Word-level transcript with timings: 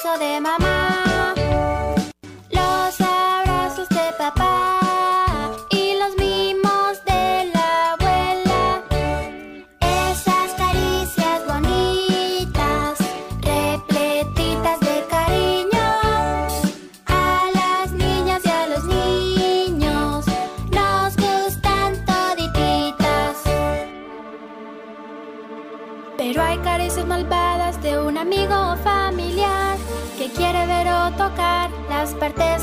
el 0.00 0.02
beso 0.02 0.18
de 0.18 0.40
mamá, 0.40 0.69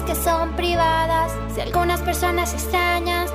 que 0.07 0.15
son 0.15 0.53
privadas. 0.55 1.33
Si 1.53 1.59
algunas 1.59 1.99
personas 1.99 2.53
extrañas 2.53 3.26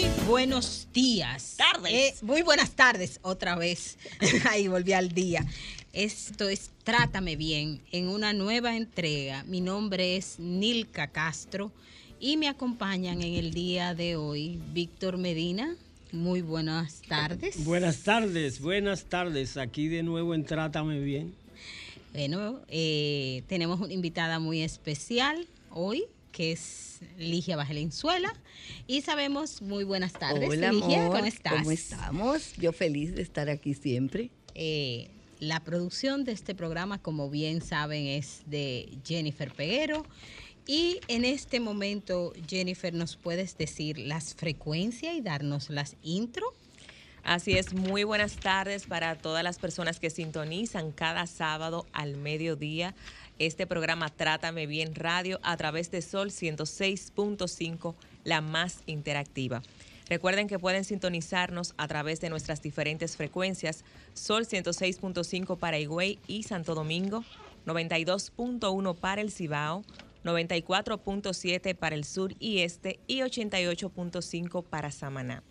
Muy 0.00 0.08
buenos 0.26 0.88
días. 0.94 1.56
Tardes. 1.58 1.92
Eh, 1.92 2.14
muy 2.22 2.40
buenas 2.40 2.70
tardes, 2.70 3.20
otra 3.20 3.54
vez. 3.56 3.98
Ahí 4.48 4.66
volví 4.66 4.94
al 4.94 5.10
día. 5.10 5.44
Esto 5.92 6.48
es 6.48 6.70
Trátame 6.84 7.36
Bien 7.36 7.82
en 7.92 8.08
una 8.08 8.32
nueva 8.32 8.78
entrega. 8.78 9.44
Mi 9.44 9.60
nombre 9.60 10.16
es 10.16 10.38
Nilka 10.38 11.08
Castro 11.08 11.70
y 12.18 12.38
me 12.38 12.48
acompañan 12.48 13.20
en 13.20 13.34
el 13.34 13.52
día 13.52 13.94
de 13.94 14.16
hoy 14.16 14.58
Víctor 14.72 15.18
Medina. 15.18 15.76
Muy 16.12 16.40
buenas 16.40 17.02
tardes. 17.02 17.62
Buenas 17.62 17.98
tardes, 17.98 18.58
buenas 18.58 19.04
tardes. 19.04 19.58
Aquí 19.58 19.88
de 19.88 20.02
nuevo 20.02 20.34
en 20.34 20.46
Trátame 20.46 20.98
Bien. 21.00 21.34
Bueno, 22.14 22.60
eh, 22.68 23.42
tenemos 23.48 23.78
una 23.80 23.92
invitada 23.92 24.38
muy 24.38 24.62
especial 24.62 25.46
hoy, 25.70 26.04
que 26.32 26.52
es 26.52 27.00
Ligia 27.18 27.56
Valenzuela. 27.56 28.32
Y 28.86 29.02
sabemos, 29.02 29.62
muy 29.62 29.84
buenas 29.84 30.12
tardes, 30.12 30.48
Hola, 30.48 30.72
Ligia, 30.72 31.02
amor, 31.02 31.16
¿cómo 31.16 31.26
estás? 31.26 31.52
¿Cómo 31.54 31.70
estamos? 31.70 32.54
Yo 32.56 32.72
feliz 32.72 33.14
de 33.14 33.22
estar 33.22 33.48
aquí 33.48 33.74
siempre. 33.74 34.30
Eh, 34.54 35.10
la 35.38 35.60
producción 35.60 36.24
de 36.24 36.32
este 36.32 36.54
programa, 36.54 37.00
como 37.00 37.30
bien 37.30 37.62
saben, 37.62 38.06
es 38.06 38.42
de 38.46 38.98
Jennifer 39.04 39.52
Peguero. 39.52 40.04
Y 40.66 41.00
en 41.08 41.24
este 41.24 41.58
momento, 41.58 42.32
Jennifer, 42.46 42.92
¿nos 42.94 43.16
puedes 43.16 43.56
decir 43.56 43.98
las 43.98 44.34
frecuencias 44.34 45.14
y 45.14 45.20
darnos 45.20 45.70
las 45.70 45.96
intro? 46.02 46.54
Así 47.22 47.52
es, 47.52 47.74
muy 47.74 48.04
buenas 48.04 48.36
tardes 48.36 48.86
para 48.86 49.16
todas 49.16 49.44
las 49.44 49.58
personas 49.58 50.00
que 50.00 50.10
sintonizan 50.10 50.90
cada 50.90 51.26
sábado 51.26 51.86
al 51.92 52.16
mediodía 52.16 52.94
este 53.40 53.66
programa 53.66 54.10
Trátame 54.10 54.66
Bien 54.66 54.94
Radio 54.94 55.40
a 55.42 55.56
través 55.56 55.90
de 55.90 56.02
Sol 56.02 56.28
106.5, 56.28 57.94
la 58.22 58.42
más 58.42 58.82
interactiva. 58.86 59.62
Recuerden 60.10 60.46
que 60.46 60.58
pueden 60.58 60.84
sintonizarnos 60.84 61.72
a 61.78 61.88
través 61.88 62.20
de 62.20 62.28
nuestras 62.28 62.60
diferentes 62.60 63.16
frecuencias, 63.16 63.84
Sol 64.12 64.44
106.5 64.44 65.56
para 65.58 65.78
Higüey 65.78 66.18
y 66.26 66.42
Santo 66.42 66.74
Domingo, 66.74 67.24
92.1 67.64 68.94
para 68.96 69.22
el 69.22 69.32
Cibao, 69.32 69.84
94.7 70.22 71.74
para 71.74 71.94
el 71.94 72.04
sur 72.04 72.34
y 72.38 72.58
este 72.58 73.00
y 73.06 73.20
88.5 73.20 74.64
para 74.64 74.90
Samaná. 74.90 75.42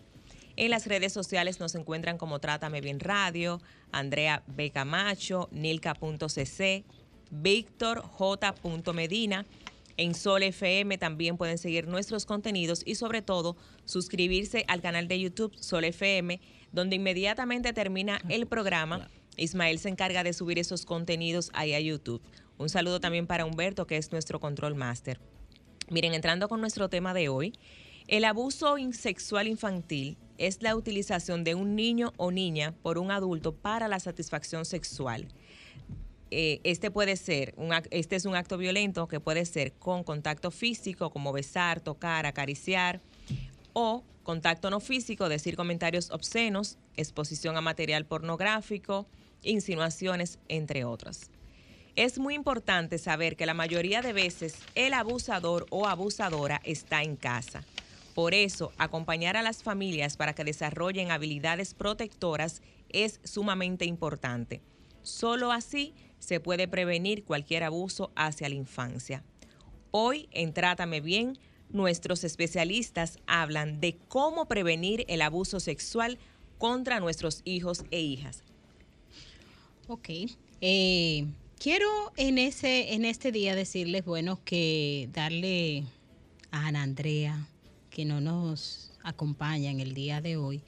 En 0.56 0.70
las 0.70 0.86
redes 0.86 1.12
sociales 1.12 1.58
nos 1.58 1.74
encuentran 1.74 2.18
como 2.18 2.38
Trátame 2.38 2.80
Bien 2.80 3.00
Radio, 3.00 3.60
Andrea 3.90 4.42
B. 4.46 4.70
Camacho, 4.70 5.48
Nilka.cc, 5.50 6.84
Víctor 7.30 8.02
J. 8.02 8.54
Medina. 8.92 9.46
En 9.96 10.14
Sol 10.14 10.42
FM 10.42 10.98
también 10.98 11.36
pueden 11.36 11.58
seguir 11.58 11.86
nuestros 11.86 12.24
contenidos 12.24 12.82
y 12.86 12.94
sobre 12.94 13.22
todo 13.22 13.56
suscribirse 13.84 14.64
al 14.68 14.80
canal 14.80 15.08
de 15.08 15.20
YouTube 15.20 15.54
Sol 15.56 15.84
FM, 15.84 16.40
donde 16.72 16.96
inmediatamente 16.96 17.72
termina 17.72 18.20
el 18.28 18.46
programa. 18.46 19.10
Ismael 19.36 19.78
se 19.78 19.88
encarga 19.88 20.22
de 20.22 20.32
subir 20.32 20.58
esos 20.58 20.86
contenidos 20.86 21.50
ahí 21.52 21.74
a 21.74 21.80
YouTube. 21.80 22.22
Un 22.56 22.68
saludo 22.68 23.00
también 23.00 23.26
para 23.26 23.44
Humberto, 23.44 23.86
que 23.86 23.96
es 23.96 24.12
nuestro 24.12 24.40
control 24.40 24.74
master. 24.74 25.20
Miren, 25.88 26.14
entrando 26.14 26.48
con 26.48 26.60
nuestro 26.60 26.88
tema 26.88 27.14
de 27.14 27.28
hoy, 27.28 27.52
el 28.06 28.24
abuso 28.24 28.76
sexual 28.92 29.48
infantil 29.48 30.18
es 30.36 30.62
la 30.62 30.74
utilización 30.76 31.44
de 31.44 31.54
un 31.54 31.76
niño 31.76 32.12
o 32.16 32.30
niña 32.30 32.74
por 32.82 32.98
un 32.98 33.10
adulto 33.10 33.54
para 33.54 33.88
la 33.88 34.00
satisfacción 34.00 34.64
sexual. 34.64 35.28
Eh, 36.30 36.60
este 36.62 36.90
puede 36.90 37.16
ser, 37.16 37.54
este 37.90 38.16
es 38.16 38.24
un 38.24 38.36
acto 38.36 38.56
violento 38.56 39.08
que 39.08 39.18
puede 39.18 39.44
ser 39.44 39.72
con 39.72 40.04
contacto 40.04 40.50
físico, 40.50 41.10
como 41.10 41.32
besar, 41.32 41.80
tocar, 41.80 42.24
acariciar, 42.24 43.00
o 43.72 44.04
contacto 44.22 44.70
no 44.70 44.80
físico, 44.80 45.28
decir 45.28 45.56
comentarios 45.56 46.10
obscenos, 46.10 46.78
exposición 46.96 47.56
a 47.56 47.60
material 47.60 48.04
pornográfico, 48.04 49.08
insinuaciones, 49.42 50.38
entre 50.48 50.84
otras. 50.84 51.30
Es 51.96 52.18
muy 52.18 52.34
importante 52.34 52.98
saber 52.98 53.36
que 53.36 53.46
la 53.46 53.54
mayoría 53.54 54.00
de 54.00 54.12
veces 54.12 54.54
el 54.76 54.94
abusador 54.94 55.66
o 55.70 55.86
abusadora 55.86 56.60
está 56.64 57.02
en 57.02 57.16
casa. 57.16 57.64
Por 58.14 58.34
eso, 58.34 58.72
acompañar 58.78 59.36
a 59.36 59.42
las 59.42 59.62
familias 59.62 60.16
para 60.16 60.34
que 60.34 60.44
desarrollen 60.44 61.10
habilidades 61.10 61.74
protectoras 61.74 62.62
es 62.88 63.20
sumamente 63.24 63.84
importante. 63.84 64.60
Solo 65.02 65.52
así 65.52 65.94
se 66.20 66.38
puede 66.38 66.68
prevenir 66.68 67.24
cualquier 67.24 67.64
abuso 67.64 68.12
hacia 68.14 68.48
la 68.48 68.54
infancia. 68.54 69.24
Hoy 69.90 70.28
en 70.30 70.52
Trátame 70.52 71.00
Bien, 71.00 71.36
nuestros 71.70 72.22
especialistas 72.22 73.18
hablan 73.26 73.80
de 73.80 73.96
cómo 74.08 74.46
prevenir 74.46 75.04
el 75.08 75.22
abuso 75.22 75.58
sexual 75.58 76.18
contra 76.58 77.00
nuestros 77.00 77.42
hijos 77.44 77.84
e 77.90 78.00
hijas. 78.00 78.44
Ok. 79.88 80.08
Eh, 80.60 81.26
quiero 81.58 81.88
en 82.16 82.38
ese, 82.38 82.94
en 82.94 83.04
este 83.04 83.32
día 83.32 83.56
decirles, 83.56 84.04
bueno, 84.04 84.38
que 84.44 85.08
darle 85.12 85.84
a 86.50 86.66
Ana 86.66 86.82
Andrea, 86.82 87.48
que 87.88 88.04
no 88.04 88.20
nos 88.20 88.92
acompaña 89.02 89.70
en 89.70 89.80
el 89.80 89.94
día 89.94 90.20
de 90.20 90.36
hoy, 90.36 90.62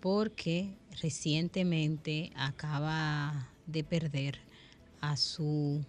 porque 0.00 0.74
recientemente 1.00 2.32
acaba 2.34 3.48
de 3.66 3.84
perder 3.84 4.49
a 5.00 5.16
su 5.16 5.84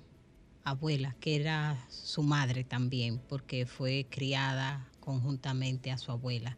abuela, 0.63 1.15
que 1.19 1.35
era 1.35 1.85
su 1.89 2.23
madre 2.23 2.63
también, 2.63 3.19
porque 3.29 3.65
fue 3.65 4.05
criada 4.09 4.87
conjuntamente 4.99 5.91
a 5.91 5.97
su 5.97 6.11
abuela. 6.11 6.57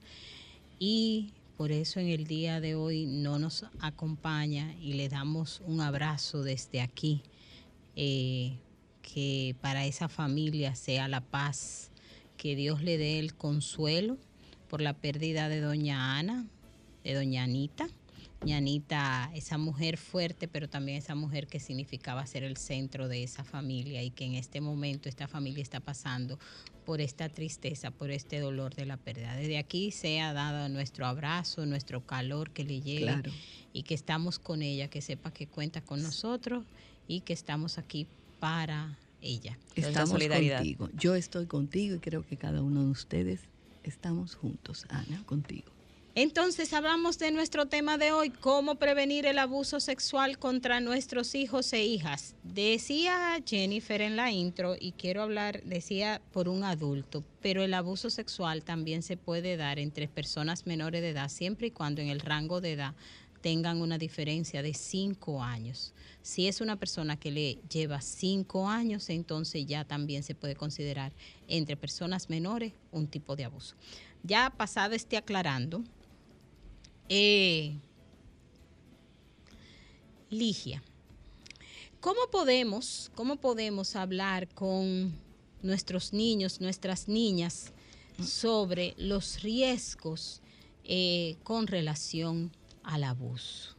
Y 0.79 1.33
por 1.57 1.71
eso 1.71 1.99
en 1.99 2.09
el 2.09 2.25
día 2.25 2.59
de 2.59 2.75
hoy 2.75 3.05
no 3.05 3.39
nos 3.39 3.65
acompaña 3.79 4.73
y 4.81 4.93
le 4.93 5.09
damos 5.09 5.61
un 5.65 5.81
abrazo 5.81 6.43
desde 6.43 6.81
aquí, 6.81 7.21
eh, 7.95 8.57
que 9.01 9.55
para 9.61 9.85
esa 9.85 10.09
familia 10.09 10.75
sea 10.75 11.07
la 11.07 11.21
paz, 11.21 11.91
que 12.37 12.55
Dios 12.55 12.81
le 12.81 12.97
dé 12.97 13.19
el 13.19 13.35
consuelo 13.35 14.17
por 14.69 14.81
la 14.81 14.93
pérdida 14.93 15.49
de 15.49 15.61
doña 15.61 16.17
Ana, 16.17 16.45
de 17.03 17.13
doña 17.13 17.43
Anita. 17.43 17.87
Doña 18.43 18.57
Anita, 18.57 19.31
esa 19.33 19.57
mujer 19.57 19.95
fuerte, 19.97 20.49
pero 20.49 20.67
también 20.67 20.97
esa 20.97 21.15
mujer 21.15 21.47
que 21.47 21.61
significaba 21.61 22.25
ser 22.25 22.43
el 22.43 22.57
centro 22.57 23.07
de 23.07 23.23
esa 23.23 23.45
familia 23.45 24.03
y 24.03 24.09
que 24.11 24.25
en 24.25 24.35
este 24.35 24.59
momento 24.59 25.07
esta 25.07 25.29
familia 25.29 25.61
está 25.63 25.79
pasando 25.79 26.37
por 26.85 26.99
esta 26.99 27.29
tristeza, 27.29 27.89
por 27.89 28.11
este 28.11 28.41
dolor 28.41 28.75
de 28.75 28.85
la 28.85 28.97
pérdida. 28.97 29.33
Desde 29.37 29.57
aquí 29.57 29.91
sea 29.91 30.33
dado 30.33 30.67
nuestro 30.67 31.05
abrazo, 31.05 31.65
nuestro 31.65 32.05
calor 32.05 32.49
que 32.49 32.65
le 32.65 32.81
llegue 32.81 33.03
Claro. 33.03 33.31
y 33.71 33.83
que 33.83 33.93
estamos 33.93 34.39
con 34.39 34.61
ella, 34.61 34.89
que 34.89 34.99
sepa 35.01 35.31
que 35.31 35.47
cuenta 35.47 35.79
con 35.79 36.03
nosotros 36.03 36.65
y 37.07 37.21
que 37.21 37.31
estamos 37.31 37.77
aquí 37.77 38.07
para 38.41 38.97
ella. 39.21 39.57
Estamos 39.77 40.09
solidaridad. 40.09 40.57
contigo. 40.57 40.89
Yo 40.97 41.15
estoy 41.15 41.45
contigo 41.45 41.95
y 41.95 41.99
creo 41.99 42.27
que 42.27 42.35
cada 42.35 42.61
uno 42.61 42.83
de 42.83 42.91
ustedes 42.91 43.39
estamos 43.83 44.35
juntos, 44.35 44.85
Ana, 44.89 45.23
contigo. 45.25 45.72
Entonces 46.15 46.73
hablamos 46.73 47.17
de 47.17 47.31
nuestro 47.31 47.65
tema 47.65 47.97
de 47.97 48.11
hoy, 48.11 48.29
cómo 48.29 48.75
prevenir 48.75 49.25
el 49.25 49.39
abuso 49.39 49.79
sexual 49.79 50.37
contra 50.37 50.79
nuestros 50.79 51.33
hijos 51.33 51.73
e 51.73 51.85
hijas. 51.85 52.35
Decía 52.43 53.41
Jennifer 53.43 53.99
en 53.99 54.15
la 54.15 54.31
intro, 54.31 54.75
y 54.79 54.91
quiero 54.91 55.23
hablar, 55.23 55.63
decía 55.63 56.21
por 56.31 56.49
un 56.49 56.65
adulto, 56.65 57.23
pero 57.41 57.63
el 57.63 57.73
abuso 57.73 58.11
sexual 58.11 58.63
también 58.63 59.01
se 59.01 59.17
puede 59.17 59.57
dar 59.57 59.79
entre 59.79 60.07
personas 60.07 60.67
menores 60.67 61.01
de 61.01 61.09
edad, 61.09 61.29
siempre 61.29 61.67
y 61.67 61.71
cuando 61.71 61.99
en 61.99 62.09
el 62.09 62.19
rango 62.19 62.61
de 62.61 62.73
edad 62.73 62.93
tengan 63.41 63.81
una 63.81 63.97
diferencia 63.97 64.61
de 64.61 64.75
cinco 64.75 65.41
años. 65.41 65.95
Si 66.21 66.47
es 66.47 66.61
una 66.61 66.75
persona 66.75 67.19
que 67.19 67.31
le 67.31 67.55
lleva 67.71 68.01
cinco 68.01 68.69
años, 68.69 69.09
entonces 69.09 69.65
ya 69.65 69.83
también 69.83 70.21
se 70.21 70.35
puede 70.35 70.55
considerar 70.55 71.11
entre 71.47 71.75
personas 71.75 72.29
menores 72.29 72.73
un 72.91 73.07
tipo 73.07 73.35
de 73.35 73.45
abuso. 73.45 73.75
Ya 74.21 74.51
pasado 74.51 74.93
este 74.93 75.17
aclarando, 75.17 75.83
eh, 77.09 77.75
Ligia, 80.29 80.81
¿cómo 81.99 82.21
podemos, 82.31 83.11
¿cómo 83.15 83.37
podemos 83.37 83.95
hablar 83.95 84.47
con 84.49 85.13
nuestros 85.61 86.13
niños, 86.13 86.59
nuestras 86.59 87.07
niñas, 87.07 87.71
sobre 88.19 88.93
los 88.97 89.41
riesgos 89.41 90.41
eh, 90.83 91.37
con 91.43 91.67
relación 91.67 92.51
al 92.83 93.03
abuso? 93.03 93.75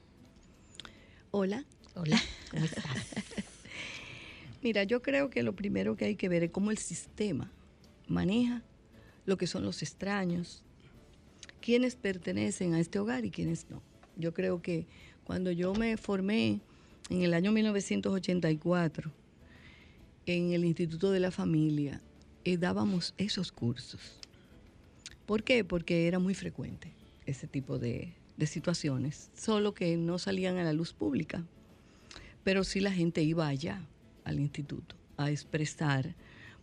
Hola. 1.30 1.64
Hola, 1.96 2.20
¿cómo 2.50 2.64
estás? 2.64 2.84
Mira, 4.62 4.82
yo 4.82 5.00
creo 5.00 5.30
que 5.30 5.44
lo 5.44 5.54
primero 5.54 5.96
que 5.96 6.06
hay 6.06 6.16
que 6.16 6.28
ver 6.28 6.42
es 6.42 6.50
cómo 6.50 6.72
el 6.72 6.78
sistema 6.78 7.52
maneja 8.08 8.62
lo 9.26 9.38
que 9.38 9.46
son 9.46 9.64
los 9.64 9.80
extraños, 9.82 10.64
quiénes 11.64 11.96
pertenecen 11.96 12.74
a 12.74 12.80
este 12.80 12.98
hogar 12.98 13.24
y 13.24 13.30
quiénes 13.30 13.64
no. 13.70 13.80
Yo 14.18 14.34
creo 14.34 14.60
que 14.60 14.84
cuando 15.24 15.50
yo 15.50 15.72
me 15.72 15.96
formé 15.96 16.60
en 17.08 17.22
el 17.22 17.32
año 17.32 17.52
1984 17.52 19.10
en 20.26 20.52
el 20.52 20.66
Instituto 20.66 21.10
de 21.10 21.20
la 21.20 21.30
Familia, 21.30 22.02
eh, 22.44 22.58
dábamos 22.58 23.14
esos 23.16 23.50
cursos. 23.50 24.18
¿Por 25.24 25.42
qué? 25.42 25.64
Porque 25.64 26.06
era 26.06 26.18
muy 26.18 26.34
frecuente 26.34 26.92
ese 27.24 27.46
tipo 27.46 27.78
de, 27.78 28.12
de 28.36 28.46
situaciones, 28.46 29.30
solo 29.34 29.72
que 29.72 29.96
no 29.96 30.18
salían 30.18 30.58
a 30.58 30.64
la 30.64 30.74
luz 30.74 30.92
pública. 30.92 31.42
Pero 32.42 32.62
sí 32.64 32.80
la 32.80 32.92
gente 32.92 33.22
iba 33.22 33.48
allá, 33.48 33.80
al 34.24 34.38
instituto, 34.38 34.96
a 35.16 35.30
expresar 35.30 36.14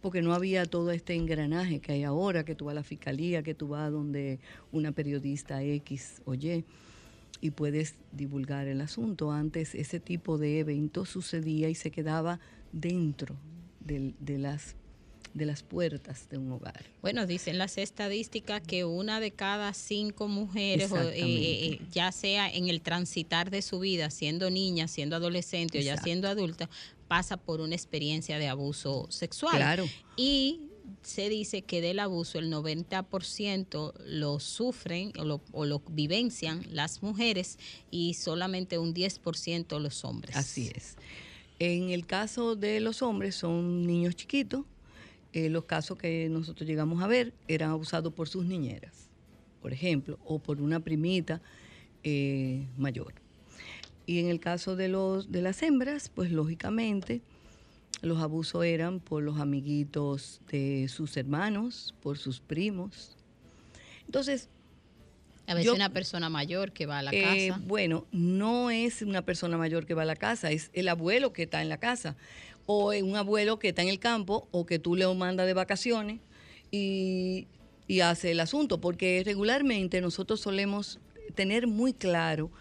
porque 0.01 0.21
no 0.21 0.33
había 0.33 0.65
todo 0.65 0.91
este 0.91 1.15
engranaje 1.15 1.79
que 1.79 1.93
hay 1.93 2.03
ahora, 2.03 2.43
que 2.43 2.55
tú 2.55 2.65
vas 2.65 2.73
a 2.73 2.75
la 2.75 2.83
fiscalía, 2.83 3.43
que 3.43 3.53
tú 3.53 3.69
vas 3.69 3.91
donde 3.91 4.39
una 4.71 4.91
periodista 4.91 5.63
X 5.63 6.21
o 6.25 6.33
Y 6.33 6.65
y 7.39 7.51
puedes 7.51 7.95
divulgar 8.11 8.67
el 8.67 8.81
asunto. 8.81 9.31
Antes 9.31 9.75
ese 9.75 9.99
tipo 9.99 10.37
de 10.37 10.59
eventos 10.59 11.09
sucedía 11.09 11.69
y 11.69 11.75
se 11.75 11.91
quedaba 11.91 12.39
dentro 12.71 13.35
de, 13.79 14.13
de 14.19 14.37
las 14.37 14.75
de 15.33 15.45
las 15.45 15.63
puertas 15.63 16.29
de 16.29 16.37
un 16.37 16.51
hogar. 16.51 16.85
Bueno, 17.01 17.25
dicen 17.25 17.57
las 17.57 17.77
estadísticas 17.77 18.61
que 18.61 18.85
una 18.85 19.19
de 19.19 19.31
cada 19.31 19.73
cinco 19.73 20.27
mujeres, 20.27 20.91
eh, 20.91 21.13
eh, 21.15 21.81
ya 21.91 22.11
sea 22.11 22.49
en 22.49 22.67
el 22.67 22.81
transitar 22.81 23.49
de 23.49 23.61
su 23.61 23.79
vida, 23.79 24.09
siendo 24.09 24.49
niña, 24.49 24.87
siendo 24.87 25.15
adolescente 25.15 25.79
o 25.79 25.81
ya 25.81 25.97
siendo 25.97 26.27
adulta, 26.27 26.69
pasa 27.11 27.35
por 27.35 27.59
una 27.59 27.75
experiencia 27.75 28.39
de 28.39 28.47
abuso 28.47 29.05
sexual. 29.09 29.57
Claro. 29.57 29.85
Y 30.15 30.69
se 31.01 31.27
dice 31.27 31.61
que 31.61 31.81
del 31.81 31.99
abuso 31.99 32.39
el 32.39 32.49
90% 32.49 33.93
lo 34.05 34.39
sufren 34.39 35.11
o 35.19 35.25
lo, 35.25 35.41
o 35.51 35.65
lo, 35.65 35.81
vivencian 35.89 36.65
las 36.71 37.03
mujeres 37.03 37.59
y 37.89 38.13
solamente 38.13 38.77
un 38.77 38.93
10% 38.93 39.77
los 39.81 40.05
hombres. 40.05 40.37
Así 40.37 40.71
es. 40.73 40.95
En 41.59 41.89
el 41.89 42.05
caso 42.05 42.55
de 42.55 42.79
los 42.79 43.01
hombres 43.01 43.35
son 43.35 43.85
niños 43.85 44.15
chiquitos. 44.15 44.63
Eh, 45.33 45.49
los 45.49 45.65
casos 45.65 45.97
que 45.97 46.29
nosotros 46.29 46.65
llegamos 46.65 47.03
a 47.03 47.07
ver 47.07 47.33
eran 47.49 47.71
abusados 47.71 48.13
por 48.13 48.29
sus 48.29 48.45
niñeras, 48.45 49.09
por 49.61 49.73
ejemplo, 49.73 50.17
o 50.23 50.39
por 50.39 50.61
una 50.61 50.79
primita 50.79 51.41
eh, 52.05 52.65
mayor. 52.77 53.15
Y 54.11 54.19
en 54.19 54.27
el 54.27 54.41
caso 54.41 54.75
de, 54.75 54.89
los, 54.89 55.31
de 55.31 55.41
las 55.41 55.63
hembras, 55.63 56.11
pues 56.13 56.31
lógicamente 56.31 57.21
los 58.01 58.21
abusos 58.21 58.65
eran 58.65 58.99
por 58.99 59.23
los 59.23 59.39
amiguitos 59.39 60.41
de 60.51 60.89
sus 60.89 61.15
hermanos, 61.15 61.95
por 62.01 62.17
sus 62.17 62.41
primos. 62.41 63.15
Entonces... 64.05 64.49
A 65.47 65.53
veces 65.53 65.71
una 65.71 65.93
persona 65.93 66.29
mayor 66.29 66.73
que 66.73 66.87
va 66.87 66.99
a 66.99 67.03
la 67.03 67.11
eh, 67.13 67.47
casa. 67.47 67.61
Bueno, 67.65 68.05
no 68.11 68.69
es 68.69 69.01
una 69.01 69.21
persona 69.21 69.57
mayor 69.57 69.85
que 69.85 69.93
va 69.93 70.01
a 70.01 70.05
la 70.05 70.17
casa, 70.17 70.51
es 70.51 70.71
el 70.73 70.89
abuelo 70.89 71.31
que 71.31 71.43
está 71.43 71.61
en 71.61 71.69
la 71.69 71.77
casa. 71.77 72.17
O 72.65 72.91
un 72.91 73.15
abuelo 73.15 73.59
que 73.59 73.69
está 73.69 73.81
en 73.81 73.87
el 73.87 73.99
campo 73.99 74.49
o 74.51 74.65
que 74.65 74.77
tú 74.77 74.97
le 74.97 75.07
mandas 75.15 75.45
de 75.45 75.53
vacaciones 75.53 76.19
y, 76.69 77.47
y 77.87 78.01
hace 78.01 78.31
el 78.31 78.41
asunto. 78.41 78.81
Porque 78.81 79.21
regularmente 79.25 80.01
nosotros 80.01 80.41
solemos 80.41 80.99
tener 81.33 81.65
muy 81.65 81.93
claro 81.93 82.51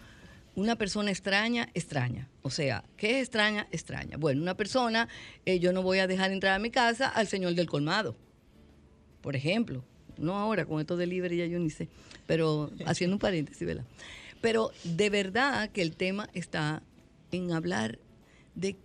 una 0.61 0.75
persona 0.75 1.11
extraña, 1.11 1.69
extraña. 1.73 2.29
O 2.41 2.49
sea, 2.49 2.83
¿qué 2.97 3.19
es 3.19 3.23
extraña? 3.27 3.67
Extraña. 3.71 4.17
Bueno, 4.17 4.41
una 4.41 4.55
persona, 4.55 5.07
eh, 5.45 5.59
yo 5.59 5.73
no 5.73 5.81
voy 5.81 5.99
a 5.99 6.07
dejar 6.07 6.31
entrar 6.31 6.53
a 6.53 6.59
mi 6.59 6.69
casa 6.69 7.09
al 7.09 7.27
señor 7.27 7.55
del 7.55 7.67
colmado, 7.67 8.15
por 9.21 9.35
ejemplo. 9.35 9.83
No 10.17 10.37
ahora, 10.37 10.65
con 10.65 10.79
esto 10.79 10.97
de 10.97 11.07
libre 11.07 11.35
ya 11.35 11.45
yo 11.45 11.59
ni 11.59 11.69
sé, 11.69 11.89
pero 12.27 12.71
haciendo 12.85 13.15
un 13.15 13.19
paréntesis, 13.19 13.65
¿verdad? 13.65 13.85
Pero 14.41 14.71
de 14.83 15.09
verdad 15.09 15.69
que 15.69 15.81
el 15.81 15.95
tema 15.95 16.29
está 16.33 16.83
en 17.31 17.51
hablar 17.51 17.99
de 18.55 18.77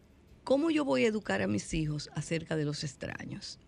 cómo 0.44 0.70
yo 0.70 0.84
voy 0.84 1.05
a 1.05 1.08
educar 1.08 1.43
a 1.43 1.46
mis 1.46 1.75
hijos 1.75 2.11
acerca 2.14 2.56
de 2.56 2.64
los 2.64 2.84
extraños. 2.84 3.59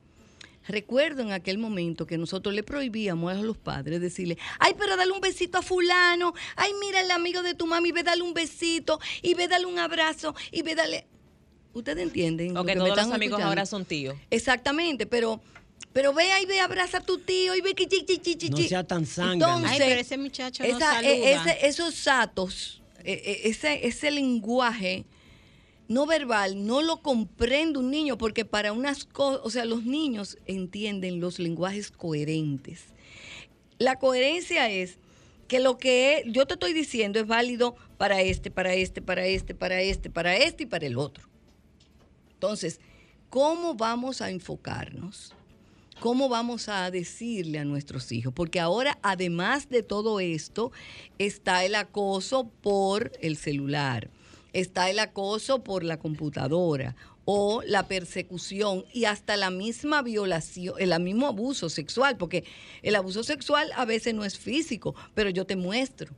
Recuerdo 0.69 1.23
en 1.23 1.33
aquel 1.33 1.57
momento 1.57 2.07
que 2.07 2.19
nosotros 2.19 2.55
le 2.55 2.63
prohibíamos 2.63 3.33
a 3.33 3.37
los 3.37 3.57
padres 3.57 4.03
decirle, 4.03 4.37
ay, 4.59 4.75
pero 4.79 4.97
dale 4.97 5.11
un 5.13 5.21
besito 5.21 5.59
a 5.59 5.63
fulano, 5.63 6.35
ay, 6.57 6.73
mira 6.79 7.01
el 7.01 7.11
amigo 7.11 7.43
de 7.43 7.55
tu 7.55 7.67
mami, 7.67 7.91
ve 7.91 8.03
dale 8.03 8.23
un 8.23 8.35
besito, 8.35 9.01
y 9.23 9.33
ve 9.33 9.49
dale 9.49 9.65
un 9.65 9.79
abrazo, 9.79 10.35
y 10.53 10.63
ve 10.63 10.75
dale... 10.75 11.07
Ustedes 11.73 12.03
entienden. 12.03 12.57
O 12.57 12.65
que 12.65 12.75
todos 12.75 12.97
los 12.97 13.11
amigos 13.11 13.41
ahora 13.41 13.65
son 13.65 13.85
tíos. 13.85 14.17
Exactamente, 14.31 15.07
pero 15.07 15.41
pero 15.93 16.13
ve 16.13 16.31
ahí, 16.33 16.45
ve, 16.45 16.61
abraza 16.61 16.99
a 16.99 17.01
tu 17.01 17.19
tío 17.19 17.55
y 17.55 17.61
ve 17.61 17.75
que 17.75 17.87
chi, 17.87 18.05
chi, 18.05 18.19
chi, 18.19 18.51
No 18.51 18.57
sea 18.59 18.85
tan 18.85 19.07
sangre. 19.07 19.49
Ay, 19.67 19.79
pero 19.79 20.01
ese 20.01 20.19
muchacho 20.19 20.63
no 20.63 21.01
e, 21.01 21.33
Ese, 21.33 21.67
esos 21.67 21.95
satos, 21.95 22.83
e, 23.05 23.13
e, 23.13 23.49
ese, 23.49 23.87
ese 23.87 24.11
lenguaje 24.11 25.07
no 25.89 26.05
verbal 26.07 26.67
no 26.67 26.83
lo 26.83 27.01
comprende 27.01 27.79
un 27.79 27.91
niño 27.91 28.19
porque 28.19 28.45
para 28.45 28.73
unas 28.73 29.05
cosas, 29.05 29.41
o 29.43 29.51
sea, 29.51 29.65
los 29.65 29.85
niños 29.85 30.39
entienden 30.47 31.19
los 31.19 31.39
lenguajes 31.39 31.91
coherentes. 31.91 32.85
La 33.79 33.97
coherencia 33.97 34.71
es 34.71 34.99
que 35.49 35.61
lo 35.61 35.79
que 35.79 36.25
yo 36.27 36.47
te 36.47 36.55
estoy 36.55 36.75
diciendo 36.75 37.19
es 37.19 37.27
válido 37.27 37.75
para 37.97 38.21
este, 38.21 38.51
para 38.51 38.75
este, 38.75 39.01
para 39.01 39.27
este, 39.27 39.55
para 39.55 39.81
este, 39.81 40.11
para 40.11 40.37
este 40.37 40.65
y 40.65 40.67
para 40.67 40.87
el 40.87 40.99
otro. 40.99 41.27
Entonces, 42.35 42.81
¿cómo 43.31 43.75
vamos 43.75 44.21
a 44.21 44.31
enfocarnos? 44.31 45.35
¿Cómo 46.01 46.29
vamos 46.29 46.69
a 46.69 46.91
decirle 46.91 47.59
a 47.59 47.65
nuestros 47.65 48.13
hijos? 48.13 48.33
Porque 48.33 48.61
ahora, 48.61 48.99
además 49.03 49.69
de 49.69 49.83
todo 49.83 50.21
esto, 50.21 50.71
está 51.19 51.65
el 51.65 51.75
acoso 51.75 52.51
por 52.61 53.11
el 53.21 53.37
celular 53.37 54.11
está 54.53 54.91
el 54.91 54.99
acoso 54.99 55.63
por 55.63 55.85
la 55.85 55.99
computadora 55.99 56.97
o 57.25 57.63
la 57.67 57.87
persecución 57.89 58.85
y 58.93 59.05
hasta 59.05 59.37
la 59.37 59.51
misma 59.51 60.01
violación, 60.01 60.75
el 60.79 60.99
mismo 61.01 61.27
abuso 61.27 61.69
sexual, 61.69 62.17
porque 62.17 62.45
el 62.83 62.97
abuso 62.97 63.23
sexual 63.23 63.71
a 63.77 63.85
veces 63.85 64.15
no 64.15 64.25
es 64.25 64.39
físico, 64.39 64.95
pero 65.15 65.29
yo 65.29 65.45
te 65.45 65.57
muestro. 65.57 66.15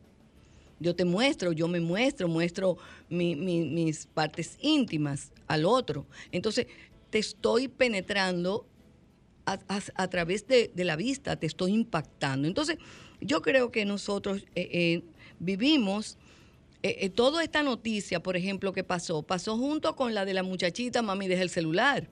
Yo 0.79 0.97
te 0.97 1.05
muestro, 1.05 1.53
yo 1.53 1.69
me 1.69 1.81
muestro, 1.81 2.27
muestro 2.29 2.79
mis 3.09 4.07
partes 4.07 4.57
íntimas 4.61 5.31
al 5.47 5.67
otro. 5.67 6.07
Entonces, 6.33 6.69
te 7.11 7.19
estoy 7.19 7.69
penetrando 7.69 8.67
a, 9.45 10.09
través 10.09 10.47
de, 10.47 10.71
la 10.77 10.97
vista, 10.97 11.37
te 11.37 11.47
estoy 11.47 11.73
impactando. 11.73 12.47
Entonces, 12.47 12.79
yo 13.21 13.43
creo 13.43 13.71
que 13.71 13.85
nosotros 13.85 14.45
eh, 14.55 14.69
eh, 14.73 15.03
vivimos 15.39 16.19
eh, 16.83 16.97
eh, 17.01 17.11
toda 17.11 17.43
esta 17.43 17.63
noticia, 17.63 18.23
por 18.23 18.37
ejemplo, 18.37 18.73
que 18.73 18.85
pasó, 18.85 19.23
pasó 19.23 19.57
junto 19.57 19.97
con 19.97 20.15
la 20.15 20.25
de 20.25 20.35
la 20.35 20.43
muchachita, 20.43 21.03
mami, 21.03 21.29
deja 21.29 21.43
el 21.43 21.51
celular, 21.51 22.09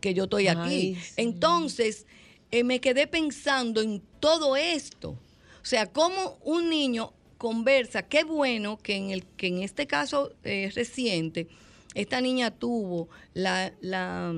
que 0.00 0.12
yo 0.12 0.24
estoy 0.24 0.48
aquí. 0.48 0.98
Entonces, 1.16 2.06
eh, 2.50 2.62
me 2.62 2.80
quedé 2.80 3.06
pensando 3.06 3.80
en 3.80 4.02
todo 4.20 4.56
esto. 4.56 5.10
O 5.10 5.64
sea, 5.64 5.86
cómo 5.86 6.38
un 6.42 6.68
niño 6.68 7.12
conversa, 7.38 8.02
qué 8.02 8.24
bueno 8.24 8.76
que 8.78 8.96
en, 8.96 9.10
el, 9.10 9.24
que 9.24 9.46
en 9.46 9.62
este 9.62 9.86
caso 9.86 10.32
reciente, 10.42 11.48
esta 11.94 12.20
niña 12.20 12.50
tuvo 12.50 13.08
la, 13.32 13.72
la 13.80 14.34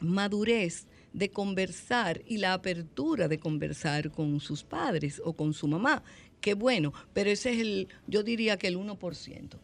madurez 0.00 0.86
de 1.16 1.30
conversar 1.30 2.20
y 2.26 2.36
la 2.36 2.52
apertura 2.52 3.26
de 3.26 3.38
conversar 3.38 4.10
con 4.10 4.38
sus 4.38 4.62
padres 4.62 5.22
o 5.24 5.32
con 5.32 5.54
su 5.54 5.66
mamá. 5.66 6.02
Qué 6.46 6.54
bueno, 6.54 6.92
pero 7.12 7.28
ese 7.28 7.52
es 7.54 7.58
el, 7.58 7.88
yo 8.06 8.22
diría 8.22 8.56
que 8.56 8.68
el 8.68 8.78
1% 8.78 9.58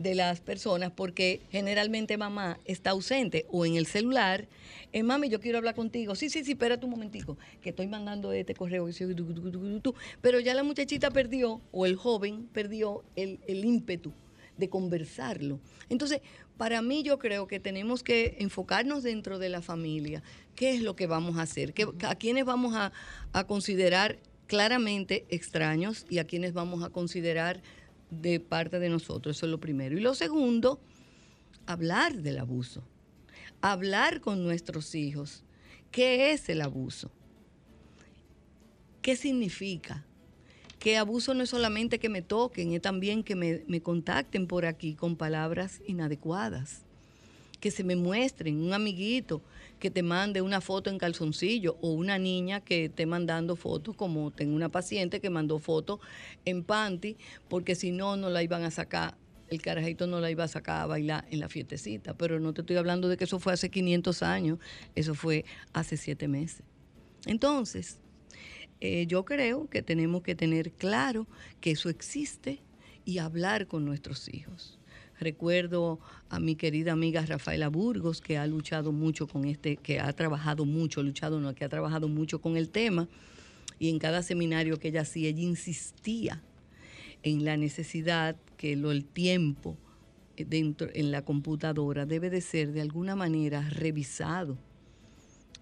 de 0.00 0.14
las 0.16 0.40
personas 0.40 0.90
porque 0.90 1.40
generalmente 1.52 2.16
mamá 2.16 2.58
está 2.64 2.90
ausente 2.90 3.46
o 3.48 3.64
en 3.64 3.76
el 3.76 3.86
celular. 3.86 4.48
Eh, 4.92 5.04
mami, 5.04 5.28
yo 5.28 5.38
quiero 5.38 5.58
hablar 5.58 5.76
contigo. 5.76 6.16
Sí, 6.16 6.28
sí, 6.28 6.42
sí, 6.42 6.50
espérate 6.50 6.84
un 6.84 6.90
momentico, 6.90 7.38
que 7.62 7.68
estoy 7.70 7.86
mandando 7.86 8.32
este 8.32 8.56
correo. 8.56 8.88
Pero 10.20 10.40
ya 10.40 10.54
la 10.54 10.64
muchachita 10.64 11.12
perdió, 11.12 11.60
o 11.70 11.86
el 11.86 11.94
joven 11.94 12.48
perdió 12.52 13.04
el, 13.14 13.38
el 13.46 13.64
ímpetu 13.64 14.12
de 14.56 14.68
conversarlo. 14.68 15.60
Entonces, 15.88 16.22
para 16.56 16.82
mí 16.82 17.04
yo 17.04 17.20
creo 17.20 17.46
que 17.46 17.60
tenemos 17.60 18.02
que 18.02 18.36
enfocarnos 18.40 19.04
dentro 19.04 19.38
de 19.38 19.48
la 19.48 19.62
familia. 19.62 20.24
¿Qué 20.56 20.74
es 20.74 20.82
lo 20.82 20.96
que 20.96 21.06
vamos 21.06 21.36
a 21.36 21.42
hacer? 21.42 21.72
¿A 22.02 22.14
quiénes 22.16 22.44
vamos 22.44 22.74
a, 22.74 22.92
a 23.32 23.46
considerar 23.46 24.18
claramente 24.46 25.26
extraños 25.28 26.06
y 26.08 26.18
a 26.18 26.26
quiénes 26.26 26.52
vamos 26.52 26.82
a 26.84 26.90
considerar 26.90 27.62
de 28.10 28.40
parte 28.40 28.78
de 28.78 28.88
nosotros? 28.88 29.36
Eso 29.36 29.46
es 29.46 29.50
lo 29.50 29.60
primero. 29.60 29.96
Y 29.96 30.00
lo 30.00 30.14
segundo, 30.14 30.80
hablar 31.66 32.14
del 32.22 32.38
abuso. 32.38 32.82
Hablar 33.60 34.20
con 34.20 34.44
nuestros 34.44 34.94
hijos. 34.94 35.44
¿Qué 35.90 36.32
es 36.32 36.48
el 36.48 36.62
abuso? 36.62 37.10
¿Qué 39.02 39.16
significa? 39.16 40.04
que 40.86 40.96
abuso 40.96 41.34
no 41.34 41.42
es 41.42 41.50
solamente 41.50 41.98
que 41.98 42.08
me 42.08 42.22
toquen, 42.22 42.72
es 42.72 42.80
también 42.80 43.24
que 43.24 43.34
me, 43.34 43.80
contacten 43.80 44.46
por 44.46 44.66
aquí 44.66 44.94
con 44.94 45.16
palabras 45.16 45.80
inadecuadas, 45.84 46.84
que 47.60 47.70
se 47.70 47.84
me 47.84 47.96
muestren 47.96 48.60
un 48.60 48.72
amiguito 48.72 49.42
que 49.78 49.90
te 49.90 50.02
mande 50.02 50.40
una 50.42 50.60
foto 50.60 50.90
en 50.90 50.98
calzoncillo 50.98 51.76
o 51.80 51.90
una 51.90 52.18
niña 52.18 52.60
que 52.60 52.86
esté 52.86 53.06
mandando 53.06 53.56
fotos, 53.56 53.96
como 53.96 54.30
tengo 54.30 54.54
una 54.54 54.70
paciente 54.70 55.20
que 55.20 55.30
mandó 55.30 55.58
fotos 55.58 56.00
en 56.44 56.64
panty, 56.64 57.16
porque 57.48 57.74
si 57.74 57.92
no, 57.92 58.16
no 58.16 58.30
la 58.30 58.42
iban 58.42 58.62
a 58.64 58.70
sacar 58.70 59.16
el 59.48 59.62
carajito 59.62 60.06
no 60.06 60.20
la 60.20 60.30
iba 60.30 60.44
a 60.44 60.48
sacar 60.48 60.82
a 60.82 60.86
bailar 60.86 61.24
en 61.30 61.40
la 61.40 61.48
fiestecita, 61.48 62.16
pero 62.16 62.40
no 62.40 62.52
te 62.52 62.62
estoy 62.62 62.76
hablando 62.76 63.08
de 63.08 63.16
que 63.16 63.24
eso 63.24 63.38
fue 63.38 63.52
hace 63.52 63.70
500 63.70 64.22
años, 64.22 64.58
eso 64.94 65.14
fue 65.14 65.44
hace 65.72 65.96
siete 65.96 66.26
meses. 66.26 66.62
Entonces, 67.26 68.00
eh, 68.80 69.06
yo 69.06 69.24
creo 69.24 69.68
que 69.68 69.82
tenemos 69.82 70.22
que 70.22 70.34
tener 70.34 70.72
claro 70.72 71.26
que 71.60 71.72
eso 71.72 71.88
existe 71.88 72.60
y 73.04 73.18
hablar 73.18 73.66
con 73.66 73.84
nuestros 73.84 74.28
hijos. 74.28 74.75
Recuerdo 75.18 75.98
a 76.28 76.40
mi 76.40 76.56
querida 76.56 76.92
amiga 76.92 77.24
Rafaela 77.24 77.68
Burgos, 77.68 78.20
que 78.20 78.36
ha 78.36 78.46
luchado 78.46 78.92
mucho 78.92 79.26
con 79.26 79.46
este, 79.46 79.76
que 79.76 79.98
ha 79.98 80.12
trabajado 80.12 80.64
mucho, 80.66 81.02
luchado 81.02 81.40
no, 81.40 81.54
que 81.54 81.64
ha 81.64 81.68
trabajado 81.68 82.08
mucho 82.08 82.40
con 82.40 82.56
el 82.56 82.68
tema, 82.68 83.08
y 83.78 83.88
en 83.90 83.98
cada 83.98 84.22
seminario 84.22 84.78
que 84.78 84.88
ella 84.88 85.02
hacía, 85.02 85.28
ella 85.28 85.42
insistía 85.42 86.42
en 87.22 87.44
la 87.44 87.56
necesidad 87.56 88.36
que 88.56 88.76
lo, 88.76 88.90
el 88.90 89.04
tiempo 89.04 89.76
eh, 90.36 90.44
dentro 90.44 90.88
en 90.94 91.10
la 91.10 91.22
computadora 91.22 92.06
debe 92.06 92.30
de 92.30 92.40
ser 92.40 92.72
de 92.72 92.82
alguna 92.82 93.16
manera 93.16 93.68
revisado. 93.70 94.58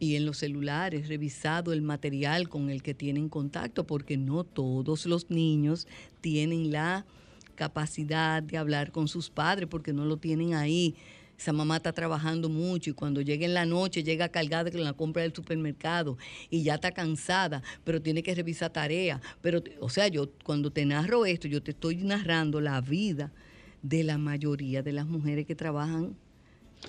Y 0.00 0.16
en 0.16 0.26
los 0.26 0.38
celulares, 0.38 1.08
revisado 1.08 1.72
el 1.72 1.80
material 1.80 2.48
con 2.48 2.68
el 2.68 2.82
que 2.82 2.94
tienen 2.94 3.28
contacto, 3.28 3.86
porque 3.86 4.16
no 4.16 4.42
todos 4.42 5.06
los 5.06 5.30
niños 5.30 5.86
tienen 6.20 6.72
la 6.72 7.06
capacidad 7.54 8.42
de 8.42 8.58
hablar 8.58 8.92
con 8.92 9.08
sus 9.08 9.30
padres, 9.30 9.68
porque 9.68 9.92
no 9.92 10.04
lo 10.04 10.16
tienen 10.16 10.54
ahí. 10.54 10.94
Esa 11.38 11.52
mamá 11.52 11.78
está 11.78 11.92
trabajando 11.92 12.48
mucho 12.48 12.90
y 12.90 12.92
cuando 12.92 13.20
llega 13.20 13.44
en 13.44 13.54
la 13.54 13.66
noche 13.66 14.04
llega 14.04 14.28
cargada 14.28 14.70
con 14.70 14.84
la 14.84 14.92
compra 14.92 15.22
del 15.22 15.34
supermercado 15.34 16.16
y 16.48 16.62
ya 16.62 16.74
está 16.74 16.92
cansada, 16.92 17.62
pero 17.82 18.00
tiene 18.00 18.22
que 18.22 18.34
revisar 18.34 18.72
tareas. 18.72 19.20
Pero, 19.40 19.62
o 19.80 19.88
sea, 19.88 20.06
yo 20.08 20.30
cuando 20.44 20.70
te 20.70 20.86
narro 20.86 21.26
esto, 21.26 21.48
yo 21.48 21.62
te 21.62 21.72
estoy 21.72 21.96
narrando 21.96 22.60
la 22.60 22.80
vida 22.80 23.32
de 23.82 24.04
la 24.04 24.16
mayoría 24.16 24.82
de 24.82 24.92
las 24.92 25.06
mujeres 25.06 25.44
que 25.44 25.54
trabajan 25.54 26.16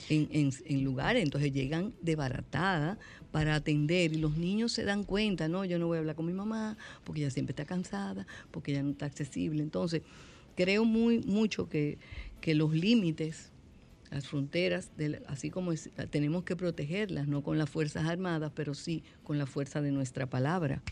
en, 0.09 0.83
lugares, 0.83 1.23
entonces 1.23 1.51
llegan 1.51 1.93
desbaratadas 2.01 2.97
para 3.31 3.55
atender 3.55 4.13
y 4.13 4.17
los 4.17 4.37
niños 4.37 4.71
se 4.71 4.83
dan 4.83 5.03
cuenta, 5.03 5.47
no, 5.47 5.65
yo 5.65 5.79
no 5.79 5.87
voy 5.87 5.97
a 5.97 5.99
hablar 5.99 6.15
con 6.15 6.25
mi 6.25 6.33
mamá 6.33 6.77
porque 7.03 7.21
ella 7.21 7.31
siempre 7.31 7.53
está 7.53 7.65
cansada, 7.65 8.27
porque 8.51 8.71
ella 8.71 8.83
no 8.83 8.91
está 8.91 9.05
accesible. 9.05 9.63
Entonces, 9.63 10.01
creo 10.55 10.85
muy 10.85 11.19
mucho 11.19 11.69
que, 11.69 11.97
los 12.47 12.73
límites, 12.73 13.51
las 14.11 14.27
fronteras, 14.27 14.91
así 15.27 15.49
como 15.49 15.73
tenemos 16.11 16.43
que 16.43 16.55
protegerlas, 16.55 17.27
no 17.27 17.41
con 17.41 17.57
las 17.57 17.69
Fuerzas 17.69 18.05
Armadas, 18.05 18.51
pero 18.53 18.75
sí 18.75 19.03
con 19.23 19.39
la 19.39 19.47
fuerza 19.47 19.81
de 19.81 19.91
nuestra 19.91 20.27
palabra. 20.27 20.83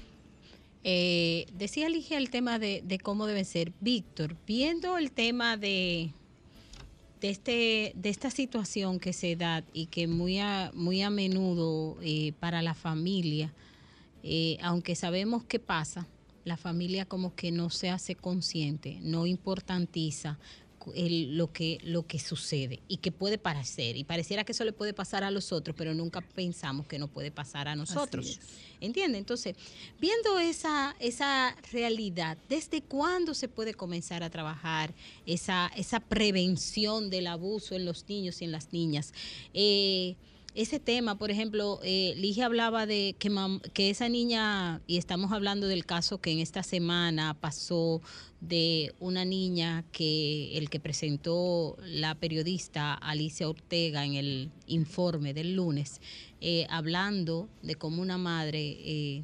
Eh, 0.84 1.46
decía 1.54 1.90
Ligia 1.90 2.18
el 2.18 2.32
tema 2.32 2.58
de, 2.58 2.82
de 2.84 2.98
cómo 2.98 3.28
deben 3.28 3.46
ser. 3.46 3.72
Víctor, 3.80 4.36
viendo 4.48 4.98
el 4.98 5.12
tema 5.12 5.58
de 5.58 6.12
de, 7.24 7.30
este, 7.30 7.94
de 7.96 8.10
esta 8.10 8.30
situación 8.30 9.00
que 9.00 9.14
se 9.14 9.38
da 9.38 9.64
y 9.72 9.86
que 9.86 10.08
muy 10.08 10.40
a, 10.40 10.72
muy 10.76 11.02
a 11.02 11.10
menudo 11.10 11.98
eh, 12.02 12.34
para 12.38 12.62
la 12.62 12.74
familia, 12.74 13.54
eh, 14.24 14.58
aunque 14.62 14.94
sabemos 14.96 15.46
qué 15.46 15.58
pasa, 15.58 16.06
la 16.46 16.58
familia 16.58 17.06
como 17.06 17.36
que 17.36 17.52
no 17.52 17.70
se 17.70 17.90
hace 17.90 18.16
consciente, 18.16 19.00
no 19.02 19.26
importantiza 19.26 20.38
lo, 20.96 21.52
que, 21.52 21.80
lo 21.84 22.06
que 22.06 22.20
sucede 22.20 22.82
y 22.88 22.98
que 22.98 23.12
puede 23.12 23.38
parecer. 23.38 23.96
Y 23.96 24.04
pareciera 24.04 24.44
que 24.44 24.52
eso 24.52 24.66
le 24.66 24.74
puede 24.74 24.94
pasar 24.94 25.24
a 25.24 25.32
los 25.32 25.52
otros, 25.52 25.76
pero 25.78 25.94
nunca 25.94 26.22
pensamos 26.22 26.88
que 26.88 27.00
no 27.00 27.08
puede 27.08 27.32
pasar 27.32 27.68
a 27.68 27.76
nosotros. 27.76 28.40
¿Entiende? 28.82 29.18
Entonces, 29.18 29.56
viendo 30.00 30.40
esa, 30.40 30.96
esa 31.00 31.56
realidad, 31.72 32.38
¿desde 32.50 32.82
cuándo 32.82 33.34
se 33.34 33.48
puede 33.48 33.74
comenzar 33.74 34.24
a 34.24 34.30
trabajar 34.30 34.94
esa, 35.26 35.72
esa 35.78 36.02
prevención 36.02 37.10
del 37.10 37.28
abuso 37.28 37.76
en 37.76 37.86
los 37.86 38.08
niños 38.10 38.42
y 38.42 38.46
en 38.46 38.52
las 38.52 38.74
niñas? 38.74 39.14
Eh, 39.54 40.16
ese 40.56 40.80
tema, 40.80 41.18
por 41.18 41.32
ejemplo, 41.32 41.80
eh, 41.84 42.14
Ligia 42.16 42.46
hablaba 42.46 42.86
de 42.86 43.16
que, 43.18 43.32
que 43.74 43.90
esa 43.90 44.08
niña, 44.08 44.82
y 44.86 44.98
estamos 44.98 45.32
hablando 45.32 45.68
del 45.68 45.86
caso 45.86 46.20
que 46.22 46.32
en 46.32 46.40
esta 46.40 46.62
semana 46.62 47.34
pasó 47.34 48.02
de 48.40 48.94
una 49.00 49.26
niña 49.26 49.84
que 49.92 50.58
el 50.58 50.70
que 50.70 50.80
presentó 50.80 51.78
la 51.84 52.16
periodista 52.16 52.94
Alicia 52.94 53.50
Ortega 53.50 54.06
en 54.06 54.14
el 54.14 54.52
informe 54.68 55.34
del 55.34 55.56
lunes, 55.56 56.02
eh, 56.42 56.68
hablando 56.70 57.50
de 57.62 57.76
cómo 57.76 58.02
una 58.02 58.18
madre 58.18 58.60
eh, 58.60 59.24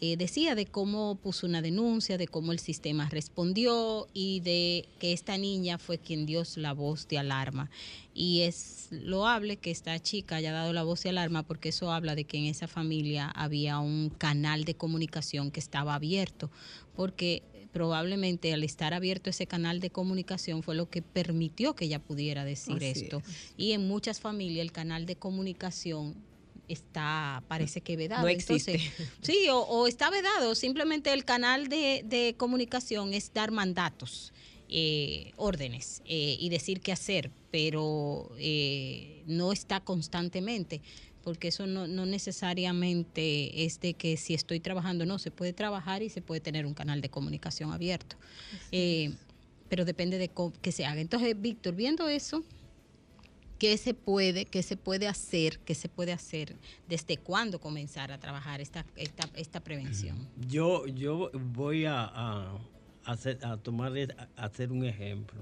eh, 0.00 0.16
decía 0.16 0.54
de 0.54 0.66
cómo 0.66 1.16
puso 1.16 1.46
una 1.46 1.60
denuncia, 1.60 2.18
de 2.18 2.28
cómo 2.28 2.52
el 2.52 2.60
sistema 2.60 3.08
respondió 3.08 4.06
y 4.14 4.40
de 4.40 4.86
que 5.00 5.12
esta 5.12 5.36
niña 5.38 5.76
fue 5.78 5.98
quien 5.98 6.24
dio 6.24 6.44
la 6.56 6.72
voz 6.72 7.08
de 7.08 7.18
alarma. 7.18 7.68
Y 8.14 8.42
es 8.42 8.88
loable 8.90 9.56
que 9.56 9.72
esta 9.72 9.98
chica 9.98 10.36
haya 10.36 10.52
dado 10.52 10.72
la 10.72 10.84
voz 10.84 11.02
de 11.02 11.10
alarma 11.10 11.42
porque 11.42 11.70
eso 11.70 11.90
habla 11.90 12.14
de 12.14 12.24
que 12.24 12.38
en 12.38 12.44
esa 12.44 12.68
familia 12.68 13.28
había 13.28 13.80
un 13.80 14.10
canal 14.10 14.64
de 14.64 14.74
comunicación 14.74 15.50
que 15.50 15.60
estaba 15.60 15.94
abierto, 15.96 16.48
porque 16.94 17.42
probablemente 17.72 18.52
al 18.52 18.64
estar 18.64 18.94
abierto 18.94 19.30
ese 19.30 19.46
canal 19.46 19.80
de 19.80 19.90
comunicación 19.90 20.62
fue 20.62 20.74
lo 20.74 20.88
que 20.88 21.02
permitió 21.02 21.74
que 21.74 21.86
ella 21.86 21.98
pudiera 21.98 22.44
decir 22.44 22.82
esto. 22.82 23.22
Y 23.56 23.72
en 23.72 23.86
muchas 23.88 24.20
familias 24.20 24.62
el 24.62 24.72
canal 24.72 25.06
de 25.06 25.16
comunicación 25.16 26.14
está, 26.68 27.42
parece 27.48 27.80
que 27.80 27.96
vedado. 27.96 28.22
No 28.22 28.28
existe. 28.28 28.80
sí, 29.22 29.46
o, 29.50 29.86
está 29.86 30.10
vedado. 30.10 30.54
Simplemente 30.54 31.12
el 31.12 31.24
canal 31.24 31.68
de, 31.68 32.34
comunicación 32.36 33.14
es 33.14 33.32
dar 33.32 33.50
mandatos, 33.50 34.32
eh, 34.68 35.32
órdenes 35.36 36.02
eh, 36.04 36.36
y 36.38 36.48
decir 36.50 36.80
qué 36.80 36.92
hacer, 36.92 37.30
pero 37.50 38.30
eh, 38.38 39.22
no 39.26 39.52
está 39.52 39.80
constantemente 39.80 40.82
porque 41.24 41.48
eso 41.48 41.66
no, 41.66 41.86
no, 41.86 42.06
necesariamente 42.06 43.64
es 43.64 43.80
de 43.80 43.92
que 43.92 44.16
si 44.16 44.32
estoy 44.32 44.60
trabajando, 44.60 45.04
no, 45.04 45.18
se 45.18 45.30
puede 45.30 45.52
trabajar 45.52 46.02
y 46.02 46.08
se 46.08 46.22
puede 46.22 46.40
tener 46.40 46.64
un 46.64 46.72
canal 46.72 47.02
de 47.02 47.10
comunicación 47.10 47.70
abierto, 47.70 48.16
pero 49.68 49.84
depende 49.84 50.16
de 50.16 50.28
cómo, 50.28 50.54
que 50.62 50.72
se 50.72 50.86
haga. 50.86 51.02
Entonces, 51.02 51.38
Víctor, 51.38 51.74
viendo 51.74 52.08
eso, 52.08 52.44
qué 53.58 53.76
se 53.76 53.94
puede, 53.94 54.44
qué 54.44 54.62
se 54.62 54.76
puede 54.76 55.08
hacer, 55.08 55.58
qué 55.60 55.74
se 55.74 55.88
puede 55.88 56.12
hacer, 56.12 56.56
desde 56.88 57.16
cuándo 57.16 57.60
comenzar 57.60 58.12
a 58.12 58.18
trabajar 58.18 58.60
esta, 58.60 58.86
esta, 58.96 59.28
esta 59.34 59.60
prevención. 59.60 60.16
Yo, 60.48 60.86
yo 60.86 61.30
voy 61.32 61.84
a, 61.84 62.52
hacer, 63.04 63.44
a 63.44 63.56
tomar, 63.56 63.92
a 64.36 64.44
hacer 64.44 64.72
un 64.72 64.84
ejemplo. 64.84 65.40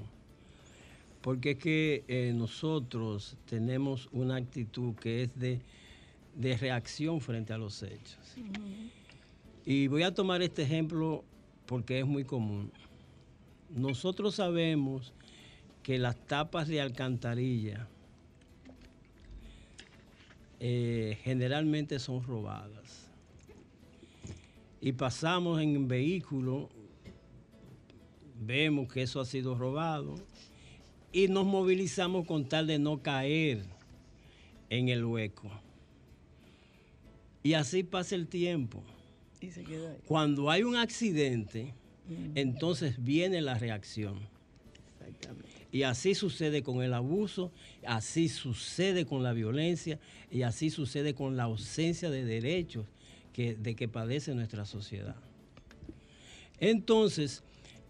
Porque 1.20 1.52
es 1.52 1.58
que 1.58 2.04
eh, 2.06 2.32
nosotros 2.34 3.36
tenemos 3.46 4.08
una 4.12 4.36
actitud 4.36 4.94
que 4.94 5.24
es 5.24 5.38
de, 5.38 5.60
de 6.36 6.56
reacción 6.56 7.20
frente 7.20 7.52
a 7.52 7.58
los 7.58 7.82
hechos. 7.82 8.18
Y 9.64 9.88
voy 9.88 10.04
a 10.04 10.14
tomar 10.14 10.40
este 10.42 10.62
ejemplo 10.62 11.24
porque 11.66 11.98
es 11.98 12.06
muy 12.06 12.22
común. 12.24 12.70
Nosotros 13.70 14.36
sabemos 14.36 15.12
que 15.82 15.98
las 15.98 16.14
tapas 16.26 16.68
de 16.68 16.80
alcantarilla 16.80 17.88
eh, 20.60 21.18
generalmente 21.22 21.98
son 21.98 22.22
robadas. 22.22 23.08
Y 24.80 24.92
pasamos 24.92 25.60
en 25.60 25.88
vehículo, 25.88 26.68
vemos 28.40 28.92
que 28.92 29.02
eso 29.02 29.20
ha 29.20 29.24
sido 29.24 29.54
robado 29.54 30.14
y 31.12 31.28
nos 31.28 31.46
movilizamos 31.46 32.26
con 32.26 32.48
tal 32.48 32.66
de 32.66 32.78
no 32.78 33.02
caer 33.02 33.64
en 34.70 34.88
el 34.88 35.04
hueco. 35.04 35.50
Y 37.42 37.54
así 37.54 37.82
pasa 37.82 38.14
el 38.14 38.26
tiempo. 38.26 38.82
Cuando 40.06 40.50
hay 40.50 40.62
un 40.62 40.76
accidente, 40.76 41.72
entonces 42.34 43.02
viene 43.02 43.40
la 43.40 43.54
reacción. 43.54 44.18
Y 45.72 45.82
así 45.82 46.14
sucede 46.14 46.62
con 46.62 46.82
el 46.82 46.94
abuso, 46.94 47.52
así 47.84 48.28
sucede 48.28 49.04
con 49.04 49.22
la 49.22 49.32
violencia 49.32 49.98
y 50.30 50.42
así 50.42 50.70
sucede 50.70 51.14
con 51.14 51.36
la 51.36 51.44
ausencia 51.44 52.10
de 52.10 52.24
derechos 52.24 52.86
que, 53.32 53.54
de 53.54 53.74
que 53.74 53.88
padece 53.88 54.34
nuestra 54.34 54.64
sociedad. 54.64 55.16
Entonces, 56.58 57.42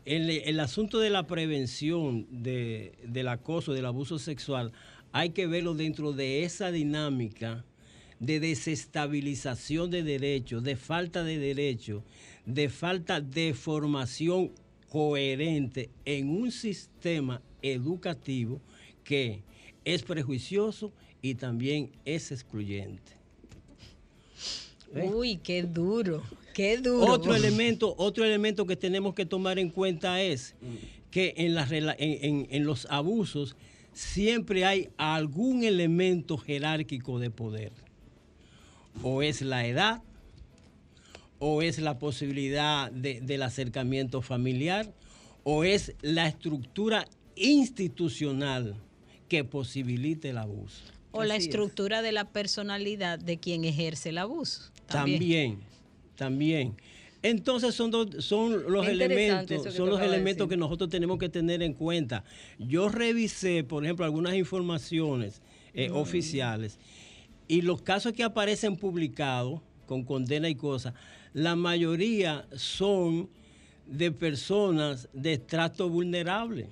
el, 0.05 0.31
el 0.31 0.61
asunto 0.61 0.99
de 0.99 1.11
la 1.11 1.27
prevención 1.27 2.27
del 2.31 3.29
acoso, 3.29 3.73
del 3.73 3.87
abuso 3.87 4.19
sexual, 4.19 4.73
hay 5.13 5.31
que 5.31 5.47
verlo 5.47 5.75
dentro 5.75 6.13
de 6.13 6.45
esa 6.45 6.71
dinámica 6.71 7.65
de 8.19 8.41
desestabilización 8.41 9.91
de 9.91 10.03
derechos, 10.03 10.63
de 10.63 10.77
falta 10.77 11.23
de 11.23 11.39
derechos, 11.39 12.03
de 12.45 12.69
falta 12.69 13.21
de 13.21 13.55
formación 13.55 14.53
coherente 14.89 15.91
en 16.05 16.29
un 16.31 16.51
sistema 16.51 17.43
educativo 17.63 18.61
que 19.05 19.43
es 19.85 20.03
prejuicioso 20.03 20.93
y 21.23 21.35
también 21.35 21.91
es 22.05 22.33
excluyente. 22.33 23.13
¿Eh? 24.95 25.11
Uy, 25.13 25.37
qué 25.37 25.63
duro, 25.63 26.23
qué 26.55 26.79
duro. 26.79 27.13
Otro 27.13 27.35
elemento, 27.35 27.95
otro 27.99 28.25
elemento 28.25 28.67
que 28.67 28.77
tenemos 28.77 29.15
que 29.15 29.27
tomar 29.27 29.59
en 29.59 29.71
cuenta 29.71 30.21
es 30.23 30.55
que 31.11 31.35
en, 31.37 32.47
en 32.51 32.65
los 32.65 32.87
abusos 32.91 33.57
siempre 33.93 34.65
hay 34.65 34.91
algún 34.97 35.65
elemento 35.65 36.37
jerárquico 36.37 37.19
de 37.19 37.31
poder. 37.31 37.73
O 39.03 39.23
es 39.23 39.43
la 39.43 39.67
edad, 39.67 40.03
o 41.39 41.63
es 41.63 41.79
la 41.79 41.99
posibilidad 41.99 42.91
del 42.91 43.43
acercamiento 43.43 44.23
familiar, 44.23 44.93
o 45.45 45.65
es 45.65 45.95
la 46.03 46.27
estructura 46.27 47.07
institucional 47.37 48.77
que 49.29 49.45
posibilite 49.45 50.31
el 50.31 50.39
abuso. 50.39 50.83
O 51.13 51.25
la 51.25 51.37
estructura 51.37 52.03
de 52.03 52.13
la 52.13 52.31
personalidad 52.31 53.19
de 53.19 53.39
quien 53.39 53.65
ejerce 53.65 54.11
el 54.11 54.19
abuso. 54.19 54.71
También, 54.87 55.61
también. 56.15 56.77
Entonces 57.23 57.75
son, 57.75 58.21
son 58.21 58.71
los 58.71 58.87
elementos, 58.87 59.75
son 59.75 59.89
los 59.89 60.01
elementos 60.01 60.49
que 60.49 60.57
nosotros 60.57 60.91
tenemos 60.91 61.19
que 61.19 61.29
tener 61.29 61.63
en 61.63 61.73
cuenta. 61.73 62.25
Yo 62.59 62.89
revisé, 62.89 63.65
por 63.65 63.85
ejemplo, 63.85 64.05
algunas 64.05 64.35
informaciones 64.35 65.41
eh, 65.75 65.89
mm. 65.89 65.97
oficiales 65.97 66.79
y 67.49 67.63
los 67.63 67.83
casos 67.83 68.13
que 68.13 68.23
aparecen 68.23 68.77
publicados 68.77 69.61
con 69.87 70.05
condena 70.05 70.49
y 70.49 70.55
cosas, 70.55 70.95
la 71.33 71.57
mayoría 71.57 72.47
son 72.57 73.29
de 73.87 74.11
personas 74.11 75.09
de 75.13 75.35
estrato 75.35 75.89
vulnerable. 75.89 76.69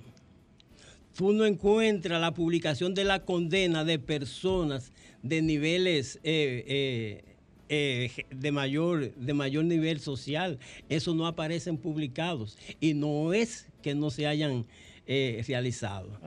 Tú 1.15 1.31
no 1.31 1.45
encuentras 1.45 2.19
la 2.19 2.33
publicación 2.33 2.93
de 2.93 3.05
la 3.05 3.23
condena 3.23 3.85
de 3.85 3.99
personas 3.99 4.91
de 5.23 5.41
niveles 5.41 6.19
eh, 6.23 6.63
eh, 6.67 7.35
eh, 7.69 8.25
de, 8.29 8.51
mayor, 8.51 9.15
de 9.15 9.33
mayor 9.33 9.63
nivel 9.63 10.01
social. 10.01 10.59
Eso 10.89 11.15
no 11.15 11.25
aparece 11.25 11.69
en 11.69 11.77
publicados 11.77 12.57
y 12.81 12.93
no 12.93 13.33
es 13.33 13.67
que 13.81 13.95
no 13.95 14.09
se 14.09 14.27
hayan 14.27 14.65
realizado, 15.07 16.19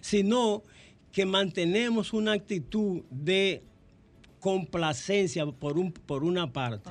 sino 0.00 0.62
que 1.10 1.26
mantenemos 1.26 2.12
una 2.12 2.32
actitud 2.32 3.02
de 3.10 3.64
complacencia 4.38 5.44
por, 5.44 5.76
un, 5.76 5.92
por 5.92 6.22
una 6.22 6.52
parte 6.52 6.90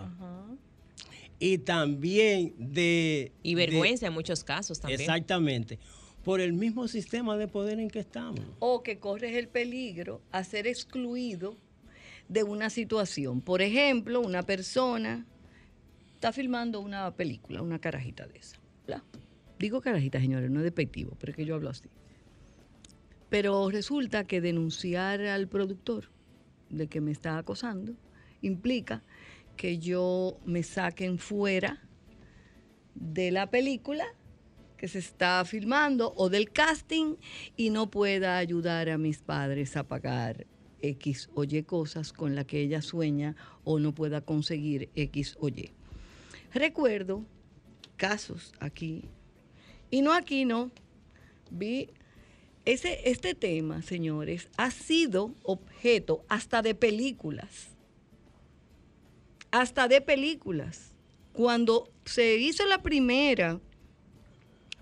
y 1.40 1.58
también 1.60 2.54
de... 2.58 3.32
Y 3.42 3.56
vergüenza 3.56 4.08
en 4.08 4.14
muchos 4.14 4.44
casos 4.44 4.80
también. 4.80 5.00
Exactamente. 5.00 5.80
Por 6.24 6.42
el 6.42 6.54
mismo 6.54 6.88
sistema 6.88 7.38
de 7.38 7.48
poder 7.48 7.80
en 7.80 7.90
que 7.90 8.00
estamos. 8.00 8.42
O 8.60 8.84
que 8.84 9.00
corres 9.00 9.36
el 9.36 9.48
peligro 9.48 10.22
a 10.32 10.44
ser 10.44 10.68
excluido 10.68 11.56
de 12.28 12.44
una 12.44 12.70
situación. 12.70 13.42
Por 13.42 13.62
ejemplo, 13.62 14.22
una 14.22 14.44
persona 14.44 15.26
está 16.14 16.32
filmando 16.32 16.80
una 16.82 17.12
película, 17.16 17.62
una 17.62 17.80
carajita 17.80 18.28
de 18.28 18.38
esa. 18.38 18.58
Digo 19.60 19.82
carajita, 19.82 20.22
señores, 20.22 20.50
no 20.50 20.60
es 20.60 20.64
despectivo, 20.64 21.18
pero 21.20 21.32
es 21.32 21.36
que 21.36 21.46
yo 21.46 21.56
hablo 21.56 21.70
así. 21.70 21.90
Pero 23.30 23.70
resulta 23.70 24.24
que 24.24 24.40
denunciar 24.40 25.22
al 25.22 25.50
productor 25.50 26.10
de 26.70 26.88
que 26.88 27.02
me 27.02 27.12
está 27.12 27.38
acosando 27.38 27.94
implica 28.42 29.04
que 29.58 29.78
yo 29.78 30.40
me 30.46 30.64
saquen 30.64 31.20
fuera 31.20 31.84
de 32.96 33.32
la 33.32 33.50
película 33.50 34.06
que 34.80 34.88
se 34.88 35.00
está 35.00 35.44
filmando 35.46 36.14
o 36.16 36.30
del 36.30 36.52
casting 36.52 37.16
y 37.58 37.70
no 37.70 37.92
pueda 37.92 38.38
ayudar 38.38 38.90
a 38.90 38.98
mis 38.98 39.20
padres 39.20 39.76
a 39.76 39.84
pagar 39.84 40.48
X 40.82 41.30
o 41.36 41.44
Y 41.44 41.64
cosas 41.64 42.14
con 42.14 42.34
las 42.34 42.46
que 42.46 42.62
ella 42.62 42.82
sueña 42.82 43.36
o 43.64 43.78
no 43.80 43.94
pueda 43.94 44.22
conseguir 44.22 44.90
X 44.96 45.38
o 45.40 45.50
Y. 45.50 45.72
Recuerdo 46.54 47.26
casos 47.98 48.54
aquí, 48.60 49.04
y 49.92 50.02
no 50.02 50.14
aquí, 50.14 50.46
no. 50.46 50.72
Vi 51.52 51.90
ese, 52.64 53.02
este 53.10 53.36
tema, 53.36 53.82
señores, 53.82 54.50
ha 54.56 54.72
sido 54.72 55.34
objeto 55.44 56.24
hasta 56.30 56.62
de 56.62 56.74
películas 56.74 57.70
hasta 59.52 59.88
de 59.88 60.02
películas. 60.02 60.92
Cuando 61.34 61.90
se 62.06 62.38
hizo 62.38 62.66
la 62.66 62.82
primera 62.82 63.60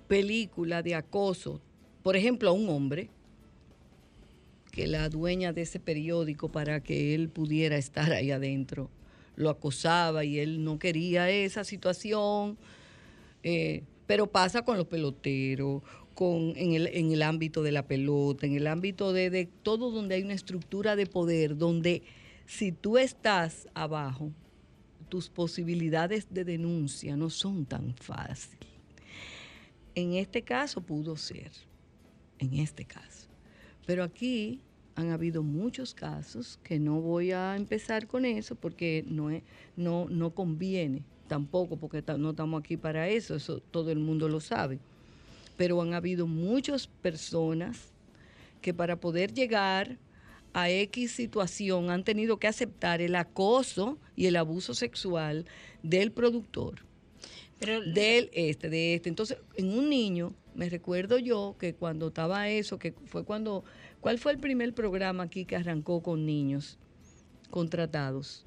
película 0.08 0.82
de 0.82 0.96
acoso, 0.96 1.62
por 2.04 2.16
ejemplo, 2.16 2.50
a 2.50 2.54
un 2.54 2.70
hombre, 2.70 3.10
que 4.72 4.88
la 4.88 5.10
dueña 5.10 5.54
de 5.54 5.64
ese 5.64 5.80
periódico 5.80 6.50
para 6.50 6.82
que 6.82 7.16
él 7.16 7.30
pudiera 7.30 7.78
estar 7.78 8.12
ahí 8.12 8.32
adentro, 8.32 8.90
lo 9.36 9.50
acosaba 9.50 10.24
y 10.24 10.40
él 10.40 10.64
no 10.64 10.80
quería 10.80 11.30
esa 11.30 11.64
situación. 11.64 12.58
Eh, 13.44 13.84
pero 14.06 14.28
pasa 14.28 14.64
con 14.64 14.78
los 14.78 14.88
peloteros, 14.88 15.84
con, 16.14 16.54
en, 16.56 16.74
el, 16.74 16.88
en 16.88 17.12
el 17.12 17.22
ámbito 17.22 17.62
de 17.62 17.72
la 17.72 17.88
pelota, 17.88 18.46
en 18.46 18.56
el 18.56 18.68
ámbito 18.68 19.14
de, 19.14 19.30
de 19.30 19.48
todo 19.64 19.92
donde 19.92 20.16
hay 20.16 20.24
una 20.24 20.34
estructura 20.34 20.96
de 20.96 21.06
poder, 21.06 21.58
donde 21.58 22.04
si 22.46 22.72
tú 22.72 22.98
estás 22.98 23.68
abajo, 23.74 24.32
tus 25.10 25.30
posibilidades 25.30 26.28
de 26.30 26.44
denuncia 26.44 27.16
no 27.16 27.30
son 27.30 27.66
tan 27.66 27.94
fáciles. 27.96 28.67
En 29.98 30.14
este 30.14 30.44
caso 30.44 30.82
pudo 30.82 31.16
ser, 31.16 31.52
en 32.38 32.54
este 32.60 32.86
caso. 32.86 33.30
Pero 33.88 34.04
aquí 34.04 34.62
han 34.94 35.10
habido 35.10 35.42
muchos 35.42 35.96
casos 35.96 36.60
que 36.64 36.78
no 36.78 37.02
voy 37.02 37.32
a 37.32 37.56
empezar 37.56 38.06
con 38.06 38.24
eso 38.24 38.54
porque 38.54 39.04
no, 39.08 39.30
no, 39.76 40.06
no 40.08 40.36
conviene 40.36 41.02
tampoco, 41.28 41.78
porque 41.78 42.04
no 42.16 42.30
estamos 42.30 42.60
aquí 42.60 42.78
para 42.78 43.10
eso, 43.10 43.34
eso 43.34 43.60
todo 43.72 43.90
el 43.90 43.98
mundo 43.98 44.30
lo 44.30 44.40
sabe. 44.40 44.78
Pero 45.58 45.82
han 45.82 45.96
habido 45.96 46.28
muchas 46.28 46.86
personas 46.86 47.92
que 48.62 48.76
para 48.76 48.98
poder 48.98 49.34
llegar 49.34 49.98
a 50.54 50.70
X 50.70 51.14
situación 51.14 51.90
han 51.90 52.04
tenido 52.04 52.38
que 52.38 52.46
aceptar 52.46 53.02
el 53.02 53.16
acoso 53.16 53.98
y 54.16 54.28
el 54.28 54.36
abuso 54.36 54.76
sexual 54.76 55.48
del 55.82 56.12
productor. 56.12 56.87
Pero, 57.60 57.82
del 57.82 58.30
este, 58.34 58.70
de 58.70 58.94
este. 58.96 59.10
Entonces, 59.10 59.38
en 59.56 59.70
un 59.78 59.90
niño, 59.90 60.34
me 60.56 60.70
recuerdo 60.70 61.18
yo 61.18 61.56
que 61.60 61.74
cuando 61.74 62.08
estaba 62.10 62.50
eso, 62.50 62.78
que 62.80 62.94
fue 63.06 63.24
cuando, 63.24 63.64
¿cuál 64.00 64.20
fue 64.20 64.32
el 64.32 64.40
primer 64.40 64.74
programa 64.74 65.24
aquí 65.24 65.46
que 65.46 65.56
arrancó 65.56 66.02
con 66.02 66.26
niños 66.26 66.78
contratados? 67.50 68.44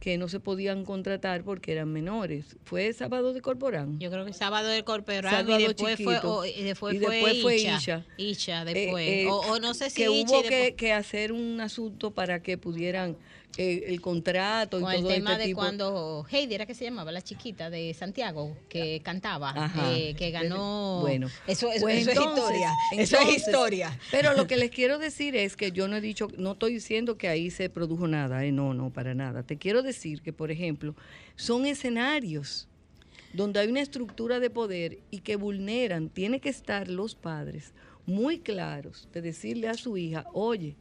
que 0.00 0.16
no 0.16 0.28
se 0.28 0.38
podían 0.38 0.84
contratar 0.84 1.42
porque 1.42 1.72
eran 1.72 1.92
menores. 1.92 2.56
¿Fue 2.64 2.92
sábado 2.92 3.32
de 3.34 3.40
Corporán? 3.40 3.98
Yo 3.98 4.12
creo 4.12 4.24
que 4.24 4.32
sábado 4.32 4.68
de 4.68 4.84
Corporán 4.84 5.24
Sábado 5.44 5.58
y 5.58 5.64
después 5.64 6.00
fue, 6.00 6.18
o- 6.20 6.44
y 6.44 6.62
después 6.62 6.94
Y 6.94 6.98
fue, 7.00 7.14
después 7.16 7.42
fue 7.42 7.56
Isha. 7.56 7.76
Isha. 7.78 8.06
Isha 8.16 8.62
Eh, 8.62 8.74
después. 8.74 9.08
eh, 9.08 9.26
o, 9.26 9.40
o 9.40 9.58
no 9.58 9.74
sé 9.74 9.90
si 9.90 10.02
que 10.02 10.08
hubo 10.08 10.40
que 10.76 10.92
hacer 10.92 11.32
un 11.32 11.60
asunto 11.60 12.12
para 12.12 12.40
que 12.44 12.56
pudieran 12.56 13.16
eh, 13.56 13.84
el 13.88 14.00
contrato 14.00 14.78
y 14.78 14.82
con 14.82 14.92
el 14.92 15.00
todo 15.00 15.08
tema 15.08 15.30
este 15.32 15.42
de 15.42 15.46
tipo. 15.48 15.58
cuando 15.60 16.26
Heidi 16.30 16.54
era 16.54 16.66
que 16.66 16.74
se 16.74 16.84
llamaba 16.84 17.10
la 17.10 17.22
chiquita 17.22 17.70
de 17.70 17.92
Santiago 17.94 18.56
que 18.68 19.00
cantaba 19.02 19.50
Ajá. 19.50 19.92
eh, 19.96 20.14
que 20.14 20.30
ganó 20.30 20.98
Bueno, 21.00 21.28
eso, 21.46 21.70
eso- 21.72 21.80
pues 21.80 22.06
eso 22.06 22.10
entonces- 22.10 22.34
es 22.36 22.44
historia 22.44 22.72
eso 22.92 23.02
es 23.02 23.10
entonces, 23.12 23.36
historia 23.48 23.98
Pero 24.10 24.34
lo 24.34 24.46
que 24.46 24.56
les 24.56 24.70
quiero 24.70 24.98
decir 24.98 25.34
es 25.34 25.56
que 25.56 25.72
yo 25.72 25.88
no 25.88 25.96
he 25.96 26.00
dicho, 26.00 26.28
no 26.36 26.52
estoy 26.52 26.74
diciendo 26.74 27.16
que 27.16 27.28
ahí 27.28 27.50
se 27.50 27.68
produjo 27.70 28.06
nada, 28.06 28.44
eh, 28.44 28.52
no, 28.52 28.74
no, 28.74 28.90
para 28.90 29.14
nada. 29.14 29.42
Te 29.42 29.56
quiero 29.56 29.82
decir 29.82 30.20
que, 30.22 30.32
por 30.32 30.50
ejemplo, 30.50 30.94
son 31.34 31.66
escenarios 31.66 32.68
donde 33.32 33.60
hay 33.60 33.68
una 33.68 33.80
estructura 33.80 34.40
de 34.40 34.50
poder 34.50 34.98
y 35.10 35.20
que 35.20 35.36
vulneran, 35.36 36.08
tiene 36.10 36.40
que 36.40 36.48
estar 36.48 36.88
los 36.88 37.14
padres 37.14 37.72
muy 38.06 38.38
claros 38.38 39.08
de 39.12 39.20
decirle 39.20 39.68
a 39.68 39.74
su 39.74 39.96
hija, 39.98 40.24
oye, 40.32 40.76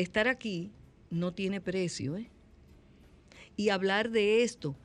estar 0.00 0.28
aquí 0.28 0.70
no 1.10 1.32
tiene 1.32 1.60
precio, 1.60 2.16
¿eh? 2.16 2.30
Y 3.56 3.68
hablar 3.70 4.10
de 4.10 4.42
esto, 4.42 4.76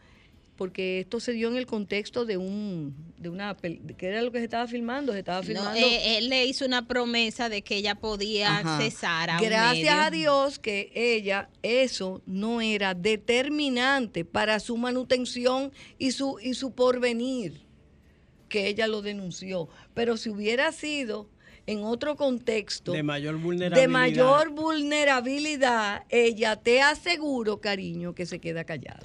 porque 0.58 1.00
esto 1.02 1.20
se 1.20 1.32
dio 1.34 1.50
en 1.50 1.56
el 1.58 1.66
contexto 1.66 2.26
de 2.26 2.38
un, 2.38 2.96
de 3.18 3.30
una, 3.30 3.56
¿qué 3.56 4.08
era 4.08 4.22
lo 4.22 4.32
que 4.32 4.40
se 4.40 4.46
estaba 4.46 4.68
filmando? 4.68 5.14
Se 5.14 5.20
estaba 5.20 5.44
filmando. 5.44 5.78
eh, 5.80 6.18
él 6.18 6.30
le 6.30 6.46
hizo 6.46 6.66
una 6.66 6.88
promesa 6.88 7.48
de 7.50 7.62
que 7.62 7.76
ella 7.78 7.96
podía 7.96 8.58
Ajá. 8.58 8.78
accesar 8.78 9.30
a 9.30 9.38
un 9.40 9.46
Gracias 9.46 9.96
medio. 9.96 10.04
a 10.04 10.12
Dios 10.12 10.60
que 10.60 10.92
ella, 10.96 11.50
eso 11.62 12.22
no 12.26 12.60
era 12.62 12.94
determinante 12.94 14.26
para 14.26 14.60
su 14.60 14.78
manutención 14.78 15.72
y 15.98 16.12
su, 16.12 16.38
y 16.42 16.54
su 16.54 16.74
porvenir, 16.74 17.62
que 18.50 18.68
ella 18.68 18.88
lo 18.88 19.02
denunció. 19.02 19.70
Pero 19.94 20.18
si 20.18 20.30
hubiera 20.30 20.72
sido 20.72 21.30
en 21.68 21.84
otro 21.84 22.16
contexto 22.16 22.92
De 22.92 23.04
mayor 23.04 23.38
vulnerabilidad. 23.38 23.82
de 23.82 23.88
mayor 23.88 24.50
vulnerabilidad, 24.50 26.04
ella 26.10 26.56
te 26.58 26.82
aseguro, 26.82 27.60
cariño, 27.60 28.14
que 28.14 28.26
se 28.26 28.40
queda 28.40 28.64
callada. 28.64 29.00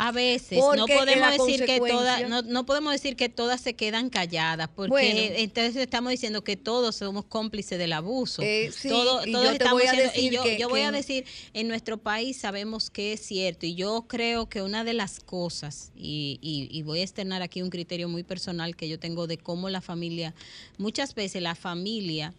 A 0.00 0.12
veces 0.12 0.58
no 0.58 0.86
Porque 0.86 0.94
podemos 0.96 1.36
decir 1.46 1.66
que 1.66 1.80
todas, 1.80 2.28
no, 2.28 2.42
no 2.42 2.64
podemos 2.64 2.92
decir 2.92 3.16
que 3.16 3.28
todas 3.28 3.60
se 3.60 3.74
quedan 3.74 4.10
calladas, 4.10 4.68
porque 4.68 4.90
Bueno. 4.90 5.34
entonces 5.38 5.74
estamos 5.74 6.12
diciendo 6.12 6.44
que 6.44 6.56
todos 6.56 6.94
somos 6.94 7.24
cómplices 7.24 7.80
del 7.80 7.92
abuso. 7.92 8.40
Eh, 8.42 8.70
sí, 8.72 8.88
Todo- 8.90 9.26
y 9.26 9.32
todos 9.32 9.44
yo 9.46 9.50
estamos 9.50 9.82
siendo- 9.82 10.12
y 10.14 10.30
yo, 10.30 10.44
que- 10.44 10.56
yo 10.56 10.68
voy 10.68 10.80
que 10.82 10.86
a 10.86 10.92
decir, 10.92 11.24
en 11.52 11.66
nuestro 11.66 11.98
país 11.98 12.36
sabemos 12.36 12.90
que 12.90 13.12
es 13.14 13.20
cierto, 13.26 13.66
y 13.66 13.74
yo 13.74 14.04
creo 14.06 14.48
que 14.48 14.62
una 14.62 14.84
de 14.84 14.92
las 14.94 15.18
cosas, 15.18 15.90
y, 15.96 16.38
y- 16.40 16.68
y 16.70 16.82
voy 16.82 17.00
a 17.00 17.02
externar 17.02 17.42
aquí 17.42 17.60
un 17.60 17.70
criterio 17.70 18.08
muy 18.08 18.22
personal 18.22 18.76
que 18.76 18.88
yo 18.88 19.00
tengo 19.00 19.26
de 19.26 19.36
cómo 19.38 19.68
la 19.68 19.80
familia, 19.80 20.32
muchas 20.78 21.16
veces 21.16 21.42
la 21.42 21.56
familia 21.56 22.34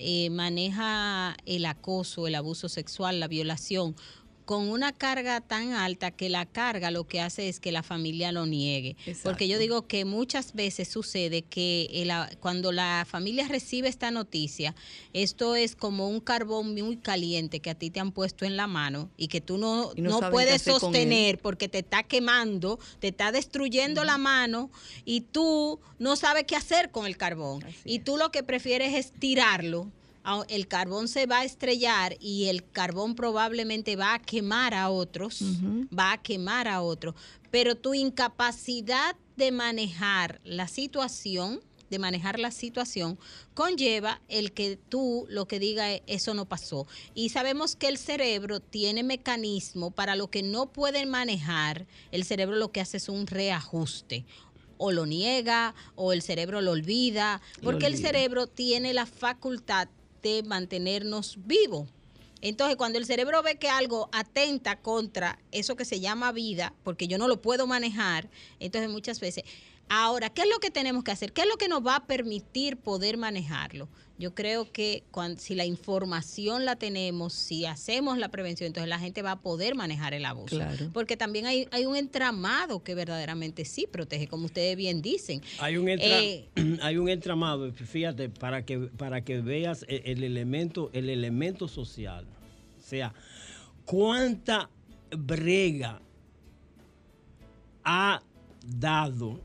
eh, 0.00 0.30
maneja 0.30 1.36
el 1.44 1.64
acoso, 1.66 2.28
el 2.28 2.36
abuso 2.36 2.68
sexual, 2.68 3.18
la 3.18 3.26
violación 3.26 3.96
con 4.48 4.70
una 4.70 4.94
carga 4.94 5.42
tan 5.42 5.74
alta 5.74 6.10
que 6.10 6.30
la 6.30 6.46
carga 6.46 6.90
lo 6.90 7.06
que 7.06 7.20
hace 7.20 7.50
es 7.50 7.60
que 7.60 7.70
la 7.70 7.82
familia 7.82 8.32
lo 8.32 8.46
niegue. 8.46 8.96
Porque 9.22 9.46
yo 9.46 9.58
digo 9.58 9.86
que 9.86 10.06
muchas 10.06 10.54
veces 10.54 10.88
sucede 10.88 11.42
que 11.42 11.86
el 11.92 12.10
a- 12.10 12.30
cuando 12.40 12.72
la 12.72 13.04
familia 13.06 13.46
recibe 13.46 13.88
esta 13.88 14.10
noticia, 14.10 14.74
esto 15.12 15.54
es 15.54 15.76
como 15.76 16.08
un 16.08 16.20
carbón 16.20 16.72
muy 16.74 16.96
caliente 16.96 17.60
que 17.60 17.68
a 17.68 17.74
ti 17.74 17.90
te 17.90 18.00
han 18.00 18.10
puesto 18.10 18.46
en 18.46 18.56
la 18.56 18.66
mano 18.66 19.10
y 19.18 19.28
que 19.28 19.42
tú 19.42 19.58
no, 19.58 19.92
no 20.10 20.16
puedes 20.32 20.62
sostener 20.94 21.38
porque 21.40 21.68
te 21.68 21.80
está 21.80 22.02
quemando, 22.04 22.78
te 23.00 23.08
está 23.08 23.32
destruyendo 23.32 24.02
la 24.04 24.16
mano 24.16 24.70
y 25.04 25.20
tú 25.20 25.78
no 25.98 26.16
sabes 26.16 26.44
qué 26.44 26.56
hacer 26.56 26.90
con 26.90 27.04
el 27.04 27.18
carbón. 27.18 27.62
y 27.84 27.98
tú 27.98 28.16
lo 28.16 28.30
que 28.30 28.42
prefieres 28.42 28.94
es 28.94 29.12
tirarlo. 29.12 29.90
El 30.48 30.68
carbón 30.68 31.08
se 31.08 31.26
va 31.26 31.40
a 31.40 31.44
estrellar 31.44 32.16
y 32.20 32.46
el 32.46 32.68
carbón 32.70 33.14
probablemente 33.14 33.96
va 33.96 34.14
a 34.14 34.18
quemar 34.18 34.74
a 34.74 34.90
otros, 34.90 35.40
va 35.96 36.12
a 36.12 36.22
quemar 36.22 36.68
a 36.68 36.82
otros. 36.82 37.14
Pero 37.50 37.76
tu 37.76 37.94
incapacidad 37.94 39.16
de 39.36 39.52
manejar 39.52 40.40
la 40.44 40.68
situación, 40.68 41.60
de 41.88 41.98
manejar 41.98 42.38
la 42.38 42.50
situación, 42.50 43.18
conlleva 43.54 44.20
el 44.28 44.52
que 44.52 44.76
tú 44.76 45.26
lo 45.30 45.48
que 45.48 45.58
diga 45.58 45.90
es, 45.92 46.02
eso 46.06 46.34
no 46.34 46.46
pasó. 46.46 46.86
Y 47.14 47.30
sabemos 47.30 47.76
que 47.76 47.88
el 47.88 47.96
cerebro 47.96 48.60
tiene 48.60 49.02
mecanismo 49.02 49.90
para 49.90 50.14
lo 50.14 50.28
que 50.28 50.42
no 50.42 50.66
pueden 50.66 51.08
manejar, 51.08 51.86
el 52.12 52.24
cerebro 52.24 52.56
lo 52.56 52.70
que 52.72 52.82
hace 52.82 52.98
es 52.98 53.08
un 53.08 53.26
reajuste. 53.26 54.26
O 54.76 54.92
lo 54.92 55.06
niega, 55.06 55.74
o 55.96 56.12
el 56.12 56.22
cerebro 56.22 56.60
lo 56.60 56.70
olvida, 56.70 57.40
porque 57.62 57.86
el 57.86 57.94
olvida. 57.94 58.08
cerebro 58.08 58.46
tiene 58.46 58.92
la 58.94 59.06
facultad 59.06 59.88
de 60.22 60.42
mantenernos 60.42 61.38
vivos. 61.46 61.88
Entonces, 62.40 62.76
cuando 62.76 62.98
el 62.98 63.06
cerebro 63.06 63.42
ve 63.42 63.56
que 63.56 63.68
algo 63.68 64.08
atenta 64.12 64.80
contra 64.80 65.38
eso 65.50 65.74
que 65.74 65.84
se 65.84 66.00
llama 66.00 66.30
vida, 66.30 66.72
porque 66.84 67.08
yo 67.08 67.18
no 67.18 67.26
lo 67.26 67.42
puedo 67.42 67.66
manejar, 67.66 68.30
entonces 68.60 68.88
muchas 68.90 69.18
veces, 69.18 69.44
ahora, 69.88 70.30
¿qué 70.30 70.42
es 70.42 70.48
lo 70.48 70.58
que 70.58 70.70
tenemos 70.70 71.04
que 71.04 71.10
hacer? 71.10 71.32
¿Qué 71.32 71.42
es 71.42 71.48
lo 71.48 71.56
que 71.56 71.68
nos 71.68 71.84
va 71.86 71.96
a 71.96 72.06
permitir 72.06 72.76
poder 72.76 73.16
manejarlo? 73.16 73.88
Yo 74.18 74.34
creo 74.34 74.70
que 74.72 75.04
cuando, 75.12 75.40
si 75.40 75.54
la 75.54 75.64
información 75.64 76.64
la 76.64 76.74
tenemos, 76.76 77.32
si 77.32 77.66
hacemos 77.66 78.18
la 78.18 78.30
prevención, 78.30 78.66
entonces 78.66 78.88
la 78.88 78.98
gente 78.98 79.22
va 79.22 79.32
a 79.32 79.40
poder 79.40 79.76
manejar 79.76 80.12
el 80.12 80.24
abuso. 80.24 80.56
Claro. 80.56 80.90
Porque 80.92 81.16
también 81.16 81.46
hay, 81.46 81.68
hay 81.70 81.86
un 81.86 81.94
entramado 81.96 82.82
que 82.82 82.96
verdaderamente 82.96 83.64
sí 83.64 83.86
protege, 83.90 84.26
como 84.26 84.46
ustedes 84.46 84.76
bien 84.76 85.02
dicen. 85.02 85.40
Hay 85.60 85.76
un, 85.76 85.86
entra- 85.88 86.20
Eh, 86.20 86.48
hay 86.82 86.96
un 86.96 87.08
entramado, 87.08 87.72
fíjate, 87.72 88.28
para 88.28 88.64
que, 88.66 88.78
para 88.78 89.22
que 89.24 89.40
veas 89.40 89.84
el, 89.88 90.02
el 90.04 90.24
elemento, 90.24 90.90
el 90.94 91.10
elemento 91.10 91.68
social. 91.68 92.26
O 92.76 92.82
sea, 92.82 93.14
cuánta 93.84 94.68
brega 95.16 96.02
ha 97.84 98.20
dado 98.66 99.40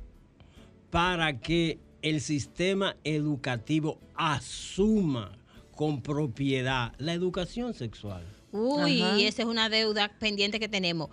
para 0.93 1.39
que 1.39 1.79
el 2.03 2.21
sistema 2.21 2.95
educativo 3.03 3.99
asuma 4.13 5.35
con 5.75 6.03
propiedad 6.03 6.93
la 6.99 7.13
educación 7.13 7.73
sexual. 7.73 8.23
Uy, 8.51 9.01
Ajá. 9.01 9.19
esa 9.19 9.41
es 9.41 9.47
una 9.47 9.69
deuda 9.69 10.11
pendiente 10.19 10.59
que 10.59 10.69
tenemos. 10.69 11.09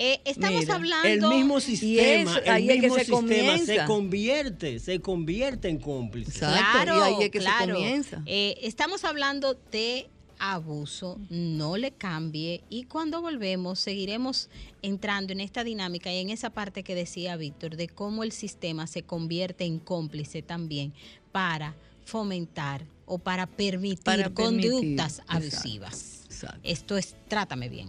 Eh, 0.00 0.20
estamos 0.24 0.62
Mira, 0.62 0.74
hablando... 0.74 1.30
El 1.30 1.36
mismo 1.36 1.60
sistema, 1.60 2.38
eso, 2.38 2.50
ahí 2.50 2.70
el 2.70 2.70
es 2.70 2.74
que 2.74 2.88
mismo 2.88 2.96
se 2.96 3.04
sistema 3.04 3.58
se 3.58 3.84
convierte, 3.84 4.78
se 4.80 4.98
convierte 5.00 5.68
en 5.68 5.78
cómplice. 5.78 6.44
Exacto, 6.44 6.98
y 6.98 7.00
ahí 7.00 7.14
es 7.20 7.30
que 7.30 7.38
se 7.38 7.44
claro. 7.44 7.74
comienza. 7.74 8.22
Eh, 8.26 8.58
estamos 8.62 9.04
hablando 9.04 9.54
de 9.70 10.10
abuso, 10.40 11.18
no 11.28 11.76
le 11.76 11.92
cambie 11.92 12.64
y 12.70 12.84
cuando 12.84 13.20
volvemos 13.20 13.78
seguiremos 13.78 14.48
entrando 14.82 15.32
en 15.32 15.40
esta 15.40 15.62
dinámica 15.62 16.12
y 16.12 16.18
en 16.18 16.30
esa 16.30 16.50
parte 16.50 16.82
que 16.82 16.94
decía 16.94 17.36
Víctor 17.36 17.76
de 17.76 17.88
cómo 17.88 18.24
el 18.24 18.32
sistema 18.32 18.86
se 18.86 19.02
convierte 19.02 19.64
en 19.64 19.78
cómplice 19.78 20.42
también 20.42 20.92
para 21.30 21.76
fomentar 22.04 22.84
o 23.06 23.18
para 23.18 23.46
permitir 23.46 24.02
Para 24.02 24.30
permitir, 24.30 24.70
conductas 24.70 25.18
exacto, 25.18 25.32
abusivas. 25.36 26.22
exacto. 26.24 26.60
Esto 26.64 26.96
es 26.96 27.14
Trátame 27.28 27.68
bien. 27.68 27.88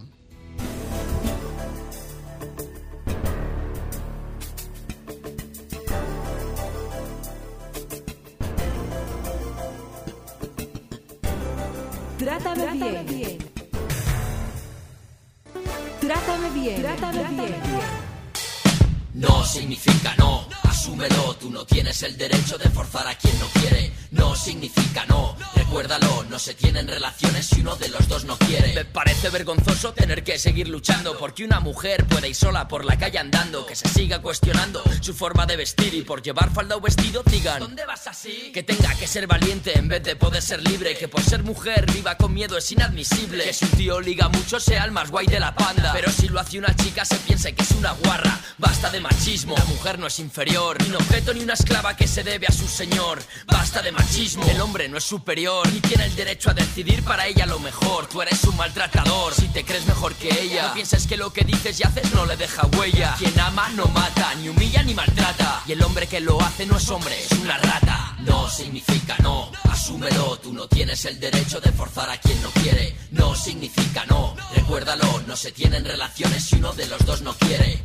Trátame, 12.24 13.02
bien. 13.02 13.38
Trátame 16.00 16.50
bien. 16.50 16.80
Trátame 16.80 17.24
bien. 17.30 17.54
No 19.14 19.44
significa 19.44 20.14
no, 20.18 20.46
asúmelo, 20.62 21.34
tú 21.40 21.50
no 21.50 21.66
tienes 21.66 22.00
el 22.04 22.16
derecho 22.16 22.56
de 22.58 22.70
forzar 22.70 23.08
a 23.08 23.16
quien 23.16 23.36
no 23.40 23.46
quiere. 23.60 23.92
No 24.12 24.36
significa 24.36 25.04
no, 25.06 25.34
recuérdalo, 25.72 26.24
no 26.24 26.38
se 26.38 26.52
tienen 26.52 26.86
relaciones 26.86 27.46
si 27.46 27.62
uno 27.62 27.76
de 27.76 27.88
los 27.88 28.06
dos 28.06 28.26
no 28.26 28.36
quiere. 28.36 28.74
Me 28.74 28.84
parece 28.84 29.30
vergonzoso 29.30 29.94
tener 29.94 30.22
que 30.22 30.38
seguir 30.38 30.68
luchando 30.68 31.16
porque 31.16 31.46
una 31.46 31.60
mujer 31.60 32.04
puede 32.04 32.28
ir 32.28 32.34
sola 32.34 32.68
por 32.68 32.84
la 32.84 32.98
calle 32.98 33.18
andando, 33.18 33.64
que 33.64 33.74
se 33.74 33.88
siga 33.88 34.20
cuestionando 34.20 34.82
su 35.00 35.14
forma 35.14 35.46
de 35.46 35.56
vestir 35.56 35.94
y 35.94 36.02
por 36.02 36.20
llevar 36.20 36.52
falda 36.52 36.76
o 36.76 36.80
vestido 36.82 37.22
digan 37.24 37.60
¿Dónde 37.60 37.86
vas 37.86 38.06
así? 38.06 38.50
Que 38.52 38.62
tenga 38.62 38.94
que 38.96 39.06
ser 39.06 39.26
valiente 39.26 39.78
en 39.78 39.88
vez 39.88 40.02
de 40.02 40.14
poder 40.14 40.42
ser 40.42 40.62
libre, 40.62 40.94
que 40.94 41.08
por 41.08 41.22
ser 41.22 41.42
mujer 41.42 41.90
viva 41.90 42.18
con 42.18 42.34
miedo 42.34 42.58
es 42.58 42.70
inadmisible. 42.70 43.44
Que 43.44 43.54
si 43.54 43.64
un 43.64 43.70
tío 43.70 43.98
liga 43.98 44.28
mucho 44.28 44.60
sea 44.60 44.84
el 44.84 44.90
más 44.90 45.10
guay 45.10 45.26
de 45.26 45.40
la 45.40 45.54
panda, 45.54 45.92
pero 45.94 46.12
si 46.12 46.28
lo 46.28 46.38
hace 46.38 46.58
una 46.58 46.76
chica 46.76 47.06
se 47.06 47.16
piense 47.16 47.54
que 47.54 47.62
es 47.62 47.70
una 47.70 47.92
guarra. 47.92 48.38
Basta 48.58 48.90
de 48.90 49.00
machismo, 49.00 49.56
la 49.56 49.64
mujer 49.64 49.98
no 49.98 50.06
es 50.06 50.18
inferior, 50.18 50.76
ni 50.82 50.90
un 50.90 50.96
objeto 50.96 51.32
ni 51.32 51.40
una 51.40 51.54
esclava 51.54 51.96
que 51.96 52.06
se 52.06 52.22
debe 52.22 52.46
a 52.46 52.52
su 52.52 52.68
señor. 52.68 53.22
Basta 53.46 53.80
de 53.80 53.90
machismo, 53.90 54.44
el 54.50 54.60
hombre 54.60 54.86
no 54.90 54.98
es 54.98 55.04
superior. 55.04 55.61
Mayor 55.62 55.76
y 55.76 55.80
tiene 55.80 56.04
el 56.04 56.16
derecho 56.16 56.50
a 56.50 56.54
decidir 56.54 57.02
para 57.04 57.26
ella 57.26 57.46
lo 57.46 57.58
mejor. 57.58 58.06
Tú 58.06 58.22
eres 58.22 58.42
un 58.44 58.56
maltratador 58.56 59.34
si 59.34 59.48
te 59.48 59.64
crees 59.64 59.86
mejor 59.86 60.14
que 60.14 60.28
ella. 60.28 60.68
No 60.68 60.74
pienses 60.74 61.06
que 61.06 61.16
lo 61.16 61.32
que 61.32 61.44
dices 61.44 61.78
y 61.80 61.82
haces 61.82 62.12
no 62.14 62.26
le 62.26 62.36
deja 62.36 62.66
huella. 62.78 63.14
Quien 63.18 63.38
ama 63.38 63.68
no 63.70 63.86
mata, 63.86 64.34
ni 64.36 64.48
humilla 64.48 64.82
ni 64.82 64.94
maltrata. 64.94 65.62
Y 65.66 65.72
el 65.72 65.82
hombre 65.82 66.06
que 66.06 66.20
lo 66.20 66.40
hace 66.40 66.66
no 66.66 66.76
es 66.76 66.88
hombre, 66.90 67.14
es 67.18 67.32
una 67.32 67.58
rata. 67.58 68.16
No 68.20 68.48
significa 68.48 69.16
no, 69.22 69.50
asúmelo. 69.70 70.38
Tú 70.38 70.52
no 70.52 70.68
tienes 70.68 71.04
el 71.04 71.18
derecho 71.18 71.60
de 71.60 71.72
forzar 71.72 72.10
a 72.10 72.18
quien 72.18 72.40
no 72.42 72.50
quiere. 72.50 72.96
No 73.10 73.34
significa 73.34 74.04
no, 74.06 74.34
recuérdalo. 74.54 75.22
No 75.26 75.36
se 75.36 75.52
tienen 75.52 75.84
relaciones 75.84 76.44
si 76.44 76.56
uno 76.56 76.72
de 76.72 76.86
los 76.86 77.04
dos 77.04 77.22
no 77.22 77.34
quiere. 77.34 77.82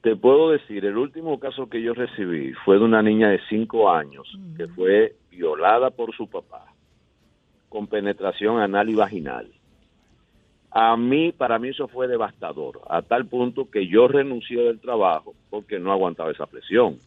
Te 0.00 0.16
puedo 0.16 0.50
decir, 0.50 0.86
el 0.86 0.96
último 0.96 1.38
caso 1.38 1.68
que 1.68 1.82
yo 1.82 1.92
recibí 1.92 2.54
fue 2.64 2.78
de 2.78 2.84
una 2.84 3.02
niña 3.02 3.28
de 3.28 3.40
cinco 3.50 3.90
años 3.90 4.26
que 4.56 4.66
fue 4.68 5.14
violada 5.30 5.90
por 5.90 6.16
su 6.16 6.28
papá 6.28 6.64
con 7.68 7.86
penetración 7.86 8.58
anal 8.58 8.88
y 8.88 8.94
vaginal. 8.94 9.48
A 10.70 10.96
mí, 10.96 11.32
para 11.32 11.58
mí 11.58 11.68
eso 11.68 11.88
fue 11.88 12.08
devastador, 12.08 12.80
a 12.88 13.02
tal 13.02 13.26
punto 13.26 13.70
que 13.70 13.86
yo 13.86 14.08
renuncié 14.08 14.62
del 14.62 14.80
trabajo 14.80 15.34
porque 15.50 15.78
no 15.78 15.92
aguantaba 15.92 16.30
esa 16.30 16.46
presión. 16.46 16.98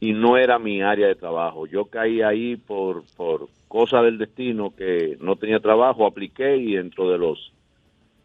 Y 0.00 0.12
no 0.12 0.36
era 0.36 0.58
mi 0.58 0.82
área 0.82 1.06
de 1.06 1.14
trabajo. 1.14 1.66
Yo 1.66 1.84
caí 1.84 2.22
ahí 2.22 2.56
por, 2.56 3.04
por 3.16 3.48
cosa 3.68 4.02
del 4.02 4.18
destino 4.18 4.74
que 4.74 5.16
no 5.20 5.36
tenía 5.36 5.60
trabajo, 5.60 6.06
apliqué 6.06 6.56
y 6.56 6.74
dentro 6.74 7.10
de 7.10 7.18
los 7.18 7.52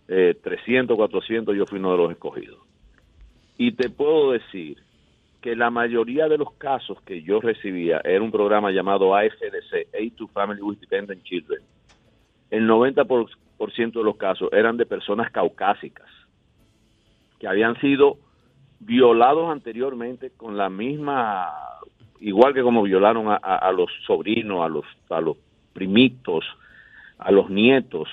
eh, 0.07 0.35
300, 0.41 0.95
400 0.95 1.55
yo 1.55 1.65
fui 1.65 1.79
uno 1.79 1.91
de 1.91 1.97
los 1.97 2.11
escogidos. 2.11 2.59
Y 3.57 3.73
te 3.73 3.89
puedo 3.89 4.31
decir 4.31 4.77
que 5.41 5.55
la 5.55 5.69
mayoría 5.69 6.27
de 6.27 6.37
los 6.37 6.53
casos 6.53 6.99
que 7.01 7.21
yo 7.21 7.39
recibía 7.39 8.01
era 8.03 8.23
un 8.23 8.31
programa 8.31 8.71
llamado 8.71 9.15
AFDC, 9.15 9.93
Aid 9.93 10.13
to 10.13 10.27
Family 10.29 10.61
with 10.61 10.79
Dependent 10.79 11.23
Children. 11.23 11.61
El 12.49 12.67
90% 12.67 13.05
por, 13.05 13.29
por 13.57 13.71
ciento 13.71 13.99
de 13.99 14.05
los 14.05 14.17
casos 14.17 14.49
eran 14.51 14.77
de 14.77 14.85
personas 14.85 15.31
caucásicas 15.31 16.09
que 17.39 17.47
habían 17.47 17.79
sido 17.79 18.17
violados 18.79 19.49
anteriormente 19.49 20.31
con 20.31 20.57
la 20.57 20.69
misma, 20.69 21.51
igual 22.19 22.53
que 22.53 22.61
como 22.61 22.83
violaron 22.83 23.27
a, 23.29 23.71
los 23.71 23.89
sobrinos, 24.05 24.63
a 24.63 24.69
los, 24.69 24.85
a 25.09 25.21
los 25.21 25.37
primitos, 25.73 26.45
a 27.17 27.31
los 27.31 27.49
nietos. 27.49 28.09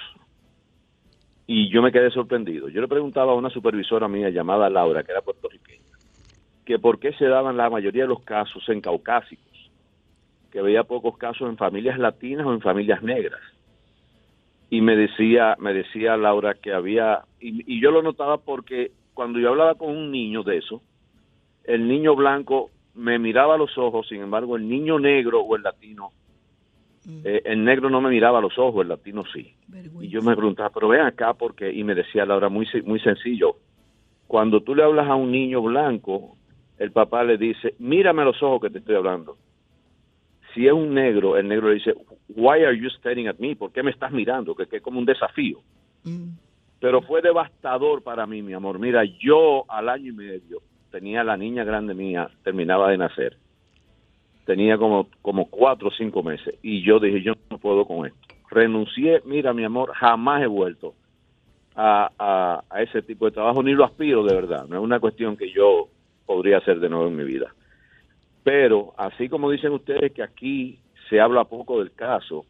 Y 1.46 1.68
yo 1.70 1.82
me 1.82 1.92
quedé 1.92 2.10
sorprendido. 2.10 2.68
Yo 2.68 2.80
le 2.80 2.88
preguntaba 2.88 3.32
a 3.32 3.36
una 3.36 3.50
supervisora 3.50 4.08
mía 4.08 4.30
llamada 4.30 4.70
Laura, 4.70 5.02
que 5.02 5.12
era 5.12 5.20
puertorriqueña, 5.20 5.96
que 6.64 6.78
por 6.78 6.98
qué 6.98 7.12
se 7.14 7.26
daban 7.26 7.56
la 7.56 7.68
mayoría 7.68 8.04
de 8.04 8.08
los 8.08 8.22
casos 8.22 8.66
en 8.68 8.80
caucásicos, 8.80 9.70
que 10.50 10.62
veía 10.62 10.84
pocos 10.84 11.18
casos 11.18 11.48
en 11.48 11.56
familias 11.56 11.98
latinas 11.98 12.46
o 12.46 12.52
en 12.52 12.60
familias 12.60 13.02
negras. 13.02 13.40
Y 14.70 14.80
me 14.80 14.96
decía, 14.96 15.56
me 15.58 15.74
decía 15.74 16.16
Laura 16.16 16.54
que 16.54 16.72
había, 16.72 17.24
y 17.40 17.80
yo 17.80 17.90
lo 17.90 18.02
notaba 18.02 18.38
porque 18.38 18.92
cuando 19.14 19.38
yo 19.38 19.50
hablaba 19.50 19.74
con 19.74 19.90
un 19.90 20.10
niño 20.10 20.42
de 20.42 20.58
eso, 20.58 20.82
el 21.64 21.86
niño 21.86 22.16
blanco 22.16 22.70
me 22.94 23.18
miraba 23.18 23.54
a 23.54 23.58
los 23.58 23.76
ojos, 23.78 24.08
sin 24.08 24.20
embargo, 24.20 24.56
el 24.56 24.68
niño 24.68 24.98
negro 24.98 25.40
o 25.40 25.56
el 25.56 25.62
latino, 25.62 26.10
eh, 27.24 27.42
el 27.44 27.64
negro 27.64 27.90
no 27.90 28.00
me 28.00 28.10
miraba 28.10 28.38
a 28.38 28.42
los 28.42 28.58
ojos, 28.58 28.82
el 28.82 28.88
latino 28.88 29.24
sí. 29.32 29.54
Y 30.00 30.08
yo 30.08 30.22
me 30.22 30.36
preguntaba, 30.36 30.70
pero 30.70 30.88
ven 30.88 31.00
acá, 31.00 31.34
porque, 31.34 31.72
y 31.72 31.82
me 31.84 31.94
decía 31.94 32.26
Laura, 32.26 32.48
muy, 32.48 32.66
muy 32.84 33.00
sencillo, 33.00 33.56
cuando 34.26 34.60
tú 34.60 34.74
le 34.74 34.84
hablas 34.84 35.08
a 35.08 35.14
un 35.14 35.30
niño 35.30 35.62
blanco, 35.62 36.36
el 36.78 36.90
papá 36.90 37.24
le 37.24 37.36
dice, 37.38 37.74
mírame 37.78 38.22
a 38.22 38.26
los 38.26 38.42
ojos 38.42 38.62
que 38.62 38.70
te 38.70 38.78
estoy 38.78 38.96
hablando. 38.96 39.36
Si 40.54 40.66
es 40.66 40.72
un 40.72 40.94
negro, 40.94 41.36
el 41.36 41.48
negro 41.48 41.68
le 41.68 41.74
dice, 41.74 41.94
why 42.28 42.62
are 42.64 42.78
you 42.78 42.88
staring 42.90 43.28
at 43.28 43.36
me? 43.38 43.56
¿Por 43.56 43.72
qué 43.72 43.82
me 43.82 43.90
estás 43.90 44.12
mirando? 44.12 44.54
Que, 44.54 44.66
que 44.66 44.76
es 44.76 44.82
como 44.82 44.98
un 44.98 45.06
desafío. 45.06 45.60
Pero 46.82 47.00
fue 47.00 47.22
devastador 47.22 48.02
para 48.02 48.26
mí, 48.26 48.42
mi 48.42 48.54
amor. 48.54 48.80
Mira, 48.80 49.04
yo 49.04 49.64
al 49.68 49.88
año 49.88 50.10
y 50.10 50.16
medio 50.16 50.62
tenía 50.90 51.22
la 51.22 51.36
niña 51.36 51.62
grande 51.62 51.94
mía, 51.94 52.28
terminaba 52.42 52.90
de 52.90 52.98
nacer. 52.98 53.36
Tenía 54.46 54.76
como, 54.76 55.06
como 55.22 55.48
cuatro 55.48 55.88
o 55.88 55.92
cinco 55.92 56.24
meses. 56.24 56.56
Y 56.60 56.82
yo 56.82 56.98
dije, 56.98 57.22
yo 57.22 57.34
no 57.50 57.58
puedo 57.58 57.86
con 57.86 58.06
esto. 58.08 58.18
Renuncié, 58.50 59.22
mira, 59.24 59.54
mi 59.54 59.62
amor, 59.62 59.92
jamás 59.94 60.42
he 60.42 60.48
vuelto 60.48 60.94
a, 61.76 62.10
a, 62.18 62.64
a 62.68 62.82
ese 62.82 63.00
tipo 63.02 63.26
de 63.26 63.30
trabajo, 63.30 63.62
ni 63.62 63.74
lo 63.74 63.84
aspiro 63.84 64.24
de 64.24 64.34
verdad. 64.34 64.66
No 64.66 64.78
es 64.78 64.82
una 64.82 64.98
cuestión 64.98 65.36
que 65.36 65.52
yo 65.52 65.86
podría 66.26 66.58
hacer 66.58 66.80
de 66.80 66.88
nuevo 66.88 67.06
en 67.06 67.14
mi 67.14 67.22
vida. 67.22 67.54
Pero 68.42 68.92
así 68.96 69.28
como 69.28 69.52
dicen 69.52 69.70
ustedes 69.70 70.10
que 70.10 70.24
aquí 70.24 70.80
se 71.08 71.20
habla 71.20 71.44
poco 71.44 71.78
del 71.78 71.92
caso, 71.92 72.44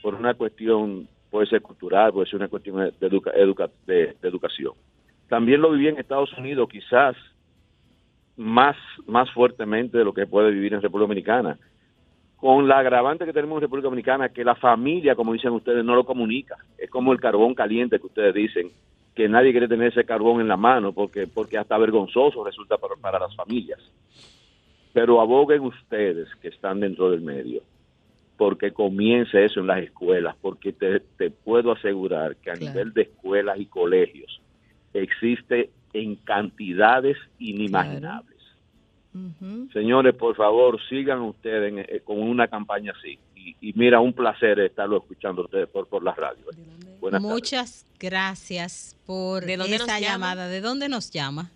por 0.00 0.14
una 0.14 0.32
cuestión, 0.32 1.08
puede 1.30 1.46
ser 1.46 1.62
cultural, 1.62 2.12
puede 2.12 2.26
ser 2.26 2.36
una 2.36 2.48
cuestión 2.48 2.76
de, 2.76 2.92
educa- 3.06 3.70
de- 3.86 4.16
educación. 4.22 4.72
También 5.28 5.60
lo 5.60 5.70
viví 5.72 5.88
en 5.88 5.98
Estados 5.98 6.32
Unidos, 6.38 6.68
quizás 6.68 7.16
más, 8.36 8.76
más 9.06 9.30
fuertemente 9.32 9.98
de 9.98 10.04
lo 10.04 10.12
que 10.12 10.26
puede 10.26 10.50
vivir 10.50 10.74
en 10.74 10.82
República 10.82 11.08
Dominicana. 11.08 11.58
Con 12.36 12.68
la 12.68 12.78
agravante 12.80 13.24
que 13.24 13.32
tenemos 13.32 13.56
en 13.56 13.62
República 13.62 13.86
Dominicana, 13.86 14.28
que 14.28 14.44
la 14.44 14.54
familia, 14.54 15.14
como 15.14 15.32
dicen 15.32 15.52
ustedes, 15.52 15.84
no 15.84 15.94
lo 15.94 16.04
comunica. 16.04 16.56
Es 16.76 16.90
como 16.90 17.12
el 17.12 17.20
carbón 17.20 17.54
caliente 17.54 17.98
que 17.98 18.06
ustedes 18.06 18.34
dicen, 18.34 18.70
que 19.14 19.28
nadie 19.28 19.52
quiere 19.52 19.66
tener 19.68 19.88
ese 19.88 20.04
carbón 20.04 20.42
en 20.42 20.48
la 20.48 20.58
mano 20.58 20.92
porque, 20.92 21.26
porque 21.26 21.56
hasta 21.56 21.78
vergonzoso 21.78 22.44
resulta 22.44 22.76
para, 22.76 22.94
para 22.96 23.18
las 23.18 23.34
familias. 23.34 23.80
Pero 24.92 25.20
aboguen 25.22 25.62
ustedes 25.62 26.28
que 26.42 26.48
están 26.48 26.80
dentro 26.80 27.10
del 27.10 27.22
medio, 27.22 27.62
porque 28.36 28.72
comience 28.72 29.44
eso 29.44 29.60
en 29.60 29.66
las 29.68 29.82
escuelas, 29.82 30.36
porque 30.40 30.72
te, 30.72 31.00
te 31.00 31.30
puedo 31.30 31.72
asegurar 31.72 32.36
que 32.36 32.50
a 32.50 32.54
Claro. 32.54 32.72
nivel 32.74 32.92
de 32.92 33.02
escuelas 33.02 33.58
y 33.58 33.66
colegios 33.66 34.40
existe 34.92 35.70
en 35.92 36.16
cantidades 36.16 37.16
inimaginables. 37.38 38.36
Señores, 39.72 40.14
por 40.14 40.36
favor, 40.36 40.78
sigan 40.90 41.20
ustedes 41.22 41.72
en- 41.72 41.78
eh, 41.78 42.00
con 42.04 42.18
una 42.20 42.48
campaña 42.48 42.92
así. 42.98 43.18
Y, 43.34 43.56
y 43.62 43.72
mira, 43.72 43.98
un 44.00 44.12
placer 44.12 44.58
estarlo 44.60 44.98
escuchando 44.98 45.42
ustedes 45.44 45.68
por, 45.68 45.86
por 45.88 46.02
la 46.04 46.12
radio. 46.14 46.44
Buenas 47.00 47.22
tardes. 47.22 47.34
Muchas 47.34 47.86
gracias 47.98 48.94
por 49.06 49.44
¿De 49.46 49.56
dónde 49.56 49.76
esa 49.76 50.00
llamada. 50.00 50.48
¿De 50.48 50.60
dónde 50.60 50.90
nos 50.90 51.10
llama? 51.10 51.50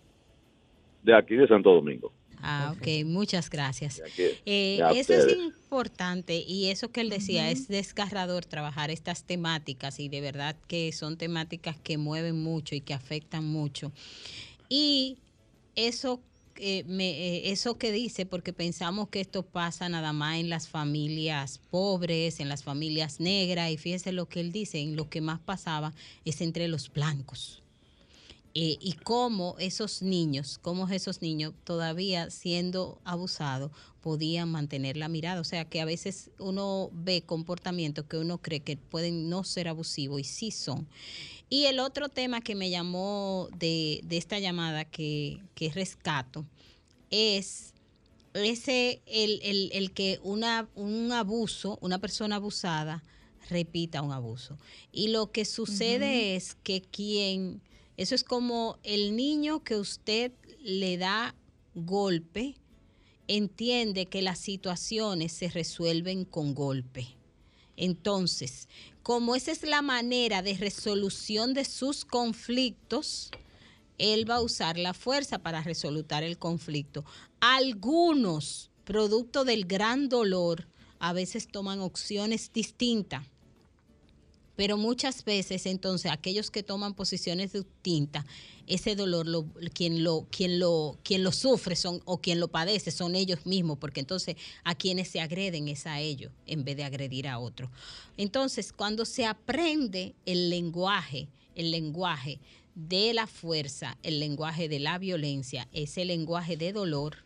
De 1.02 1.14
aquí 1.14 1.34
de 1.36 1.46
Santo 1.48 1.70
Domingo. 1.74 2.12
Ah, 2.42 2.74
ok, 2.76 2.86
muchas 3.04 3.50
gracias. 3.50 4.02
Eh, 4.46 4.80
eso 4.94 5.14
es 5.14 5.36
importante 5.36 6.36
y 6.46 6.66
eso 6.66 6.90
que 6.90 7.00
él 7.00 7.10
decía, 7.10 7.50
es 7.50 7.68
desgarrador 7.68 8.44
trabajar 8.44 8.90
estas 8.90 9.24
temáticas 9.24 10.00
y 10.00 10.08
de 10.08 10.20
verdad 10.20 10.56
que 10.66 10.92
son 10.92 11.16
temáticas 11.16 11.76
que 11.78 11.98
mueven 11.98 12.42
mucho 12.42 12.74
y 12.74 12.80
que 12.80 12.94
afectan 12.94 13.44
mucho. 13.44 13.92
Y 14.68 15.18
eso, 15.76 16.20
eh, 16.56 16.84
me, 16.86 17.10
eh, 17.10 17.50
eso 17.52 17.78
que 17.78 17.92
dice, 17.92 18.26
porque 18.26 18.52
pensamos 18.52 19.08
que 19.08 19.20
esto 19.20 19.42
pasa 19.42 19.88
nada 19.88 20.12
más 20.12 20.38
en 20.38 20.48
las 20.48 20.68
familias 20.68 21.60
pobres, 21.70 22.40
en 22.40 22.48
las 22.48 22.62
familias 22.62 23.20
negras, 23.20 23.70
y 23.70 23.76
fíjese 23.76 24.12
lo 24.12 24.28
que 24.28 24.40
él 24.40 24.52
dice, 24.52 24.78
en 24.78 24.96
lo 24.96 25.08
que 25.08 25.20
más 25.20 25.40
pasaba 25.40 25.92
es 26.24 26.40
entre 26.40 26.68
los 26.68 26.92
blancos. 26.92 27.59
Eh, 28.54 28.78
y 28.80 28.94
cómo 28.94 29.54
esos 29.60 30.02
niños, 30.02 30.58
cómo 30.60 30.88
esos 30.88 31.22
niños 31.22 31.54
todavía 31.62 32.30
siendo 32.30 33.00
abusados 33.04 33.70
podían 34.00 34.50
mantener 34.50 34.96
la 34.96 35.08
mirada. 35.08 35.40
O 35.40 35.44
sea 35.44 35.64
que 35.64 35.80
a 35.80 35.84
veces 35.84 36.30
uno 36.38 36.90
ve 36.92 37.22
comportamientos 37.22 38.06
que 38.06 38.16
uno 38.16 38.38
cree 38.38 38.60
que 38.60 38.76
pueden 38.76 39.28
no 39.28 39.44
ser 39.44 39.68
abusivos 39.68 40.20
y 40.20 40.24
sí 40.24 40.50
son. 40.50 40.88
Y 41.48 41.66
el 41.66 41.78
otro 41.78 42.08
tema 42.08 42.40
que 42.40 42.54
me 42.54 42.70
llamó 42.70 43.48
de, 43.56 44.00
de 44.04 44.16
esta 44.16 44.38
llamada 44.38 44.84
que, 44.84 45.40
que 45.54 45.70
rescato 45.70 46.44
es 47.10 47.74
ese, 48.34 49.02
el, 49.06 49.40
el, 49.42 49.70
el 49.72 49.92
que 49.92 50.20
una, 50.22 50.68
un 50.74 51.12
abuso, 51.12 51.78
una 51.80 51.98
persona 51.98 52.36
abusada, 52.36 53.02
repita 53.48 54.02
un 54.02 54.12
abuso. 54.12 54.58
Y 54.92 55.08
lo 55.08 55.32
que 55.32 55.44
sucede 55.44 56.36
es 56.36 56.56
que 56.62 56.82
quien, 56.82 57.60
eso 58.00 58.14
es 58.14 58.24
como 58.24 58.78
el 58.82 59.14
niño 59.14 59.62
que 59.62 59.76
usted 59.76 60.32
le 60.62 60.96
da 60.96 61.34
golpe, 61.74 62.54
entiende 63.28 64.06
que 64.06 64.22
las 64.22 64.38
situaciones 64.38 65.32
se 65.32 65.50
resuelven 65.50 66.24
con 66.24 66.54
golpe. 66.54 67.08
Entonces, 67.76 68.70
como 69.02 69.36
esa 69.36 69.52
es 69.52 69.64
la 69.64 69.82
manera 69.82 70.40
de 70.40 70.54
resolución 70.54 71.52
de 71.52 71.66
sus 71.66 72.06
conflictos, 72.06 73.32
él 73.98 74.28
va 74.28 74.36
a 74.36 74.40
usar 74.40 74.78
la 74.78 74.94
fuerza 74.94 75.40
para 75.40 75.62
resolutar 75.62 76.22
el 76.22 76.38
conflicto. 76.38 77.04
Algunos, 77.40 78.70
producto 78.84 79.44
del 79.44 79.66
gran 79.66 80.08
dolor, 80.08 80.68
a 81.00 81.12
veces 81.12 81.48
toman 81.48 81.80
opciones 81.80 82.50
distintas. 82.50 83.26
Pero 84.60 84.76
muchas 84.76 85.24
veces, 85.24 85.64
entonces, 85.64 86.12
aquellos 86.12 86.50
que 86.50 86.62
toman 86.62 86.92
posiciones 86.92 87.54
distintas, 87.54 88.26
ese 88.66 88.94
dolor, 88.94 89.26
lo, 89.26 89.46
quien, 89.72 90.04
lo, 90.04 90.26
quien, 90.30 90.58
lo, 90.58 90.98
quien 91.02 91.24
lo 91.24 91.32
sufre 91.32 91.74
son, 91.74 92.02
o 92.04 92.18
quien 92.18 92.40
lo 92.40 92.48
padece 92.48 92.90
son 92.90 93.14
ellos 93.14 93.46
mismos, 93.46 93.78
porque 93.78 94.00
entonces 94.00 94.36
a 94.62 94.74
quienes 94.74 95.08
se 95.08 95.22
agreden 95.22 95.66
es 95.68 95.86
a 95.86 96.00
ellos, 96.00 96.30
en 96.44 96.62
vez 96.62 96.76
de 96.76 96.84
agredir 96.84 97.26
a 97.26 97.38
otros. 97.38 97.70
Entonces, 98.18 98.70
cuando 98.74 99.06
se 99.06 99.24
aprende 99.24 100.14
el 100.26 100.50
lenguaje, 100.50 101.28
el 101.54 101.70
lenguaje 101.70 102.38
de 102.74 103.14
la 103.14 103.26
fuerza, 103.26 103.96
el 104.02 104.20
lenguaje 104.20 104.68
de 104.68 104.78
la 104.78 104.98
violencia, 104.98 105.68
ese 105.72 106.04
lenguaje 106.04 106.58
de 106.58 106.74
dolor, 106.74 107.24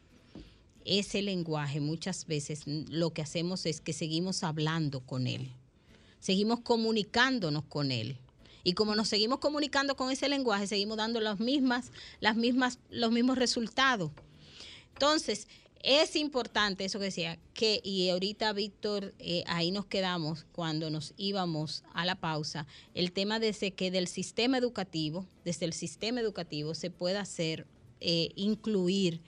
ese 0.85 1.21
lenguaje 1.21 1.81
muchas 1.81 2.29
veces 2.29 2.63
lo 2.67 3.11
que 3.11 3.23
hacemos 3.23 3.67
es 3.67 3.81
que 3.81 3.93
seguimos 3.93 4.45
hablando 4.45 5.01
con 5.01 5.27
él 5.27 5.51
seguimos 6.25 6.61
comunicándonos 6.61 7.65
con 7.65 7.93
él. 7.93 8.17
Y 8.63 8.73
como 8.73 8.95
nos 8.95 9.09
seguimos 9.09 9.41
comunicando 9.41 9.95
con 9.95 10.11
ese 10.11 10.27
lenguaje, 10.31 10.67
seguimos 10.67 10.97
dando 10.97 11.21
las 11.21 11.39
mismas, 11.39 11.93
las 12.21 12.35
mismas, 12.35 12.79
los 12.89 13.13
mismos 13.13 13.37
resultados. 13.37 14.11
Entonces, 14.95 15.49
es 15.83 16.17
importante 16.17 16.87
eso 16.87 16.99
que 16.99 17.05
decía, 17.05 17.39
que, 17.53 17.83
y 17.85 18.09
ahorita 18.09 18.55
Víctor, 18.55 19.13
eh, 19.19 19.45
ahí 19.47 19.71
nos 19.71 19.85
quedamos 19.85 20.47
cuando 20.53 20.89
nos 20.89 21.13
íbamos 21.19 21.85
a 21.93 22.07
la 22.07 22.15
pausa, 22.15 22.67
el 22.95 23.13
tema 23.13 23.39
de 23.39 23.53
que 23.53 23.91
del 23.91 24.09
sistema 24.09 24.57
educativo, 24.57 25.27
desde 25.45 25.67
el 25.67 25.75
sistema 25.75 26.21
educativo 26.21 26.75
se 26.75 26.91
pueda 26.91 27.21
hacer, 27.21 27.67
eh, 28.01 28.31
incluir 28.35 29.21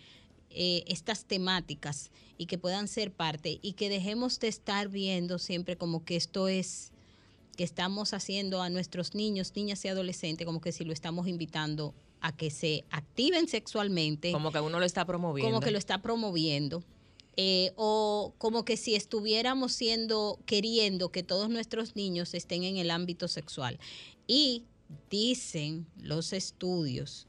eh, 0.58 0.84
estas 0.86 1.26
temáticas 1.26 2.10
y 2.38 2.46
que 2.46 2.56
puedan 2.56 2.88
ser 2.88 3.12
parte 3.12 3.58
y 3.60 3.74
que 3.74 3.90
dejemos 3.90 4.40
de 4.40 4.48
estar 4.48 4.88
viendo 4.88 5.38
siempre 5.38 5.76
como 5.76 6.02
que 6.02 6.16
esto 6.16 6.48
es 6.48 6.92
que 7.58 7.64
estamos 7.64 8.14
haciendo 8.14 8.62
a 8.62 8.70
nuestros 8.70 9.14
niños, 9.14 9.52
niñas 9.54 9.84
y 9.84 9.88
adolescentes, 9.88 10.46
como 10.46 10.62
que 10.62 10.72
si 10.72 10.84
lo 10.84 10.94
estamos 10.94 11.28
invitando 11.28 11.94
a 12.22 12.34
que 12.34 12.50
se 12.50 12.84
activen 12.90 13.48
sexualmente. 13.48 14.32
Como 14.32 14.50
que 14.50 14.60
uno 14.60 14.80
lo 14.80 14.86
está 14.86 15.04
promoviendo. 15.04 15.50
Como 15.50 15.60
que 15.60 15.70
lo 15.70 15.78
está 15.78 16.00
promoviendo. 16.00 16.82
Eh, 17.36 17.72
o 17.76 18.32
como 18.38 18.64
que 18.64 18.78
si 18.78 18.94
estuviéramos 18.94 19.74
siendo, 19.74 20.38
queriendo 20.46 21.10
que 21.10 21.22
todos 21.22 21.50
nuestros 21.50 21.96
niños 21.96 22.32
estén 22.32 22.62
en 22.62 22.78
el 22.78 22.90
ámbito 22.90 23.28
sexual. 23.28 23.78
Y 24.26 24.64
dicen 25.10 25.86
los 26.00 26.32
estudios 26.32 27.26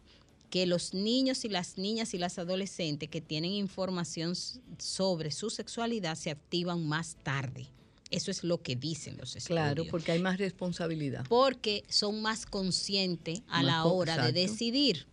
que 0.49 0.65
los 0.65 0.93
niños 0.93 1.45
y 1.45 1.49
las 1.49 1.77
niñas 1.77 2.13
y 2.13 2.17
las 2.17 2.39
adolescentes 2.39 3.09
que 3.09 3.21
tienen 3.21 3.51
información 3.51 4.33
sobre 4.77 5.31
su 5.31 5.49
sexualidad 5.49 6.15
se 6.15 6.31
activan 6.31 6.87
más 6.87 7.17
tarde. 7.23 7.67
Eso 8.09 8.31
es 8.31 8.43
lo 8.43 8.61
que 8.61 8.75
dicen 8.75 9.17
los 9.17 9.35
estudios. 9.35 9.47
Claro, 9.47 9.83
porque 9.91 10.13
hay 10.13 10.19
más 10.19 10.37
responsabilidad. 10.37 11.25
Porque 11.27 11.83
son 11.89 12.21
más 12.21 12.45
conscientes 12.45 13.41
a 13.47 13.63
la 13.63 13.85
hora 13.85 14.25
de 14.25 14.31
decidir. 14.31 15.07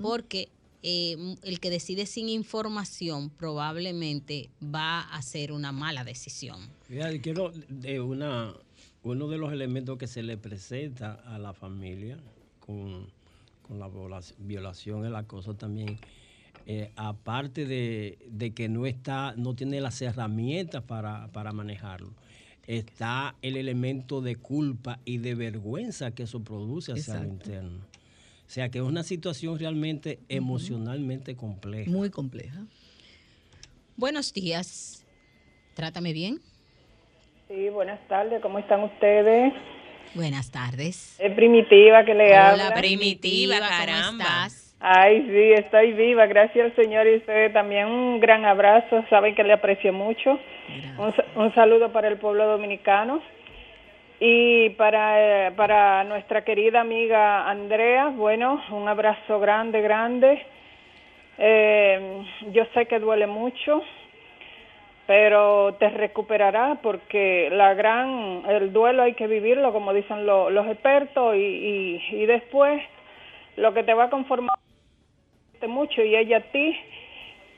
Porque 0.00 0.48
eh, 0.82 1.36
el 1.42 1.60
que 1.60 1.68
decide 1.68 2.06
sin 2.06 2.30
información 2.30 3.28
probablemente 3.28 4.48
va 4.62 5.00
a 5.00 5.16
hacer 5.16 5.52
una 5.52 5.72
mala 5.72 6.04
decisión. 6.04 6.60
Fíjate, 6.84 7.20
quiero 7.20 7.52
de 7.68 8.00
una, 8.00 8.54
uno 9.02 9.28
de 9.28 9.36
los 9.36 9.52
elementos 9.52 9.98
que 9.98 10.06
se 10.06 10.22
le 10.22 10.38
presenta 10.38 11.14
a 11.14 11.38
la 11.38 11.52
familia 11.52 12.18
con 12.60 13.10
con 13.68 13.78
la 13.78 13.88
violación, 14.38 15.04
el 15.04 15.14
acoso 15.14 15.54
también, 15.54 15.98
eh, 16.66 16.90
aparte 16.96 17.66
de, 17.66 18.52
que 18.54 18.68
no 18.68 18.86
está, 18.86 19.34
no 19.36 19.54
tiene 19.54 19.80
las 19.80 20.00
herramientas 20.00 20.82
para, 20.82 21.52
manejarlo, 21.52 22.10
está 22.66 23.36
el 23.42 23.56
elemento 23.56 24.22
de 24.22 24.36
culpa 24.36 24.98
y 25.04 25.18
de 25.18 25.34
vergüenza 25.34 26.10
que 26.10 26.24
eso 26.24 26.42
produce 26.42 26.92
hacia 26.92 27.20
el 27.20 27.26
interno. 27.26 27.78
O 28.46 28.50
sea 28.50 28.70
que 28.70 28.78
es 28.78 28.84
una 28.84 29.02
situación 29.02 29.58
realmente 29.58 30.18
emocionalmente 30.30 31.36
compleja. 31.36 31.90
Muy 31.90 32.08
compleja. 32.08 32.64
Buenos 33.96 34.32
días. 34.32 35.06
Trátame 35.74 36.14
bien. 36.14 36.40
Sí, 37.48 37.68
buenas 37.68 38.00
tardes. 38.08 38.40
¿Cómo 38.40 38.58
están 38.58 38.84
ustedes? 38.84 39.52
Buenas 40.14 40.50
tardes. 40.50 41.18
Es 41.20 41.32
Primitiva 41.32 42.04
que 42.04 42.14
le 42.14 42.36
habla. 42.36 42.68
Hola, 42.68 42.76
Primitiva, 42.76 43.56
caramba. 43.60 44.24
Estás? 44.24 44.68
Ay, 44.80 45.22
sí, 45.22 45.52
estoy 45.60 45.92
viva, 45.92 46.26
gracias 46.26 46.66
al 46.66 46.76
Señor 46.76 47.06
y 47.08 47.16
usted 47.16 47.52
también 47.52 47.86
un 47.86 48.20
gran 48.20 48.44
abrazo, 48.44 49.04
saben 49.10 49.34
que 49.34 49.42
le 49.42 49.52
aprecio 49.52 49.92
mucho. 49.92 50.38
Un, 51.34 51.54
saludo 51.54 51.90
para 51.90 52.06
el 52.06 52.18
pueblo 52.18 52.46
dominicano 52.46 53.20
y 54.20 54.70
para, 54.70 55.52
para 55.56 56.04
nuestra 56.04 56.44
querida 56.44 56.80
amiga 56.80 57.48
Andrea, 57.48 58.08
bueno, 58.08 58.62
un 58.70 58.86
abrazo 58.86 59.40
grande, 59.40 59.80
grande. 59.80 60.46
Eh, 61.38 62.24
yo 62.52 62.64
sé 62.74 62.86
que 62.86 63.00
duele 63.00 63.26
mucho, 63.26 63.82
pero 65.08 65.74
te 65.78 65.88
recuperará 65.88 66.80
porque 66.82 67.48
la 67.50 67.72
gran 67.72 68.42
el 68.46 68.74
duelo 68.74 69.04
hay 69.04 69.14
que 69.14 69.26
vivirlo 69.26 69.72
como 69.72 69.94
dicen 69.94 70.26
los 70.26 70.66
expertos 70.66 71.34
y, 71.34 71.98
y, 72.10 72.26
después 72.26 72.82
lo 73.56 73.72
que 73.72 73.84
te 73.84 73.94
va 73.94 74.04
a 74.04 74.10
conformar 74.10 74.58
mucho 75.66 76.02
y 76.04 76.14
ella 76.14 76.36
a 76.36 76.52
ti 76.52 76.76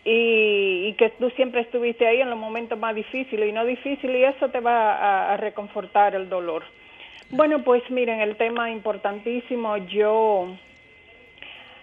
y, 0.04 0.86
y, 0.86 0.92
que 0.92 1.10
tú 1.18 1.28
siempre 1.30 1.62
estuviste 1.62 2.06
ahí 2.06 2.20
en 2.20 2.30
los 2.30 2.38
momentos 2.38 2.78
más 2.78 2.94
difíciles 2.94 3.48
y 3.48 3.52
no 3.52 3.64
difíciles 3.64 4.16
y 4.16 4.22
eso 4.22 4.48
te 4.50 4.60
va 4.60 5.32
a, 5.32 5.36
reconfortar 5.36 6.14
el 6.14 6.28
dolor. 6.28 6.62
Bueno, 7.30 7.64
pues 7.64 7.82
miren, 7.90 8.20
el 8.20 8.36
tema 8.36 8.70
importantísimo, 8.70 9.76
yo 9.76 10.46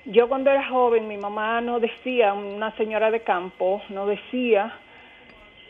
yo 0.06 0.30
cuando 0.30 0.50
era 0.50 0.66
joven 0.70 1.10
mi 1.10 1.18
mamá 1.18 1.60
no 1.60 1.82
decía, 1.82 2.32
una 2.32 2.72
señora 2.78 3.12
de 3.12 3.20
campo, 3.20 3.82
no 3.90 4.08
decía 4.08 4.74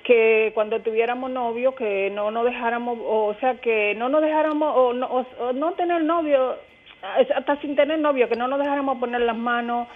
que 0.07 0.51
cuando 0.53 0.79
tuviéramos 0.79 1.29
novio 1.29 1.75
que 1.75 2.09
no 2.11 2.31
nos 2.31 2.45
dejáramos, 2.45 2.97
o 3.03 3.35
sea, 3.41 3.55
que 3.55 3.93
no 3.95 4.07
nos 4.07 4.21
dejáramos, 4.21 4.73
o 4.73 4.93
no, 4.93 5.73
tener 5.73 6.01
novio, 6.01 6.55
hasta 7.35 7.57
sin 7.57 7.75
tener 7.75 7.99
novio, 7.99 8.29
que 8.29 8.37
no 8.37 8.47
nos 8.47 8.57
dejáramos 8.57 8.99
poner 8.99 9.19
las 9.19 9.35
manos 9.35 9.89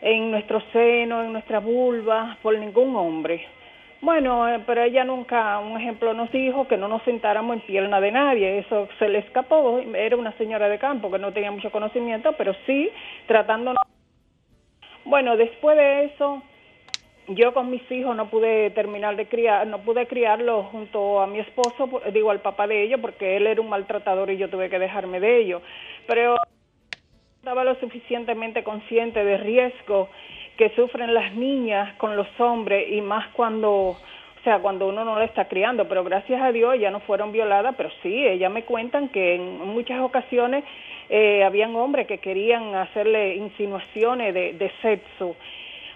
en 0.00 0.30
nuestro 0.30 0.62
seno, 0.72 1.22
en 1.22 1.34
nuestra 1.34 1.60
vulva, 1.60 2.38
por 2.40 2.58
ningún 2.58 2.96
hombre. 2.96 3.46
Bueno, 4.00 4.48
eh, 4.48 4.58
pero 4.66 4.82
ella 4.84 5.04
nunca, 5.04 5.58
un 5.58 5.78
ejemplo, 5.78 6.14
nos 6.14 6.32
dijo 6.32 6.66
que 6.66 6.78
no 6.78 6.88
nos 6.88 7.02
sentáramos 7.02 7.56
en 7.56 7.60
pierna 7.66 8.00
de 8.00 8.10
nadie, 8.10 8.60
eso 8.60 8.88
se 8.98 9.10
le 9.10 9.18
escapó, 9.18 9.80
era 9.94 10.16
una 10.16 10.32
señora 10.38 10.70
de 10.70 10.78
campo 10.78 11.10
que 11.10 11.18
no 11.18 11.32
tenía 11.32 11.50
mucho 11.50 11.70
conocimiento, 11.70 12.32
pero 12.38 12.54
sí 12.64 12.88
tratándonos. 13.26 13.82
Bueno, 15.04 15.36
después 15.36 15.76
de 15.76 16.04
eso, 16.04 16.42
yo 17.28 17.52
con 17.52 17.70
mis 17.70 17.88
hijos 17.90 18.16
no 18.16 18.30
pude 18.30 18.70
terminar 18.70 19.16
de 19.16 19.26
criar, 19.26 19.66
no 19.66 19.78
pude 19.78 20.06
criarlos 20.06 20.66
junto 20.66 21.20
a 21.20 21.26
mi 21.26 21.38
esposo, 21.40 22.00
digo 22.12 22.30
al 22.30 22.40
papá 22.40 22.66
de 22.66 22.82
ellos, 22.82 23.00
porque 23.00 23.36
él 23.36 23.46
era 23.46 23.60
un 23.60 23.68
maltratador 23.68 24.30
y 24.30 24.38
yo 24.38 24.48
tuve 24.48 24.70
que 24.70 24.78
dejarme 24.78 25.20
de 25.20 25.40
ellos. 25.40 25.62
Pero 26.06 26.36
estaba 27.36 27.64
lo 27.64 27.74
suficientemente 27.76 28.64
consciente 28.64 29.24
de 29.24 29.36
riesgo 29.36 30.08
que 30.56 30.70
sufren 30.70 31.14
las 31.14 31.34
niñas 31.34 31.94
con 31.96 32.16
los 32.16 32.28
hombres 32.40 32.90
y 32.90 33.00
más 33.00 33.28
cuando, 33.28 33.70
o 33.70 33.98
sea, 34.42 34.58
cuando 34.58 34.88
uno 34.88 35.04
no 35.04 35.18
la 35.18 35.24
está 35.24 35.46
criando. 35.48 35.86
Pero 35.86 36.02
gracias 36.04 36.40
a 36.40 36.50
Dios 36.50 36.78
ya 36.80 36.90
no 36.90 37.00
fueron 37.00 37.30
violadas, 37.30 37.74
pero 37.76 37.90
sí, 38.02 38.26
ellas 38.26 38.50
me 38.50 38.64
cuentan 38.64 39.10
que 39.10 39.34
en 39.34 39.58
muchas 39.68 40.00
ocasiones 40.00 40.64
eh, 41.10 41.44
habían 41.44 41.76
hombres 41.76 42.06
que 42.06 42.18
querían 42.18 42.74
hacerle 42.74 43.36
insinuaciones 43.36 44.32
de, 44.32 44.54
de 44.54 44.72
sexo 44.82 45.36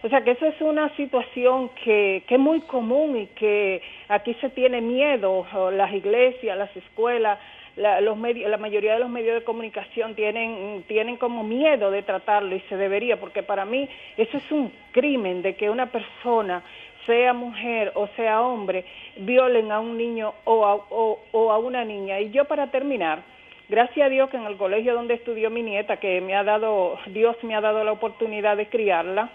o 0.03 0.09
sea 0.09 0.23
que 0.23 0.33
eso 0.33 0.47
es 0.47 0.61
una 0.61 0.95
situación 0.97 1.71
que, 1.85 2.25
que 2.27 2.35
es 2.35 2.41
muy 2.41 2.61
común 2.63 3.17
y 3.17 3.27
que 3.29 3.81
aquí 4.09 4.35
se 4.41 4.51
tiene 4.51 4.81
miedo, 4.81 5.47
las 5.73 5.93
iglesias, 5.93 6.59
las 6.59 6.77
escuelas, 6.77 7.39
la, 7.77 8.01
los 8.01 8.17
medios, 8.17 8.51
la 8.51 8.59
mayoría 8.59 8.95
de 8.95 8.99
los 8.99 9.09
medios 9.09 9.35
de 9.35 9.45
comunicación 9.45 10.15
tienen, 10.15 10.85
tienen 10.89 11.17
como 11.17 11.45
miedo 11.45 11.91
de 11.91 12.03
tratarlo 12.03 12.55
y 12.57 12.61
se 12.69 12.77
debería, 12.77 13.21
porque 13.21 13.43
para 13.43 13.65
mí 13.65 13.89
eso 14.17 14.37
es 14.37 14.53
un 14.53 14.73
crimen 14.91 15.41
de 15.41 15.55
que 15.55 15.71
una 15.71 15.87
persona 15.87 16.63
sea 17.07 17.33
mujer 17.33 17.93
o 17.95 18.09
sea 18.17 18.43
hombre, 18.43 18.85
violen 19.17 19.73
a 19.73 19.81
un 19.81 19.97
niño 19.97 20.35
o 20.45 20.67
a, 20.67 20.75
o 20.75 21.53
a 21.53 21.59
una 21.59 21.85
niña. 21.85 22.21
Y 22.21 22.31
yo 22.31 22.45
para 22.45 22.71
terminar, 22.71 23.23
gracias 23.69 24.07
a 24.07 24.11
Dios 24.11 24.31
que 24.31 24.37
en 24.37 24.45
el 24.45 24.57
colegio 24.57 24.95
donde 24.95 25.15
estudió 25.15 25.49
mi 25.49 25.63
nieta, 25.63 25.99
que 25.99 26.21
me 26.21 26.35
ha 26.35 26.45
dado, 26.45 26.99
Dios 27.07 27.37
me 27.43 27.55
ha 27.55 27.61
dado 27.61 27.85
la 27.85 27.93
oportunidad 27.93 28.57
de 28.57 28.67
criarla, 28.67 29.31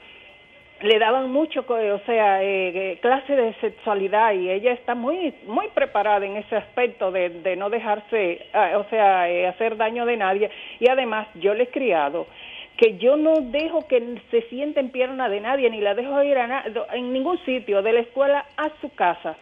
le 0.81 0.99
daban 0.99 1.31
mucho, 1.31 1.65
o 1.67 1.99
sea, 2.05 2.43
eh, 2.43 2.69
eh, 2.69 2.99
clase 3.01 3.35
de 3.35 3.53
sexualidad 3.55 4.33
y 4.33 4.49
ella 4.49 4.73
está 4.73 4.93
muy 4.95 5.33
muy 5.45 5.67
preparada 5.69 6.25
en 6.25 6.37
ese 6.37 6.55
aspecto 6.55 7.11
de, 7.11 7.55
no 7.57 7.69
dejarse, 7.69 8.45
ah, 8.53 8.77
o 8.77 8.89
sea, 8.89 9.29
eh, 9.29 9.47
hacer 9.47 9.77
daño 9.77 10.05
de 10.05 10.17
nadie. 10.17 10.49
Y 10.79 10.89
además, 10.89 11.27
yo 11.35 11.53
le 11.53 11.63
he 11.63 11.67
criado 11.67 12.27
que 12.77 12.97
yo 12.97 13.17
no 13.17 13.41
dejo 13.41 13.87
que 13.87 14.21
se 14.29 14.41
siente 14.49 14.79
en 14.79 14.91
pierna 14.91 15.29
de 15.29 15.41
nadie, 15.41 15.69
ni 15.69 15.81
la 15.81 15.95
dejo 15.95 16.21
ir 16.21 16.37
a 16.37 16.63
en 16.93 17.11
ningún 17.11 17.39
sitio, 17.43 17.81
de 17.81 17.93
la 17.93 18.01
escuela 18.01 18.45
a 18.55 18.69
su 18.79 18.93
casa. 18.93 19.35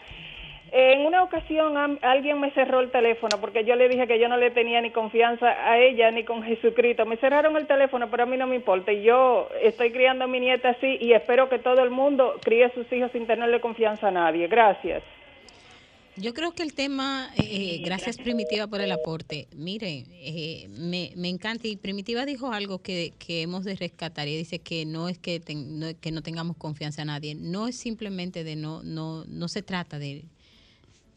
En 0.72 1.06
una 1.06 1.24
ocasión 1.24 2.00
alguien 2.02 2.40
me 2.40 2.52
cerró 2.52 2.80
el 2.80 2.92
teléfono 2.92 3.40
porque 3.40 3.64
yo 3.64 3.76
le 3.76 3.88
dije 3.88 4.08
que 4.08 4.20
yo 4.20 4.28
no 4.28 4.38
le 4.38 4.52
tenía 4.52 4.82
ni 4.82 4.92
confianza 4.92 5.48
a 5.48 5.80
ella 5.80 6.12
ni 6.12 6.24
con 6.24 6.44
Jesucristo. 6.44 7.06
Me 7.06 7.18
cerraron 7.18 7.56
el 7.56 7.68
teléfono, 7.68 8.10
pero 8.10 8.24
a 8.24 8.26
mí 8.26 8.36
no 8.36 8.48
me 8.48 8.56
importa. 8.56 8.92
Y 8.92 9.04
yo 9.04 9.48
estoy 9.62 9.92
criando 9.92 10.26
a 10.26 10.28
mi 10.28 10.40
nieta 10.40 10.70
así 10.70 10.98
y 11.00 11.14
espero 11.14 11.50
que 11.50 11.60
todo 11.60 11.84
el 11.84 11.92
mundo 11.92 12.36
críe 12.44 12.66
a 12.66 12.74
sus 12.74 12.92
hijos 12.92 13.12
sin 13.12 13.28
tenerle 13.28 13.62
confianza 13.62 14.08
a 14.08 14.12
nadie. 14.12 14.48
Gracias. 14.48 15.04
Yo 16.18 16.34
creo 16.34 16.54
que 16.54 16.64
el 16.64 16.74
tema, 16.74 17.30
eh, 17.36 17.42
eh, 17.44 17.82
gracias 17.84 18.18
Primitiva 18.18 18.68
por 18.68 18.80
el 18.80 18.92
aporte. 18.92 19.48
Mire, 19.54 20.06
eh, 20.12 20.70
me, 20.70 21.12
me, 21.18 21.28
encanta 21.28 21.68
y 21.68 21.76
Primitiva 21.76 22.26
dijo 22.26 22.54
algo 22.54 22.82
que, 22.82 23.14
que, 23.20 23.42
hemos 23.42 23.66
de 23.66 23.76
rescatar 23.76 24.26
y 24.30 24.38
dice 24.38 24.60
que 24.60 24.86
no 24.86 25.10
es 25.10 25.18
que, 25.20 25.42
no, 25.54 25.88
que 26.00 26.12
no 26.14 26.22
tengamos 26.22 26.56
confianza 26.56 27.02
a 27.02 27.06
nadie, 27.06 27.36
no 27.36 27.68
es 27.68 27.76
simplemente 27.76 28.46
de 28.46 28.56
no, 28.56 28.82
no, 28.82 29.26
no 29.26 29.50
se 29.50 29.62
trata 29.62 30.00
de 30.00 30.24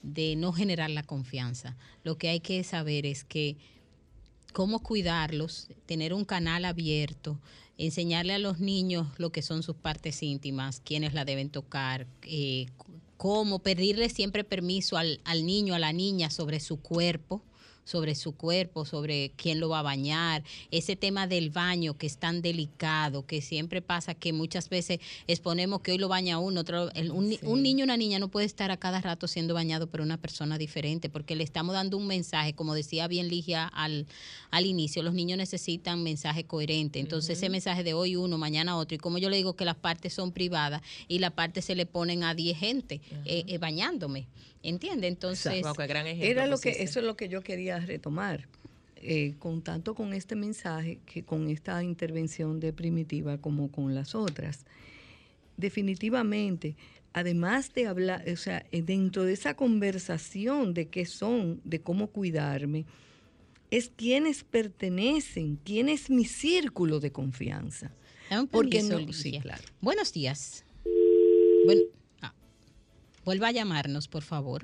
de 0.03 0.37
no 0.37 0.53
generar 0.53 0.91
la 0.91 1.03
confianza. 1.03 1.77
Lo 2.05 2.19
que 2.19 2.29
hay 2.29 2.41
que 2.41 2.63
saber 2.65 3.07
es 3.07 3.25
que 3.25 3.57
cómo 4.53 4.81
cuidarlos, 4.83 5.69
tener 5.87 6.15
un 6.15 6.25
canal 6.25 6.65
abierto, 6.65 7.41
enseñarle 7.77 8.35
a 8.35 8.39
los 8.39 8.61
niños 8.61 9.07
lo 9.19 9.31
que 9.31 9.43
son 9.43 9.63
sus 9.63 9.77
partes 9.77 10.23
íntimas, 10.23 10.81
quiénes 10.81 11.15
la 11.15 11.25
deben 11.25 11.51
tocar, 11.51 12.07
eh, 12.23 12.67
cómo 13.17 13.61
pedirle 13.61 14.09
siempre 14.09 14.45
permiso 14.45 14.97
al, 14.97 15.21
al 15.25 15.47
niño, 15.47 15.75
a 15.75 15.79
la 15.79 15.93
niña 15.93 16.31
sobre 16.31 16.61
su 16.61 16.81
cuerpo 16.81 17.43
sobre 17.89 18.15
su 18.15 18.33
cuerpo, 18.33 18.85
sobre 18.85 19.33
quién 19.37 19.61
lo 19.61 19.71
va 19.71 19.79
a 19.79 19.83
bañar, 19.83 20.45
ese 20.71 20.95
tema 20.95 21.27
del 21.27 21.49
baño 21.49 21.97
que 21.97 22.07
es 22.07 22.19
tan 22.19 22.43
delicado, 22.43 23.25
que 23.25 23.41
siempre 23.41 23.81
pasa 23.81 24.15
que 24.15 24.35
muchas 24.35 24.69
veces 24.69 25.01
exponemos 25.27 25.81
que 25.81 25.93
hoy 25.93 25.99
lo 25.99 26.09
baña 26.09 26.39
uno, 26.39 26.61
otro, 26.61 26.91
un, 27.13 27.35
un 27.43 27.63
niño 27.63 27.85
una 27.85 27.97
niña 27.97 28.19
no 28.19 28.29
puede 28.29 28.45
estar 28.45 28.71
a 28.71 28.77
cada 28.77 29.01
rato 29.01 29.27
siendo 29.27 29.55
bañado 29.55 29.87
por 29.87 30.03
una 30.03 30.21
persona 30.21 30.59
diferente, 30.59 31.09
porque 31.09 31.35
le 31.35 31.45
estamos 31.45 31.73
dando 31.73 31.97
un 31.97 32.07
mensaje, 32.07 32.53
como 32.53 32.75
decía 32.75 33.09
bien 33.09 33.29
Ligia 33.29 33.65
al, 33.67 34.07
al 34.51 34.67
inicio, 34.67 35.03
los 35.03 35.15
niños 35.15 35.39
necesitan 35.39 36.03
mensaje 36.03 36.45
coherente, 36.45 37.01
entonces 37.01 37.39
ese 37.39 37.49
mensaje 37.49 37.85
de 37.85 37.95
hoy 37.95 38.17
uno, 38.17 38.37
mañana 38.37 38.77
otro, 38.77 38.97
y 38.97 38.99
como 38.99 39.17
yo 39.17 39.31
le 39.31 39.39
digo 39.39 39.57
que 39.57 39.65
las 39.65 39.77
partes 39.77 40.13
son 40.13 40.33
privadas 40.33 40.83
y 41.09 41.21
las 41.21 41.33
partes 41.33 41.65
se 41.65 41.75
le 41.75 41.87
ponen 41.87 42.23
a 42.23 42.35
10 42.35 42.59
gente 42.59 43.01
eh, 43.25 43.45
eh, 43.47 43.57
bañándome. 43.57 44.27
¿Entiende? 44.63 45.07
Entonces, 45.07 45.65
era 46.21 46.47
lo 46.47 46.59
que, 46.59 46.71
eso 46.83 47.01
es 47.01 47.07
lo 47.07 47.17
que 47.17 47.29
yo 47.29 47.43
quería 47.43 47.79
retomar. 47.81 48.49
Eh, 49.01 49.35
con 49.39 49.63
tanto 49.63 49.95
con 49.95 50.13
este 50.13 50.35
mensaje 50.35 50.99
que 51.07 51.23
con 51.23 51.49
esta 51.49 51.85
intervención 51.85 52.59
de 52.59 52.73
primitiva 52.73 53.39
como 53.39 53.71
con 53.71 53.95
las 53.95 54.17
otras. 54.17 54.67
Definitivamente, 55.57 56.75
además 57.13 57.73
de 57.75 57.87
hablar, 57.87 58.25
o 58.29 58.37
sea, 58.37 58.67
eh, 58.73 58.83
dentro 58.83 59.23
de 59.23 59.35
esa 59.35 59.55
conversación 59.55 60.75
de 60.75 60.89
qué 60.89 61.07
son, 61.07 61.61
de 61.65 61.81
cómo 61.81 62.09
cuidarme, 62.09 62.87
es 63.71 63.93
quienes 63.95 64.43
pertenecen, 64.43 65.61
quién 65.65 65.89
es 65.89 66.11
mi 66.11 66.25
círculo 66.25 66.99
de 66.99 67.13
confianza. 67.13 67.93
Porque 68.51 68.83
no, 68.83 69.13
sí, 69.13 69.39
claro. 69.41 69.63
Buenos 69.81 70.13
días. 70.13 70.65
Bueno, 71.65 71.83
Vuelva 73.29 73.49
a 73.49 73.53
llamarnos, 73.53 74.09
por 74.09 74.23
favor. 74.23 74.63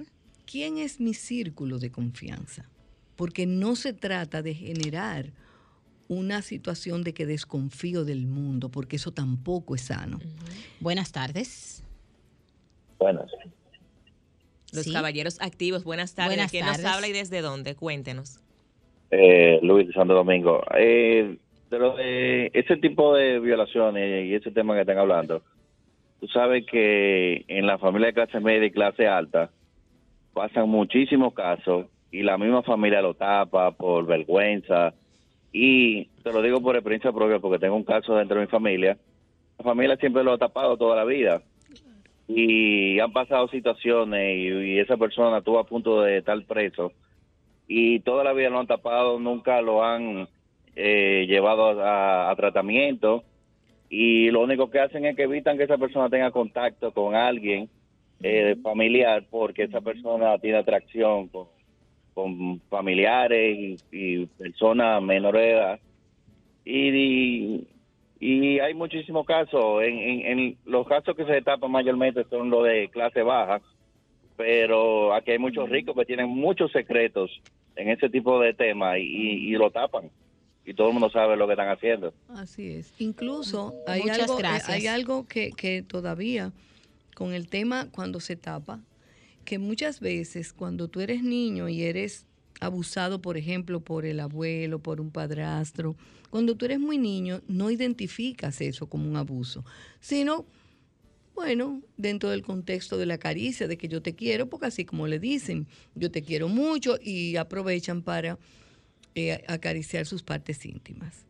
¿Quién 0.51 0.79
es 0.79 0.99
mi 0.99 1.13
círculo 1.13 1.79
de 1.79 1.91
confianza? 1.91 2.71
Porque 3.15 3.45
no 3.45 3.77
se 3.77 3.93
trata 3.93 4.41
de 4.41 4.55
generar 4.55 5.27
una 6.09 6.41
situación 6.41 7.05
de 7.05 7.13
que 7.13 7.27
desconfío 7.27 8.07
del 8.07 8.25
mundo, 8.27 8.71
porque 8.71 8.97
eso 8.97 9.13
tampoco 9.13 9.75
es 9.75 9.83
sano. 9.83 10.19
Buenas 10.81 11.13
tardes. 11.13 11.85
Buenas. 12.99 13.31
Los 14.73 14.91
caballeros 14.91 15.43
activos, 15.43 15.85
buenas 15.85 16.15
tardes. 16.15 16.37
Buenas 16.37 16.51
¿Quién 16.51 16.65
nos 16.65 16.83
habla 16.87 17.07
y 17.07 17.13
desde 17.13 17.43
dónde? 17.43 17.75
Cuéntenos. 17.75 18.41
Eh, 19.11 19.59
Luis 19.61 19.89
de 19.89 19.93
Santo 19.93 20.15
Domingo. 20.15 20.65
Eh, 20.75 21.37
de 21.71 22.51
ese 22.55 22.79
tipo 22.79 23.15
de 23.15 23.41
violaciones 23.41 24.25
y 24.25 24.35
ese 24.35 24.51
tema 24.53 24.73
que 24.75 24.81
están 24.81 24.97
hablando, 24.97 25.43
Tú 26.25 26.29
sabes 26.29 26.65
que 26.65 27.45
en 27.49 27.67
la 27.67 27.77
familia 27.77 28.07
de 28.07 28.15
clase 28.15 28.41
media 28.41 28.65
y 28.65 28.71
clase 28.71 29.07
alta 29.07 29.51
pasan 30.33 30.71
muchísimos 30.71 31.35
casos 31.35 31.85
y 32.11 32.23
la 32.23 32.39
misma 32.39 32.63
familia 32.63 33.03
lo 33.03 33.13
tapa 33.13 33.73
por 33.73 34.07
vergüenza. 34.07 34.95
Y 35.53 36.07
te 36.23 36.33
lo 36.33 36.41
digo 36.41 36.63
por 36.63 36.77
experiencia 36.77 37.13
propia 37.13 37.41
porque 37.41 37.59
tengo 37.59 37.77
un 37.77 37.85
caso 37.85 38.17
dentro 38.17 38.39
de 38.39 38.47
mi 38.47 38.51
familia. 38.51 38.97
La 39.59 39.65
familia 39.65 39.97
siempre 39.97 40.25
lo 40.25 40.33
ha 40.33 40.39
tapado 40.39 40.79
toda 40.79 40.97
la 40.97 41.05
vida. 41.05 41.43
Y 42.27 42.99
han 43.01 43.13
pasado 43.13 43.47
situaciones 43.49 44.39
y, 44.39 44.79
esa 44.79 44.97
persona 44.97 45.37
estuvo 45.37 45.59
a 45.59 45.67
punto 45.67 46.01
de 46.01 46.17
estar 46.17 46.43
preso. 46.47 46.93
Y 47.69 48.01
toda 48.01 48.25
la 48.25 48.33
vida 48.33 48.49
lo 48.49 48.61
han 48.61 48.67
tapado, 48.67 49.19
nunca 49.19 49.61
lo 49.61 49.85
han 49.85 50.27
eh, 50.75 51.27
llevado 51.29 51.85
a 51.85 52.35
tratamiento 52.35 53.25
y 53.89 54.31
lo 54.31 54.43
único 54.43 54.71
que 54.71 54.81
hacen 54.81 55.05
es 55.05 55.17
que 55.17 55.25
evitan 55.25 55.57
que 55.57 55.65
esa 55.65 55.79
persona 55.79 56.09
tenga 56.09 56.31
contacto 56.31 56.93
con 56.93 57.15
alguien 57.15 57.69
eh, 58.23 58.57
familiar 58.63 59.25
porque 59.31 59.65
esa 59.65 59.81
persona 59.81 60.39
tiene 60.39 60.59
atracción 60.59 61.29
con, 61.29 62.61
familiares 62.71 63.85
y, 63.91 64.27
personas 64.27 65.03
menores 65.03 65.43
de 65.43 65.51
edad. 65.51 65.81
Y, 66.65 67.67
y, 68.21 68.59
hay 68.61 68.73
muchísimos 68.73 69.27
casos. 69.27 69.83
En, 69.83 69.99
en, 69.99 70.57
los 70.65 70.87
casos 70.87 71.17
que 71.17 71.25
se 71.25 71.43
tapan 71.43 71.71
mayormente 71.71 72.25
son 72.31 72.51
los 72.51 72.65
de 72.65 72.89
clase 72.89 73.23
baja, 73.23 73.61
pero 74.37 75.13
aquí 75.13 75.33
hay 75.33 75.39
muchos 75.39 75.69
ricos 75.69 75.95
que 75.97 76.05
tienen 76.05 76.29
muchos 76.29 76.71
secretos 76.73 77.43
en 77.77 77.91
ese 77.91 78.09
tipo 78.09 78.41
de 78.41 78.55
temas 78.55 78.99
y 78.99 79.51
lo 79.53 79.71
tapan 79.71 80.11
y 80.65 80.75
todo 80.75 80.89
el 80.89 80.95
mundo 80.95 81.11
sabe 81.11 81.37
lo 81.37 81.47
que 81.47 81.53
están 81.53 81.69
haciendo. 81.69 82.15
Así 82.29 82.71
es. 82.71 82.93
Incluso 82.99 83.75
hay 83.87 84.09
algo, 84.09 84.41
eh, 84.41 84.61
hay 84.67 84.87
algo 84.87 85.27
que, 85.27 85.51
que 85.53 85.83
todavía 85.83 86.53
con 87.15 87.33
el 87.33 87.49
tema 87.49 87.89
cuando 87.91 88.21
se 88.21 88.37
tapa, 88.37 88.81
que 89.45 89.59
muchas 89.59 90.01
veces 90.01 90.53
cuando 90.53 90.89
tú 90.89 91.01
eres 91.01 91.23
niño 91.23 91.69
y 91.69 91.83
eres 91.83 92.27
abusado, 92.61 93.21
por 93.21 93.37
ejemplo, 93.37 93.81
por 93.81 94.07
el 94.07 94.21
abuelo, 94.21 94.79
por 94.79 95.01
un 95.01 95.11
padrastro, 95.11 95.97
cuando 96.31 96.57
tú 96.57 96.65
eres 96.65 96.81
muy 96.81 96.99
niño 96.99 97.43
no 97.47 97.71
identificas 97.71 98.61
eso 98.61 98.89
como 98.89 99.09
un 99.09 99.17
abuso, 99.17 99.65
sino, 100.01 100.47
bueno, 101.35 101.83
dentro 101.97 102.31
del 102.31 102.43
contexto 102.43 102.97
de 102.97 103.07
la 103.07 103.19
caricia, 103.19 103.69
de 103.69 103.77
que 103.77 103.89
yo 103.89 104.03
te 104.03 104.15
quiero, 104.15 104.49
porque 104.49 104.67
así 104.67 104.85
como 104.85 105.07
le 105.07 105.19
dicen, 105.19 105.67
yo 105.95 106.11
te 106.11 106.23
quiero 106.23 106.49
mucho 106.49 106.97
y 107.01 107.37
aprovechan 107.37 108.03
para 108.03 108.39
eh, 109.15 109.45
acariciar 109.47 110.07
sus 110.07 110.23
partes 110.23 110.65
íntimas. 110.67 111.27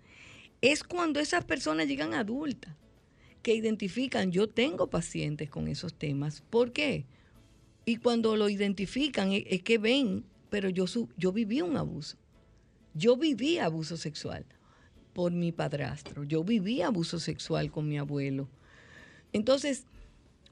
Es 0.60 0.82
cuando 0.82 1.20
esas 1.20 1.44
personas 1.44 1.86
llegan 1.86 2.14
adultas 2.14 2.74
que 3.42 3.54
identifican, 3.54 4.32
yo 4.32 4.48
tengo 4.48 4.88
pacientes 4.88 5.50
con 5.50 5.68
esos 5.68 5.94
temas. 5.94 6.42
¿Por 6.48 6.72
qué? 6.72 7.04
Y 7.84 7.96
cuando 7.96 8.36
lo 8.36 8.48
identifican 8.48 9.32
es, 9.32 9.62
que 9.62 9.76
ven, 9.76 10.24
pero 10.48 10.70
yo, 10.70 10.86
yo 11.18 11.32
viví 11.32 11.60
un 11.60 11.76
abuso. 11.76 12.16
Yo 12.94 13.16
viví 13.16 13.58
abuso 13.58 13.98
sexual 13.98 14.46
por 15.12 15.32
mi 15.32 15.52
padrastro. 15.52 16.24
Yo 16.24 16.42
viví 16.42 16.80
abuso 16.80 17.20
sexual 17.20 17.70
con 17.70 17.86
mi 17.86 17.98
abuelo. 17.98 18.48
Entonces, 19.34 19.84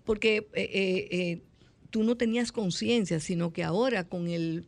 porque 0.05 0.49
eh, 0.53 1.09
eh, 1.11 1.43
tú 1.89 2.03
no 2.03 2.17
tenías 2.17 2.53
conciencia, 2.53 3.21
sino 3.21 3.53
que 3.53 3.65
ahora 3.65 4.05
con 4.05 4.29
el 4.29 4.67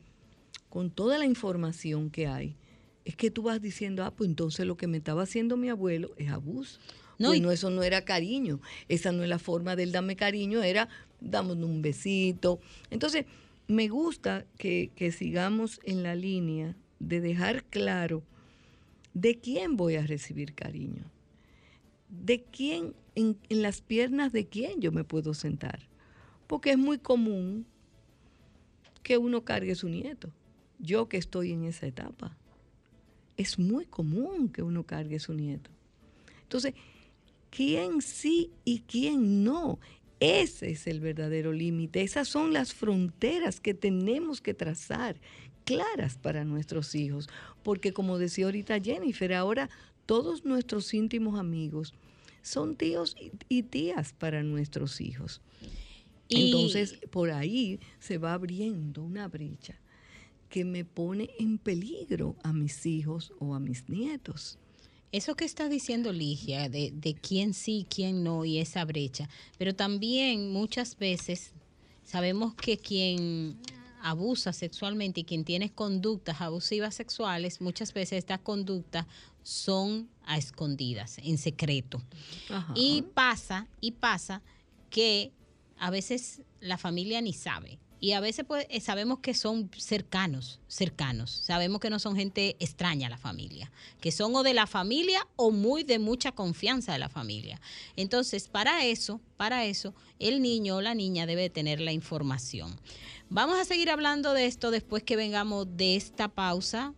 con 0.74 0.90
toda 0.90 1.18
la 1.18 1.24
información 1.24 2.10
que 2.10 2.26
hay, 2.26 2.56
es 3.04 3.14
que 3.14 3.30
tú 3.30 3.44
vas 3.44 3.62
diciendo, 3.62 4.02
ah, 4.02 4.10
pues 4.10 4.28
entonces 4.28 4.66
lo 4.66 4.76
que 4.76 4.88
me 4.88 4.96
estaba 4.96 5.22
haciendo 5.22 5.56
mi 5.56 5.68
abuelo 5.68 6.10
es 6.16 6.30
abuso. 6.30 6.80
No, 7.16 7.28
pues 7.28 7.40
no, 7.40 7.52
eso 7.52 7.70
no 7.70 7.84
era 7.84 8.04
cariño. 8.04 8.60
Esa 8.88 9.12
no 9.12 9.22
es 9.22 9.28
la 9.28 9.38
forma 9.38 9.76
del 9.76 9.92
darme 9.92 10.16
cariño, 10.16 10.64
era 10.64 10.88
damos 11.20 11.58
un 11.58 11.80
besito. 11.80 12.58
Entonces, 12.90 13.24
me 13.68 13.86
gusta 13.86 14.46
que, 14.58 14.90
que 14.96 15.12
sigamos 15.12 15.78
en 15.84 16.02
la 16.02 16.16
línea 16.16 16.74
de 16.98 17.20
dejar 17.20 17.62
claro 17.62 18.24
de 19.12 19.38
quién 19.38 19.76
voy 19.76 19.94
a 19.94 20.04
recibir 20.04 20.54
cariño. 20.54 21.04
¿de 22.08 22.42
quién, 22.42 22.94
en, 23.14 23.38
en 23.48 23.62
las 23.62 23.80
piernas 23.80 24.32
de 24.32 24.48
quién 24.48 24.80
yo 24.80 24.90
me 24.90 25.04
puedo 25.04 25.34
sentar? 25.34 25.88
Porque 26.48 26.72
es 26.72 26.78
muy 26.78 26.98
común 26.98 27.64
que 29.04 29.18
uno 29.18 29.44
cargue 29.44 29.76
su 29.76 29.88
nieto. 29.88 30.32
Yo 30.85 31.09
que 31.09 31.16
estoy 31.16 31.53
en 31.53 31.64
esa 31.64 31.87
etapa. 31.87 32.37
Es 33.37 33.59
muy 33.59 33.87
común 33.87 34.49
que 34.49 34.62
uno 34.62 34.85
cargue 34.85 35.18
su 35.18 35.32
nieto. 35.35 35.70
Entonces, 36.43 36.74
¿quién 37.51 38.01
sí 38.03 38.51
y 38.64 38.80
quién 38.80 39.43
no? 39.43 39.80
Ese 40.20 40.70
es 40.70 40.87
el 40.87 41.01
verdadero 41.01 41.53
límite. 41.53 42.03
Esas 42.03 42.28
son 42.28 42.53
las 42.53 42.72
fronteras 42.74 43.61
que 43.61 43.74
tenemos 43.74 44.41
que 44.41 44.55
trazar 44.55 45.20
claras 45.64 46.16
para 46.16 46.45
nuestros 46.45 46.95
hijos. 46.95 47.28
Porque 47.62 47.93
como 47.93 48.18
decía 48.18 48.45
ahorita 48.45 48.80
Jennifer, 48.80 49.32
ahora 49.35 49.68
todos 50.07 50.45
nuestros 50.45 50.93
íntimos 50.95 51.39
amigos 51.39 51.95
son 52.43 52.76
tíos 52.76 53.16
y- 53.18 53.32
y 53.49 53.62
tías 53.64 54.12
para 54.12 54.43
nuestros 54.43 55.01
hijos. 55.01 55.41
Y- 56.28 56.47
Entonces, 56.47 57.01
por 57.11 57.30
ahí 57.30 57.80
se 57.99 58.18
va 58.18 58.35
abriendo 58.35 59.03
una 59.03 59.28
brecha 59.28 59.80
que 60.49 60.64
me 60.64 60.84
pone 60.84 61.30
en 61.38 61.59
peligro 61.59 62.36
a 62.42 62.53
mis 62.53 62.86
hijos 62.86 63.32
o 63.38 63.55
a 63.55 63.61
mis 63.61 63.88
nietos. 63.88 64.59
Eso 65.12 65.36
que 65.36 65.45
está 65.45 65.68
diciendo 65.68 66.12
Ligia, 66.12 66.68
de, 66.68 66.90
de 66.92 67.14
quién 67.14 67.55
sí, 67.55 67.86
quién 67.88 68.24
no, 68.24 68.45
y 68.45 68.59
esa 68.59 68.84
brecha. 68.84 69.28
Pero 69.59 69.74
también 69.74 70.53
muchas 70.53 70.97
veces 70.97 71.53
sabemos 72.03 72.55
que 72.55 72.78
quien 72.78 73.57
abusa 74.03 74.53
sexualmente 74.53 75.20
y 75.20 75.24
quien 75.24 75.45
tiene 75.45 75.70
conductas 75.70 76.40
abusivas 76.40 76.95
sexuales, 76.95 77.61
muchas 77.61 77.95
veces 77.95 78.18
estas 78.18 78.40
conductas 78.40 79.07
son 79.42 80.09
a 80.26 80.36
escondidas, 80.36 81.18
en 81.18 81.38
secreto. 81.38 82.03
Ajá. 82.51 82.72
Y 82.76 83.03
pasa, 83.14 83.68
y 83.80 83.92
pasa 83.92 84.42
que 84.90 85.32
a 85.78 85.90
veces 85.90 86.42
la 86.61 86.76
familia 86.76 87.20
ni 87.20 87.32
sabe. 87.32 87.78
Y 88.05 88.12
a 88.12 88.20
veces 88.20 88.44
pues, 88.46 88.66
eh, 88.68 88.82
sabemos 88.82 89.20
que 89.20 89.32
son 89.32 89.70
cercanos, 89.74 90.61
cercanos. 90.68 91.30
Sabemos 91.30 91.80
que 91.80 91.88
no 91.88 91.98
son 91.98 92.16
gente 92.16 92.55
extraña 92.61 93.07
a 93.07 93.11
la 93.11 93.16
familia, 93.16 93.72
que 94.02 94.12
son 94.12 94.36
o 94.36 94.42
de 94.42 94.52
la 94.52 94.66
familia 94.66 95.26
o 95.36 95.50
muy 95.50 95.84
de 95.84 95.98
mucha 95.98 96.30
confianza 96.30 96.92
de 96.92 96.98
la 96.98 97.09
familia. 97.09 97.62
Entonces, 97.96 98.48
para 98.48 98.84
eso, 98.84 99.22
para 99.38 99.64
eso, 99.64 99.94
el 100.18 100.42
niño 100.42 100.76
o 100.76 100.80
la 100.82 100.94
niña 100.94 101.24
debe 101.24 101.48
tener 101.48 101.80
la 101.80 101.92
información. 101.92 102.78
Vamos 103.30 103.59
a 103.59 103.64
seguir 103.64 103.88
hablando 103.88 104.34
de 104.34 104.44
esto 104.44 104.70
después 104.70 105.02
que 105.02 105.16
vengamos 105.16 105.66
de 105.74 105.96
esta 105.96 106.28
pausa. 106.28 106.92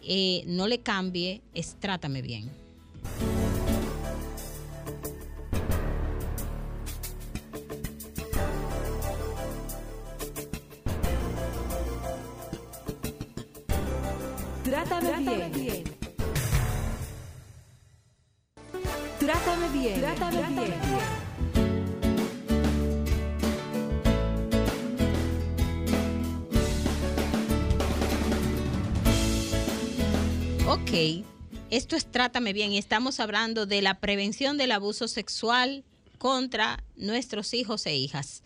Eh, 0.00 0.44
no 0.46 0.68
le 0.68 0.78
cambie, 0.78 1.42
es 1.54 1.74
trátame 1.80 2.22
bien. 2.22 2.48
Trátame 15.02 15.48
bien. 15.48 15.84
Trátame 19.18 19.68
bien. 19.72 20.00
Trátame 20.00 20.42
bien. 20.46 20.74
Ok, 30.68 31.26
esto 31.70 31.96
es 31.96 32.06
Trátame 32.06 32.52
Bien 32.52 32.70
y 32.70 32.78
estamos 32.78 33.18
hablando 33.18 33.66
de 33.66 33.82
la 33.82 33.98
prevención 33.98 34.56
del 34.56 34.70
abuso 34.70 35.08
sexual 35.08 35.82
contra 36.18 36.84
nuestros 36.94 37.54
hijos 37.54 37.86
e 37.86 37.96
hijas. 37.96 38.44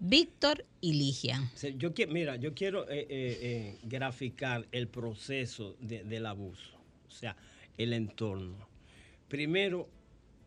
Víctor 0.00 0.64
y 0.80 0.92
Ligia. 0.94 1.50
Yo 1.76 1.92
mira, 2.06 2.36
yo 2.36 2.54
quiero 2.54 2.88
eh, 2.88 3.00
eh, 3.00 3.06
eh, 3.10 3.78
graficar 3.84 4.66
el 4.72 4.88
proceso 4.88 5.76
de- 5.80 6.04
del 6.04 6.26
abuso, 6.26 6.70
o 7.08 7.10
sea, 7.10 7.36
el 7.78 7.92
entorno. 7.92 8.68
Primero, 9.28 9.88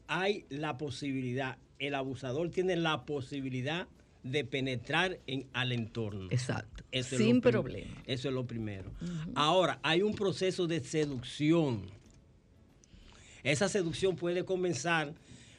hay 0.08 0.46
la 0.50 0.78
posibilidad, 0.78 1.58
el 1.80 1.96
abusador 1.96 2.50
tiene 2.50 2.76
la 2.76 3.06
posibilidad 3.06 3.88
de 4.24 4.44
penetrar 4.44 5.20
en, 5.28 5.48
al 5.54 5.72
entorno. 5.72 6.28
Exacto. 6.32 6.84
Eso 6.92 7.18
Sin 7.18 7.42
problema. 7.42 8.04
Eso 8.06 8.28
es 8.30 8.34
lo 8.34 8.46
primero. 8.46 8.92
Ahora, 9.36 9.80
hay 9.84 10.02
un 10.02 10.14
proceso 10.14 10.68
de 10.68 10.84
seducción. 10.84 11.84
Esa 13.44 13.70
seducción 13.70 14.16
puede 14.16 14.44
comenzar 14.44 15.14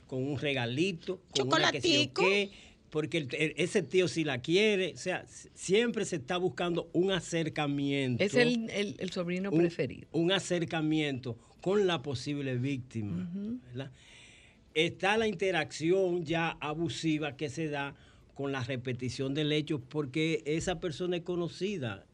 con 0.06 0.22
un 0.24 0.38
regalito, 0.38 1.20
con 1.34 1.48
una 1.48 1.72
que 1.72 1.80
qué, 2.12 2.50
porque 2.90 3.18
el- 3.18 3.34
el- 3.36 3.54
ese 3.56 3.82
tío 3.82 4.08
si 4.08 4.24
la 4.24 4.40
quiere, 4.40 4.92
o 4.94 4.96
sea, 4.96 5.24
siempre 5.54 6.04
se 6.04 6.16
está 6.16 6.36
buscando 6.36 6.90
un 6.92 7.12
acercamiento. 7.12 8.22
Es 8.22 8.34
el, 8.34 8.68
el- 8.70 9.10
sobrino 9.10 9.50
un- 9.50 9.58
preferido. 9.58 10.08
Un 10.12 10.32
acercamiento 10.32 11.38
con 11.60 11.86
la 11.86 12.02
posible 12.02 12.56
víctima. 12.56 13.30
¿verdad? 13.68 13.92
Está 14.74 15.16
la 15.18 15.26
interacción 15.28 16.24
ya 16.24 16.50
abusiva 16.60 17.36
que 17.36 17.48
se 17.48 17.68
da 17.68 17.94
con 18.34 18.52
la 18.52 18.62
repetición 18.64 19.34
del 19.34 19.52
hecho 19.52 19.80
porque 19.80 20.42
esa 20.46 20.80
persona 20.80 21.16
es 21.16 21.22
conocida, 21.22 22.06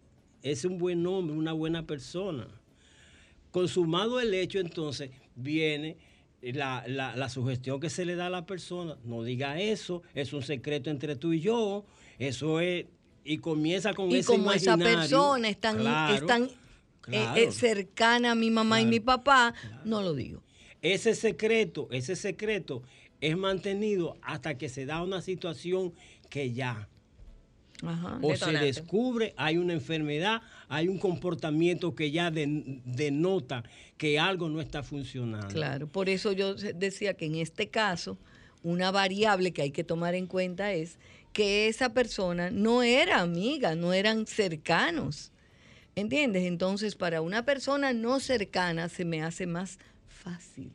es 0.43 0.65
un 0.65 0.79
buen 0.79 1.07
hombre, 1.07 1.37
una 1.37 1.53
buena 1.53 1.87
persona. 1.87 2.49
Consumado 3.51 4.21
el 4.21 4.35
hecho, 4.35 4.59
entonces 4.59 5.11
viene 5.35 5.97
la, 6.53 6.85
la- 6.87 7.17
la 7.17 7.29
sugestión 7.29 7.81
que 7.81 7.91
se 7.91 8.05
le 8.05 8.15
da 8.17 8.27
a 8.27 8.31
la 8.31 8.47
persona. 8.47 8.97
No 9.05 9.23
diga 9.23 9.61
eso, 9.61 10.03
es 10.15 10.33
un 10.33 10.43
secreto 10.43 10.91
entre 10.91 11.17
tú 11.17 11.33
y 11.33 11.41
yo. 11.41 11.85
Eso 12.19 12.61
es. 12.61 12.87
Y 13.25 13.39
comienza 13.39 13.93
con 13.95 14.11
Y 14.11 14.17
ese 14.19 14.27
como 14.33 14.53
esa 14.53 14.77
persona 14.77 15.49
es 15.49 15.59
tan, 15.61 15.79
Claro, 15.79 16.15
es 16.15 16.27
tan, 16.27 16.45
eh, 16.45 16.51
claro. 17.01 17.37
eh, 17.37 17.51
cercana 17.53 18.33
a 18.33 18.35
mi 18.37 18.51
mamá 18.51 18.81
y 18.81 18.87
mi 18.87 19.01
papá, 19.01 19.53
no 19.85 20.01
lo 20.03 20.15
digo. 20.15 20.43
Ese 20.83 21.15
secreto, 21.17 21.89
ese 21.91 22.15
secreto 22.15 22.83
es 23.21 23.37
mantenido 23.37 24.17
hasta 24.23 24.57
que 24.57 24.69
se 24.69 24.87
da 24.87 25.03
una 25.03 25.23
situación 25.23 25.93
que 26.31 26.53
ya 26.53 26.89
Ajá. 27.83 28.19
o 28.23 28.29
Detonante. 28.33 28.59
se 28.59 28.65
descubre, 28.81 29.35
hay 29.37 29.59
una 29.59 29.75
enfermedad, 29.75 30.41
hay 30.69 30.89
un 30.89 30.99
comportamiento 30.99 31.95
que 31.95 32.11
ya 32.11 32.31
den- 32.31 32.83
denota 32.85 33.63
que 33.99 34.19
algo 34.19 34.49
no 34.49 34.61
está 34.61 34.83
funcionando. 34.83 35.49
Claro, 35.49 35.87
por 35.87 36.09
eso 36.09 36.33
yo 36.33 36.55
decía 36.55 37.15
que 37.15 37.27
en 37.27 37.35
este 37.37 37.69
caso, 37.69 38.19
una 38.63 38.91
variable 38.91 39.53
que 39.53 39.63
hay 39.63 39.71
que 39.71 39.85
tomar 39.85 40.15
en 40.15 40.27
cuenta 40.27 40.73
es 40.73 40.99
que 41.33 41.69
esa 41.69 41.93
persona 41.93 42.51
no 42.51 42.83
era 42.83 43.21
amiga, 43.21 43.75
no 43.75 43.93
eran 43.93 44.27
cercanos. 44.27 45.33
¿Entiendes? 45.95 46.45
Entonces, 46.45 46.95
para 46.95 47.21
una 47.23 47.45
persona 47.45 47.93
no 47.93 48.21
cercana 48.21 48.89
se 48.89 49.05
me 49.05 49.23
hace 49.23 49.47
más 49.47 49.79
fácil 50.09 50.71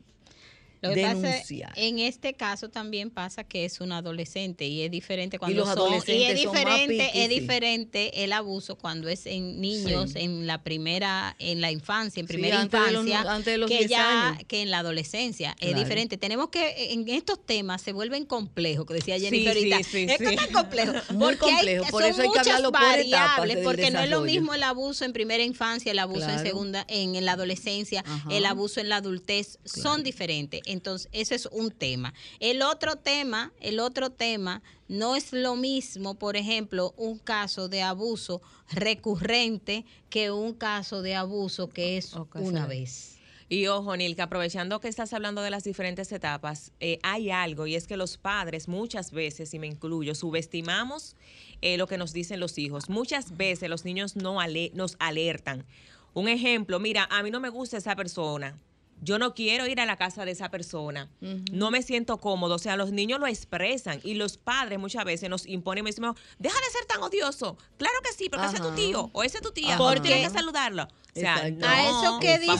Lo 0.82 0.92
que 0.94 1.02
pasa, 1.02 1.14
denunciar. 1.20 1.72
en 1.76 1.98
este 2.00 2.34
caso 2.34 2.68
también 2.68 3.10
pasa 3.10 3.44
que 3.44 3.64
es 3.64 3.80
un 3.80 3.92
adolescente 3.92 4.66
y 4.66 4.82
es 4.82 4.90
diferente 4.90 5.38
cuando 5.38 5.58
los 5.60 5.68
son- 5.68 5.78
adolescentes 5.78 6.16
y 6.36 6.40
es 6.40 6.42
son 6.42 6.52
más 6.54 6.64
diferente, 6.64 7.10
es 7.22 7.28
diferente 7.28 8.24
el 8.24 8.32
abuso 8.32 8.76
cuando 8.76 9.08
es 9.08 9.26
en 9.26 9.60
niños 9.60 10.12
Sí. 10.12 10.18
en 10.20 10.46
la 10.46 10.62
primera 10.64 11.36
en 11.38 11.60
la 11.60 11.70
infancia, 11.70 12.20
en 12.20 12.26
Sí, 12.26 12.32
primera 12.32 12.60
antes 12.60 12.80
de 12.84 12.92
los- 12.92 13.06
infancia, 13.06 13.32
antes 13.32 13.52
de 13.52 13.58
los 13.58 13.70
que 13.70 13.78
10 13.78 13.90
ya 13.90 14.28
años. 14.30 14.42
que 14.48 14.62
en 14.62 14.70
la 14.70 14.78
adolescencia 14.80 15.56
es 15.60 15.74
diferente. 15.76 16.18
Tenemos 16.18 16.48
que 16.48 16.92
en 16.92 17.08
estos 17.08 17.44
temas 17.46 17.80
se 17.80 17.92
vuelven 17.92 18.24
complejos, 18.26 18.84
que 18.86 18.94
decía 18.94 19.18
Jennifer 19.18 19.54
sí, 19.56 19.70
sí, 19.84 20.06
es 20.08 20.36
tan 20.36 20.52
complejo, 20.52 20.92
Muy 21.12 21.36
porque 21.36 21.46
hay- 21.46 21.52
complejo, 21.56 21.84
por 21.90 22.02
eso 22.04 22.22
hay 22.22 22.28
que 22.30 22.38
hablarlo 22.40 22.72
por 22.72 22.82
etapas 22.98 23.50
porque 23.62 23.90
no 23.90 24.00
es 24.00 24.10
lo 24.10 24.22
mismo 24.22 24.54
el 24.54 24.62
abuso 24.62 25.04
en 25.04 25.12
primera 25.12 25.42
infancia, 25.44 25.92
el 25.92 25.98
abuso 25.98 26.28
en 26.28 26.40
segunda 26.40 26.84
en, 26.88 27.14
en 27.14 27.24
la 27.24 27.32
adolescencia, 27.32 28.02
Ajá. 28.06 28.28
el 28.32 28.44
abuso 28.46 28.80
en 28.80 28.88
la 28.88 28.96
adultez 28.96 29.58
son 29.64 30.02
diferentes. 30.02 30.60
Entonces, 30.72 31.08
ese 31.12 31.34
es 31.34 31.46
un 31.46 31.70
tema. 31.70 32.12
El 32.40 32.62
otro 32.62 32.96
tema, 32.96 33.52
el 33.60 33.78
otro 33.80 34.10
tema 34.10 34.62
no 34.88 35.16
es 35.16 35.32
lo 35.32 35.56
mismo, 35.56 36.14
por 36.18 36.36
ejemplo, 36.36 36.92
un 36.96 37.18
caso 37.18 37.68
de 37.68 37.82
abuso 37.82 38.40
recurrente 38.70 39.84
que 40.10 40.30
un 40.30 40.52
caso 40.54 41.02
de 41.02 41.14
abuso 41.14 41.68
que 41.68 41.96
es 41.96 42.12
una 42.48 42.66
vez. 42.66 43.08
Y 43.48 43.66
ojo, 43.66 43.94
Nilka, 43.96 44.22
aprovechando 44.24 44.80
que 44.80 44.88
estás 44.88 45.12
hablando 45.12 45.42
de 45.42 45.50
las 45.50 45.62
diferentes 45.64 46.10
etapas, 46.10 46.72
eh, 46.80 46.98
hay 47.02 47.30
algo 47.30 47.66
y 47.66 47.74
es 47.74 47.86
que 47.86 47.98
los 47.98 48.16
padres 48.16 48.66
muchas 48.66 49.10
veces, 49.10 49.52
y 49.52 49.58
me 49.58 49.66
incluyo, 49.66 50.14
subestimamos 50.14 51.16
eh, 51.60 51.76
lo 51.76 51.86
que 51.86 51.98
nos 51.98 52.14
dicen 52.14 52.40
los 52.40 52.56
hijos. 52.56 52.88
Muchas 52.88 53.36
veces 53.36 53.68
los 53.68 53.84
niños 53.84 54.16
no 54.16 54.40
ale- 54.40 54.70
nos 54.74 54.96
alertan. 55.00 55.66
Un 56.14 56.28
ejemplo, 56.28 56.80
mira, 56.80 57.06
a 57.10 57.22
mí 57.22 57.30
no 57.30 57.40
me 57.40 57.50
gusta 57.50 57.76
esa 57.76 57.94
persona. 57.94 58.56
Yo 59.04 59.18
no 59.18 59.34
quiero 59.34 59.66
ir 59.66 59.80
a 59.80 59.86
la 59.86 59.96
casa 59.96 60.24
de 60.24 60.30
esa 60.30 60.48
persona. 60.50 61.10
No 61.52 61.70
me 61.72 61.82
siento 61.82 62.18
cómodo. 62.18 62.54
O 62.54 62.58
sea, 62.58 62.76
los 62.76 62.92
niños 62.92 63.18
lo 63.20 63.26
expresan 63.26 64.00
y 64.04 64.14
los 64.14 64.36
padres 64.38 64.78
muchas 64.78 65.04
veces 65.04 65.28
nos 65.28 65.44
imponen 65.46 65.82
y 65.82 65.84
me 65.84 65.90
dicen, 65.90 66.04
deja 66.38 66.56
de 66.58 66.70
ser 66.72 66.84
tan 66.86 67.02
odioso. 67.02 67.58
Claro 67.76 67.94
que 68.04 68.12
sí, 68.12 68.28
porque 68.30 68.46
ese 68.46 68.56
es 68.56 68.62
tu 68.62 68.68
tío 68.76 69.10
o 69.12 69.22
ese 69.24 69.38
es 69.38 69.42
tu 69.42 69.50
tía. 69.50 69.76
Porque 69.76 70.00
tienes 70.02 70.28
que 70.28 70.34
saludarlo. 70.38 70.84
O 70.84 71.20
sea, 71.20 71.50
no, 71.50 71.66
a 71.66 71.82
eso 71.82 72.18
que 72.20 72.38
dice 72.38 72.52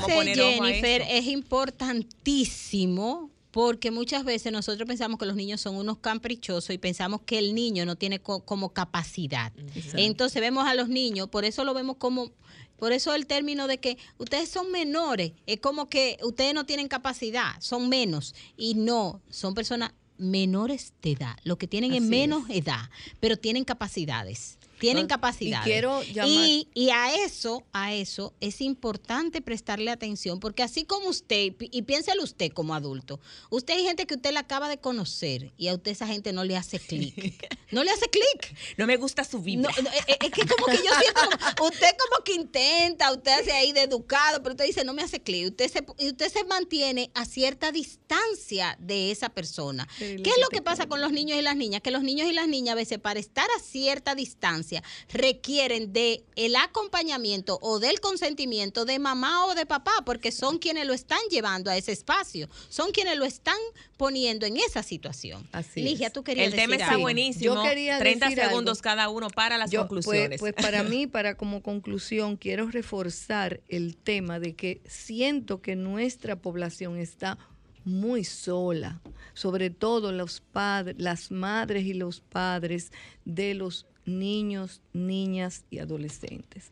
Jennifer 0.58 1.02
es 1.08 1.26
importantísimo 1.26 3.30
porque 3.50 3.90
muchas 3.90 4.24
veces 4.24 4.50
nosotros 4.50 4.86
pensamos 4.88 5.18
que 5.18 5.26
los 5.26 5.36
niños 5.36 5.60
son 5.60 5.76
unos 5.76 5.98
caprichosos 5.98 6.70
y 6.74 6.78
pensamos 6.78 7.20
que 7.26 7.38
el 7.38 7.54
niño 7.54 7.84
no 7.84 7.96
tiene 7.96 8.18
co- 8.20 8.44
como 8.44 8.72
capacidad. 8.72 9.52
Entonces 9.94 10.40
vemos 10.40 10.66
a 10.66 10.74
los 10.74 10.88
niños, 10.88 11.28
por 11.28 11.44
eso 11.44 11.62
lo 11.64 11.74
vemos 11.74 11.96
como, 11.96 12.32
por 12.78 12.92
eso 12.92 13.14
el 13.14 13.26
término 13.26 13.66
de 13.66 13.78
que 13.78 13.98
ustedes 14.18 14.48
son 14.48 14.70
menores, 14.70 15.32
es 15.46 15.60
como 15.60 15.88
que 15.88 16.18
ustedes 16.22 16.54
no 16.54 16.66
tienen 16.66 16.88
capacidad, 16.88 17.54
son 17.60 17.88
menos. 17.88 18.34
Y 18.56 18.74
no, 18.74 19.20
son 19.30 19.54
personas 19.54 19.92
menores 20.18 20.92
de 21.02 21.12
edad, 21.12 21.36
lo 21.44 21.58
que 21.58 21.66
tienen 21.66 21.92
es 21.94 22.02
menos 22.02 22.48
edad, 22.48 22.90
pero 23.20 23.36
tienen 23.36 23.64
capacidades. 23.64 24.58
Tienen 24.82 25.04
Y 25.04 25.08
capacidades. 25.08 25.64
quiero 25.64 26.02
llamar- 26.02 26.26
Y, 26.28 26.68
y 26.74 26.90
a 26.90 27.14
eso, 27.24 27.62
a 27.72 27.94
eso 27.94 28.34
es 28.40 28.60
importante 28.60 29.40
prestarle 29.40 29.92
atención, 29.92 30.40
porque 30.40 30.64
así 30.64 30.84
como 30.84 31.08
usted, 31.08 31.52
y 31.60 31.82
piénselo 31.82 32.22
usted 32.24 32.50
como 32.50 32.74
adulto, 32.74 33.20
usted 33.48 33.74
hay 33.74 33.84
gente 33.84 34.06
que 34.06 34.14
usted 34.16 34.32
la 34.32 34.40
acaba 34.40 34.68
de 34.68 34.78
conocer 34.78 35.52
y 35.56 35.68
a 35.68 35.74
usted 35.74 35.92
esa 35.92 36.08
gente 36.08 36.32
no 36.32 36.42
le 36.42 36.56
hace 36.56 36.80
clic. 36.80 37.48
No 37.70 37.84
le 37.84 37.90
hace 37.92 38.06
clic. 38.10 38.56
No 38.76 38.86
me 38.86 38.96
gusta 38.96 39.22
su 39.22 39.38
Biblia. 39.38 39.70
No, 39.76 39.82
no, 39.82 39.90
es, 39.90 40.04
es 40.20 40.30
que 40.30 40.46
como 40.46 40.66
que 40.66 40.76
yo 40.78 40.92
siento, 41.00 41.20
como- 41.20 41.68
usted 41.68 41.90
como 42.08 42.24
que 42.24 42.32
intenta, 42.34 43.12
usted 43.12 43.30
hace 43.40 43.52
ahí 43.52 43.72
de 43.72 43.82
educado, 43.82 44.42
pero 44.42 44.54
usted 44.54 44.64
dice, 44.66 44.84
no 44.84 44.94
me 44.94 45.02
hace 45.02 45.20
clic. 45.20 45.46
Usted 45.50 45.70
se, 45.70 45.84
y 45.98 46.08
usted 46.08 46.32
se 46.32 46.42
mantiene 46.44 47.10
a 47.14 47.24
cierta 47.24 47.70
distancia 47.70 48.76
de 48.80 49.10
esa 49.10 49.28
persona. 49.28 49.86
¿Qué 49.98 50.14
es 50.16 50.38
lo 50.40 50.48
que 50.48 50.62
pasa 50.62 50.86
con 50.86 51.00
los 51.00 51.12
niños 51.12 51.38
y 51.38 51.42
las 51.42 51.56
niñas? 51.56 51.82
Que 51.82 51.90
los 51.90 52.02
niños 52.02 52.28
y 52.28 52.32
las 52.32 52.48
niñas 52.48 52.72
a 52.72 52.76
veces 52.76 52.98
para 52.98 53.20
estar 53.20 53.46
a 53.56 53.60
cierta 53.60 54.14
distancia 54.14 54.71
requieren 55.12 55.92
de 55.92 56.24
el 56.36 56.56
acompañamiento 56.56 57.58
o 57.60 57.78
del 57.78 58.00
consentimiento 58.00 58.84
de 58.84 58.98
mamá 58.98 59.46
o 59.46 59.54
de 59.54 59.66
papá, 59.66 59.92
porque 60.06 60.32
son 60.32 60.58
quienes 60.58 60.86
lo 60.86 60.94
están 60.94 61.18
llevando 61.30 61.70
a 61.70 61.76
ese 61.76 61.92
espacio, 61.92 62.48
son 62.68 62.92
quienes 62.92 63.16
lo 63.18 63.24
están 63.24 63.56
poniendo 63.96 64.46
en 64.46 64.56
esa 64.56 64.82
situación. 64.82 65.46
Así 65.52 65.82
Ligia, 65.82 66.10
tú 66.10 66.22
querías 66.24 66.46
El 66.46 66.52
tema 66.54 66.66
decir 66.72 66.80
está 66.80 66.90
algo. 66.92 67.02
buenísimo. 67.02 67.54
Yo 67.56 67.62
quería 67.62 67.98
30 67.98 68.26
decir 68.26 68.40
algo. 68.40 68.50
segundos 68.50 68.80
cada 68.82 69.08
uno 69.08 69.28
para 69.30 69.58
las 69.58 69.70
Yo, 69.70 69.86
pues- 69.88 70.04
conclusiones. 70.06 70.40
Pues, 70.40 70.54
para 70.54 70.82
mí, 70.84 71.06
para 71.06 71.36
como 71.36 71.62
conclusión, 71.62 72.36
quiero 72.36 72.68
reforzar 72.70 73.60
el 73.68 73.96
tema 73.96 74.38
de 74.40 74.54
que 74.54 74.80
siento 74.86 75.60
que 75.60 75.76
nuestra 75.76 76.36
población 76.36 76.98
está 76.98 77.38
muy 77.84 78.22
sola, 78.22 79.00
sobre 79.34 79.70
todo 79.70 80.12
los 80.12 80.40
padres, 80.40 80.94
las 80.98 81.30
madres 81.32 81.84
y 81.84 81.94
los 81.94 82.20
padres 82.20 82.92
de 83.24 83.54
los 83.54 83.86
niños, 84.06 84.80
niñas 84.92 85.64
y 85.70 85.78
adolescentes. 85.78 86.70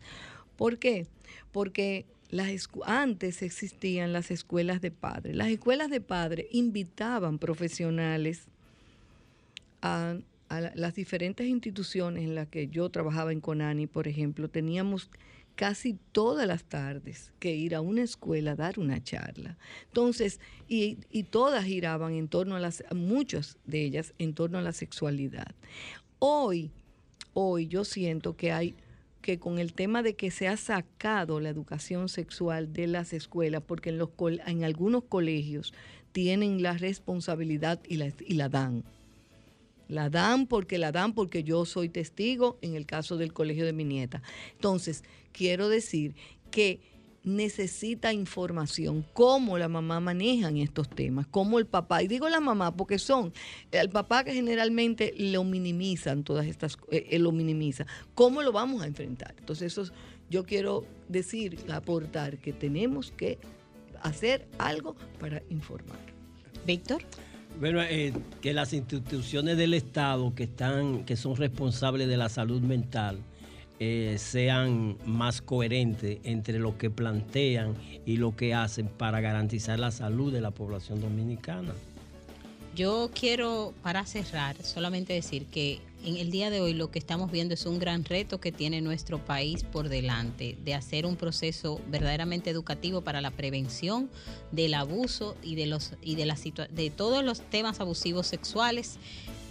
¿Por 0.57 0.79
qué? 0.79 1.07
Porque 1.53 2.07
antes 2.85 3.43
existían 3.43 4.13
las 4.13 4.31
escuelas 4.31 4.81
de 4.81 4.91
padres. 4.91 5.35
Las 5.35 5.49
escuelas 5.49 5.91
de 5.91 6.01
padres 6.01 6.47
invitaban 6.53 7.39
profesionales 7.39 8.47
a, 9.83 10.17
a 10.49 10.61
la- 10.61 10.73
las 10.75 10.95
diferentes 10.95 11.47
instituciones 11.47 12.25
en 12.25 12.35
las 12.35 12.49
que 12.49 12.69
yo 12.69 12.89
trabajaba 12.91 13.33
en 13.33 13.41
Conani, 13.41 13.87
por 13.87 14.07
ejemplo, 14.07 14.49
teníamos 14.49 15.11
casi 15.57 15.99
todas 16.13 16.47
las 16.47 16.65
tardes 16.65 17.33
que 17.39 17.55
ir 17.55 17.75
a 17.75 17.81
una 17.81 18.03
escuela 18.03 18.53
a 18.53 18.57
dar 18.57 18.79
una 18.79 19.03
charla. 19.03 19.59
Entonces, 19.89 20.41
y, 20.69 20.99
y 21.11 21.25
todas 21.25 21.65
giraban 21.65 22.15
en 22.15 22.29
torno 22.29 22.57
a 22.57 22.61
las, 22.61 22.85
muchas 22.95 23.59
de 23.67 23.85
ellas 23.85 24.15
en 24.19 24.35
torno 24.35 24.59
a 24.59 24.63
la 24.63 24.73
sexualidad. 24.73 25.55
Hoy, 26.19 26.71
hoy 27.35 27.67
yo 27.67 27.85
siento 27.85 28.37
que 28.37 28.53
hay 28.53 28.75
que 29.21 29.39
con 29.39 29.59
el 29.59 29.75
tema 29.75 30.03
de 30.03 30.15
que 30.15 30.31
se 30.31 30.49
ha 30.49 30.57
sacado 30.57 31.41
la 31.41 31.51
educación 31.51 32.09
sexual 32.09 32.73
de 32.73 32.87
las 32.87 33.13
escuelas, 33.13 33.63
porque 33.67 33.91
en, 33.91 34.65
algunos 34.65 35.05
colegios 35.05 35.75
tienen 36.13 36.63
la 36.63 36.77
responsabilidad 36.79 37.81
y 37.87 37.97
la, 37.97 38.13
y 38.27 38.35
la 38.35 38.49
dan. 38.49 38.83
La 39.89 40.09
dan 40.09 40.47
porque 40.47 40.79
la 40.79 40.93
dan 40.93 41.13
porque 41.15 41.43
yo 41.43 41.65
soy 41.67 41.89
testigo 41.89 42.59
en 42.63 42.75
el 42.75 42.87
caso 42.87 43.17
del 43.17 43.33
colegio 43.33 43.67
de 43.67 43.73
mi 43.73 43.85
nieta. 43.85 44.23
Entonces, 44.53 45.03
quiero 45.33 45.69
decir 45.69 46.15
que 46.51 46.81
necesita 47.23 48.13
información, 48.13 49.05
cómo 49.13 49.59
la 49.59 49.69
mamá 49.69 50.01
manejan 50.01 50.57
estos 50.57 50.89
temas, 50.89 51.27
cómo 51.27 51.59
el 51.59 51.67
papá, 51.67 52.03
y 52.03 52.09
digo 52.09 52.29
la 52.29 52.41
mamá 52.41 52.75
porque 52.75 52.99
son 52.99 53.33
el 53.73 53.91
papá 53.91 54.25
que 54.25 54.33
generalmente 54.33 55.15
lo 55.19 55.45
minimizan 55.45 56.25
todas 56.25 56.47
estas, 56.47 56.79
eh, 56.91 57.09
él 57.11 57.23
lo 57.23 57.33
minimiza, 57.33 57.87
cómo 58.15 58.43
lo 58.43 58.53
vamos 58.53 58.83
a 58.83 58.87
enfrentar. 58.87 59.35
Entonces, 59.39 59.73
eso 59.73 59.83
es- 59.83 59.93
yo 60.31 60.45
quiero 60.45 60.87
decir, 61.09 61.59
aportar 61.71 62.39
que 62.39 62.53
tenemos 62.53 63.13
que 63.13 63.39
hacer 64.03 64.47
algo 64.59 64.97
para 65.19 65.43
informar. 65.51 65.99
Víctor. 66.67 67.03
Bueno, 67.59 67.83
eh, 67.83 68.13
que 68.41 68.55
las 68.55 68.73
instituciones 68.73 69.57
del 69.59 69.75
Estado 69.75 70.33
que 70.35 70.45
están, 70.45 71.05
que 71.05 71.17
son 71.17 71.37
responsables 71.37 72.09
de 72.09 72.17
la 72.17 72.29
salud 72.29 72.63
mental, 72.63 73.19
eh, 73.83 74.17
sean 74.19 74.99
más 75.07 75.41
coherentes 75.41 76.19
entre 76.23 76.59
lo 76.59 76.77
que 76.77 76.91
plantean 76.91 77.75
y 78.05 78.19
lo 78.19 78.37
que 78.37 78.53
hacen 78.53 78.89
para 78.89 79.23
garantizar 79.23 79.79
la 79.79 79.91
salud 79.91 80.31
de 80.31 80.43
la 80.43 80.51
población 80.51 81.01
dominicana. 81.01 81.73
Yo 82.77 83.11
quiero, 83.19 83.73
para 83.83 84.05
cerrar, 84.05 84.63
solamente 84.63 85.15
decir 85.15 85.47
que 85.47 85.81
en 86.05 86.19
el 86.19 86.31
día 86.31 86.51
de 86.51 86.61
hoy 86.61 86.75
lo 86.75 86.91
que 86.91 86.99
estamos 86.99 87.33
viendo 87.33 87.55
es 87.55 87.65
un 87.65 87.79
gran 87.79 88.05
reto 88.05 88.39
que 88.39 88.53
tiene 88.53 88.83
nuestro 88.83 89.19
país 89.19 89.65
por 89.65 89.89
delante, 89.89 90.59
de 90.63 90.75
hacer 90.75 91.07
un 91.07 91.17
proceso 91.17 91.81
verdaderamente 91.89 92.51
educativo 92.51 93.01
para 93.01 93.23
la 93.23 93.31
prevención 93.31 94.11
del 94.53 94.75
abuso 94.75 95.37
y 95.43 95.55
de 95.55 95.65
los 95.65 95.95
y 96.03 96.17
de 96.17 96.27
la 96.27 96.37
de 96.71 96.91
todos 96.91 97.25
los 97.25 97.41
temas 97.41 97.81
abusivos 97.81 98.27
sexuales, 98.27 98.99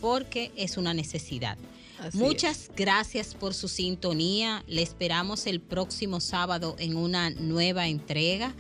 porque 0.01 0.51
es 0.55 0.77
una 0.77 0.93
necesidad. 0.93 1.57
Así 2.00 2.18
Muchas 2.18 2.72
gracias 2.76 3.36
por 3.36 3.54
su 3.54 3.68
sintonía. 3.68 4.64
Le 4.68 4.82
esperamos 4.82 5.47
el 5.47 5.60
próximo 5.60 6.20
sábado 6.20 6.76
en 6.80 6.95
una 6.95 7.30
nueva 7.30 7.88
entrega. 7.88 8.56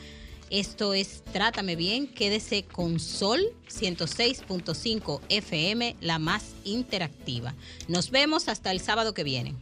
Esto 0.49 0.93
es 0.93 1.23
Trátame 1.31 1.75
Bien. 1.75 2.07
Quédese 2.07 2.63
con 2.63 2.99
Sol 2.99 3.39
106.5 3.69 5.21
FM, 5.29 5.95
la 6.01 6.19
más 6.19 6.43
interactiva. 6.63 7.53
Nos 7.87 8.09
vemos 8.09 8.47
hasta 8.47 8.71
el 8.71 8.79
sábado 8.79 9.13
que 9.13 9.23
viene. 9.23 9.55